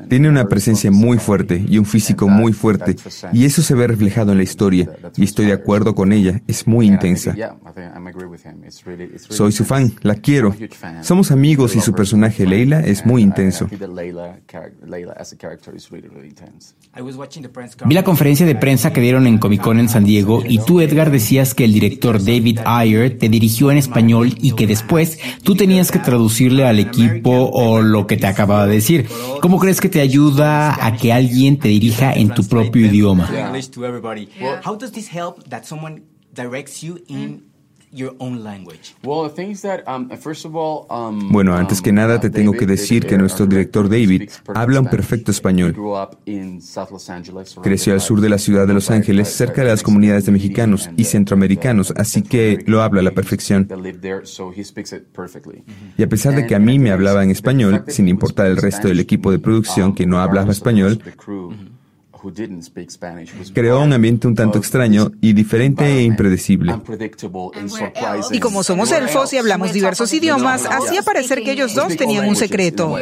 [0.08, 2.96] Tiene una presencia muy fuerte y un físico muy fuerte,
[3.32, 6.66] y eso se ve reflejado en la historia, y estoy de acuerdo con ella, es
[6.66, 7.34] muy intensa.
[9.28, 10.54] Soy su fan, la quiero.
[11.02, 13.68] Somos amigos y su personaje Leila es muy intenso.
[17.86, 20.80] Vi la conferencia de prensa que dieron en Comic Con en San Diego y tú,
[20.80, 25.54] Edgar, decías que el director David Ayer te dirigió en español y que después tú
[25.54, 29.08] tenías que traducirle al equipo o lo que te acababa de decir.
[29.40, 33.28] ¿Cómo crees que te ayuda a que alguien te dirija en tu propio idioma?
[41.30, 45.30] Bueno, antes que nada te tengo que decir que nuestro director David habla un perfecto
[45.30, 45.74] español.
[47.62, 50.90] Creció al sur de la ciudad de Los Ángeles, cerca de las comunidades de mexicanos
[50.96, 53.68] y centroamericanos, así que lo habla a la perfección.
[55.96, 58.88] Y a pesar de que a mí me hablaba en español, sin importar el resto
[58.88, 61.00] del equipo de producción que no hablaba español,
[63.52, 66.74] Creó un ambiente un tanto extraño y diferente e impredecible.
[68.30, 72.36] Y como somos elfos y hablamos diversos idiomas, hacía parecer que ellos dos tenían un
[72.36, 72.96] secreto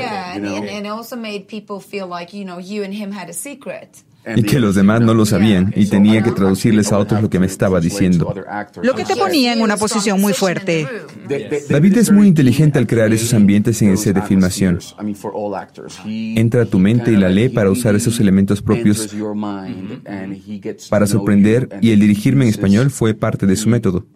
[4.34, 7.38] y que los demás no lo sabían y tenía que traducirles a otros lo que
[7.38, 8.34] me estaba diciendo.
[8.82, 10.88] Lo que te ponía en una posición muy fuerte.
[11.68, 14.78] David es muy inteligente al crear esos ambientes en el set de filmación.
[16.06, 19.14] Entra a tu mente y la lee para usar esos elementos propios
[20.90, 24.06] para sorprender y el dirigirme en español fue parte de su método.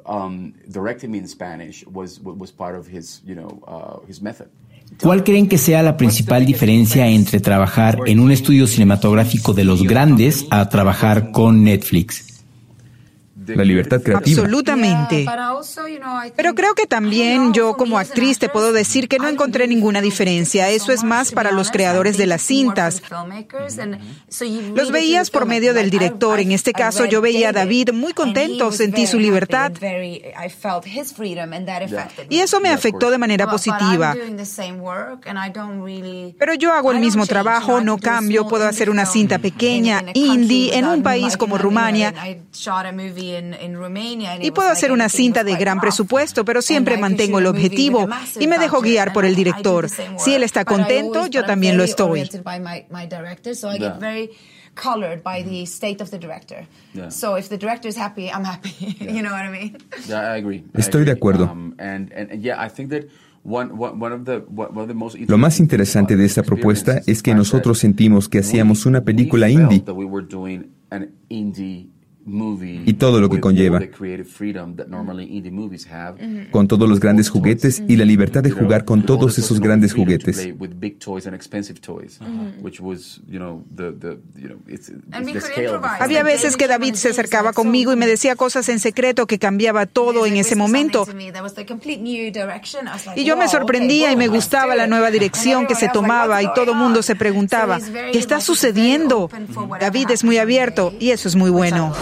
[5.03, 9.83] ¿Cuál creen que sea la principal diferencia entre trabajar en un estudio cinematográfico de los
[9.83, 12.30] grandes a trabajar con Netflix?
[13.57, 14.43] La libertad creativa.
[14.43, 15.27] Absolutamente.
[16.37, 20.69] Pero creo que también yo como actriz te puedo decir que no encontré ninguna diferencia.
[20.71, 23.03] Eso es más para los creadores de las cintas.
[24.75, 26.41] Los veías por medio del director.
[26.41, 29.73] En este caso yo veía a David muy contento, sentí su libertad.
[32.29, 34.15] Y eso me afectó de manera positiva.
[36.39, 40.87] Pero yo hago el mismo trabajo, no cambio, puedo hacer una cinta pequeña, indie, en
[40.87, 42.15] un país como Rumania.
[44.41, 48.09] Y puedo hacer una cinta de gran presupuesto, pero siempre mantengo el objetivo
[48.39, 49.89] y me dejo guiar por el director.
[50.19, 52.29] Si él está contento, yo también lo estoy.
[54.75, 56.67] colored by the state of the director.
[56.95, 57.11] Yeah.
[57.11, 58.71] So if the director is happy, I'm happy.
[59.01, 59.12] Yeah.
[59.12, 59.77] you know what I mean?
[60.07, 60.65] Yeah, I agree.
[60.75, 61.51] Estoy de acuerdo.
[61.51, 63.09] Um, and, and, yeah, I think that
[63.43, 69.83] Lo más interesante de esta propuesta es que nosotros sentimos que hacíamos una película indie
[72.27, 73.81] y todo lo que conlleva,
[76.51, 80.49] con todos los grandes juguetes y la libertad de jugar con todos esos grandes juguetes.
[85.99, 89.87] Había veces que David se acercaba conmigo y me decía cosas en secreto que cambiaba
[89.87, 91.07] todo en ese momento.
[93.17, 96.73] Y yo me sorprendía y me gustaba la nueva dirección que se tomaba y todo
[96.73, 97.79] el mundo se preguntaba,
[98.13, 99.31] ¿qué está sucediendo?
[99.81, 101.95] David es muy abierto y eso es muy bueno.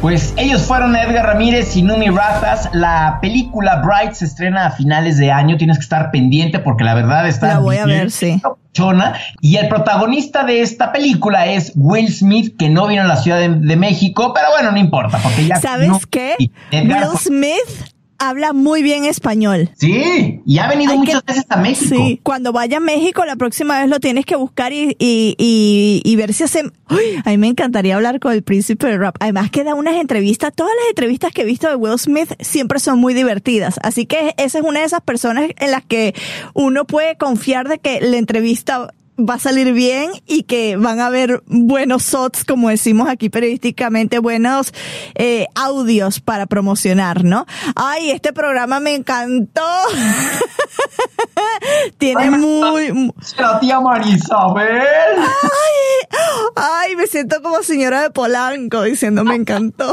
[0.00, 2.68] Pues ellos fueron Edgar Ramírez y Numi Ratas.
[2.72, 5.56] La película Bright se estrena a finales de año.
[5.56, 7.48] Tienes que estar pendiente porque la verdad está.
[7.48, 8.40] La voy a ver, sí.
[8.72, 9.14] Chona.
[9.40, 13.38] Y el protagonista de esta película es Will Smith, que no vino a la Ciudad
[13.38, 15.56] de, México, pero bueno, no importa, porque ya.
[15.56, 16.36] ¿Sabes qué?
[16.70, 19.70] Will Smith habla muy bien español.
[19.76, 21.94] Sí, y ha venido muchas veces a México.
[21.94, 26.16] Sí, cuando vaya a México, la próxima vez lo tienes que buscar y, y, y,
[26.16, 26.64] ver si hace...
[26.88, 29.16] Uy, a mí me encantaría hablar con el príncipe de rap.
[29.20, 32.78] Además que da unas entrevistas, todas las entrevistas que he visto de Will Smith siempre
[32.78, 33.78] son muy divertidas.
[33.82, 36.14] Así que esa es una de esas personas en las que
[36.54, 41.06] uno puede confiar de que la entrevista va a salir bien y que van a
[41.06, 44.72] haber buenos shots, como decimos aquí periodísticamente, buenos
[45.14, 47.46] eh, audios para promocionar, ¿no?
[47.74, 49.62] Ay, este programa me encantó.
[51.98, 53.12] Tiene muy...
[53.38, 55.18] La tía Marisabel.
[55.18, 56.08] Ay,
[56.56, 59.92] ay, me siento como señora de Polanco diciendo me encantó.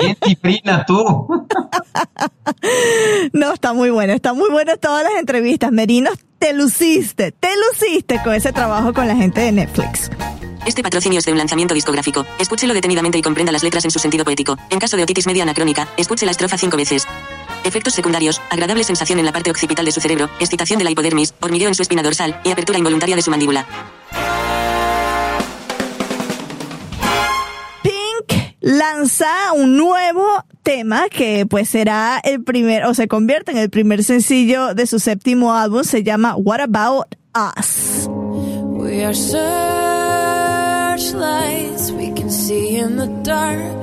[0.00, 1.04] Bien cifrina tú.
[3.32, 5.72] no, está muy bueno, está muy bueno todas las entrevistas.
[5.72, 10.10] Merino te luciste, te luciste con ese trabajo con la gente de Netflix.
[10.66, 12.26] Este patrocinio es de un lanzamiento discográfico.
[12.38, 14.56] Escúchelo detenidamente y comprenda las letras en su sentido poético.
[14.70, 17.06] En caso de otitis media anacrónica, escuche la estrofa cinco veces.
[17.64, 21.34] Efectos secundarios, agradable sensación en la parte occipital de su cerebro, excitación de la hipodermis,
[21.40, 23.66] hormigueo en su espina dorsal y apertura involuntaria de su mandíbula.
[27.82, 33.70] Pink lanza un nuevo tema que pues será el primer o se convierte en el
[33.70, 38.06] primer sencillo de su séptimo álbum, se llama What About Us.
[38.06, 43.78] We are searchlights we can see in the dark.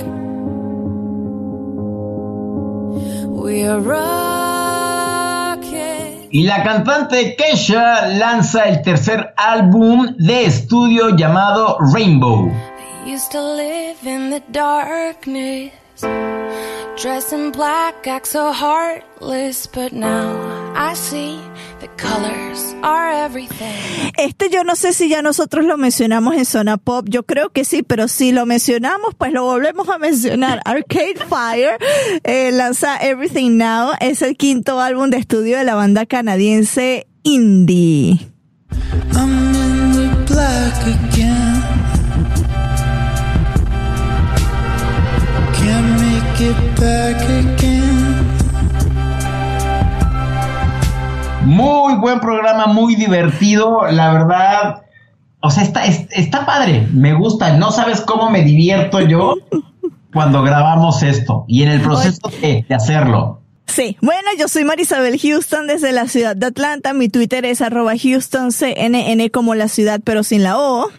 [3.32, 3.82] We are
[6.30, 12.52] y la cantante Kesha lanza el tercer álbum de estudio llamado Rainbow.
[13.08, 15.72] used to live in the darkness.
[16.02, 21.40] Dressed in black, act so heartless, but now I see
[21.80, 24.12] the colors are everything.
[24.18, 27.66] Este yo no sé si ya nosotros lo mencionamos en Zona Pop, yo creo que
[27.66, 30.62] sí, pero si lo mencionamos, pues lo volvemos a mencionar.
[30.66, 31.78] Arcade Fire
[32.24, 38.20] eh, lanza Everything Now, es el quinto álbum de estudio de la banda canadiense indie.
[39.14, 41.45] I'm in the black again.
[51.46, 54.84] Muy buen programa, muy divertido, la verdad.
[55.40, 57.54] O sea, está, está padre, me gusta.
[57.54, 59.36] No sabes cómo me divierto yo
[60.12, 63.42] cuando grabamos esto y en el proceso de, hacerlo.
[63.68, 66.94] Sí, bueno, yo soy Marisabel Houston desde la ciudad de Atlanta.
[66.94, 70.90] Mi Twitter es arroba HoustonCNN como la ciudad, pero sin la O.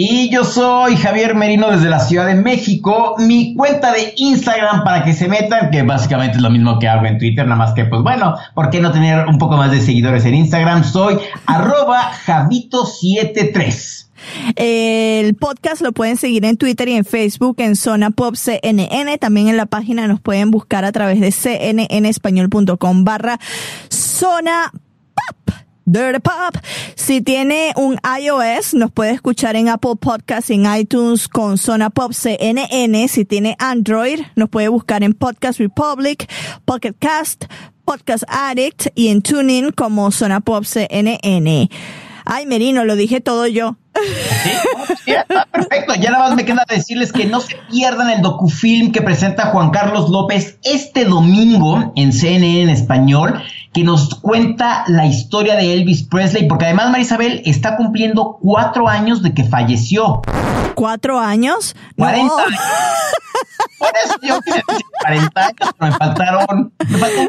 [0.00, 3.16] Y yo soy Javier Merino desde la Ciudad de México.
[3.18, 7.04] Mi cuenta de Instagram para que se metan, que básicamente es lo mismo que hago
[7.04, 9.80] en Twitter, nada más que pues bueno, ¿por qué no tener un poco más de
[9.80, 10.84] seguidores en Instagram?
[10.84, 14.06] Soy arroba Javito73.
[14.54, 19.18] El podcast lo pueden seguir en Twitter y en Facebook en Zona Pop CNN.
[19.18, 23.40] También en la página nos pueden buscar a través de cnnespañol.com barra
[23.88, 24.70] Zona
[25.16, 25.67] Pop.
[25.88, 26.62] Dirty Pop.
[26.94, 32.12] Si tiene un iOS, nos puede escuchar en Apple Podcasts, en iTunes con Zona Pop
[32.12, 33.08] CNN.
[33.08, 36.30] Si tiene Android, nos puede buscar en Podcast Republic,
[36.64, 37.46] Pocket Cast,
[37.84, 41.70] Podcast Addict y en TuneIn como Zona Pop CNN.
[42.26, 43.78] Ay, Merino, lo dije todo yo.
[45.04, 45.12] Sí,
[45.52, 45.94] perfecto.
[45.94, 49.70] Ya nada más me queda decirles que no se pierdan el docufilm que presenta Juan
[49.70, 56.02] Carlos López este domingo en CNN en español, que nos cuenta la historia de Elvis
[56.02, 60.22] Presley, porque además Marisabel está cumpliendo cuatro años de que falleció.
[60.74, 61.74] ¿Cuatro años?
[61.96, 62.60] 40 años.
[63.78, 64.40] Por eso yo
[65.00, 66.72] 40 años, me faltaron.
[66.88, 67.28] Me faltaron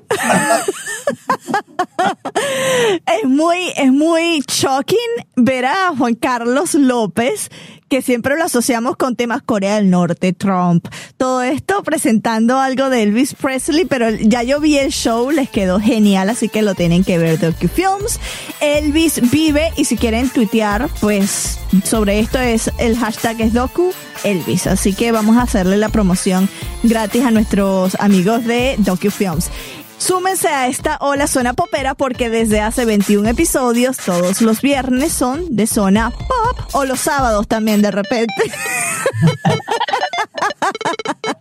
[3.05, 4.97] es muy, es muy shocking
[5.35, 7.49] ver a Juan Carlos López
[7.89, 10.87] que siempre lo asociamos con temas Corea del Norte, Trump,
[11.17, 15.79] todo esto presentando algo de Elvis Presley, pero ya yo vi el show, les quedó
[15.79, 18.19] genial, así que lo tienen que ver DocuFilms.
[18.61, 23.91] Elvis vive y si quieren tuitear, pues sobre esto es el hashtag es Docu
[24.23, 26.47] Elvis, así que vamos a hacerle la promoción
[26.83, 29.49] gratis a nuestros amigos de DocuFilms.
[29.99, 35.55] Súmense a esta Hola Zona Popera porque desde hace 21 episodios todos los viernes son
[35.55, 38.33] de Zona Pop o los sábados también de repente.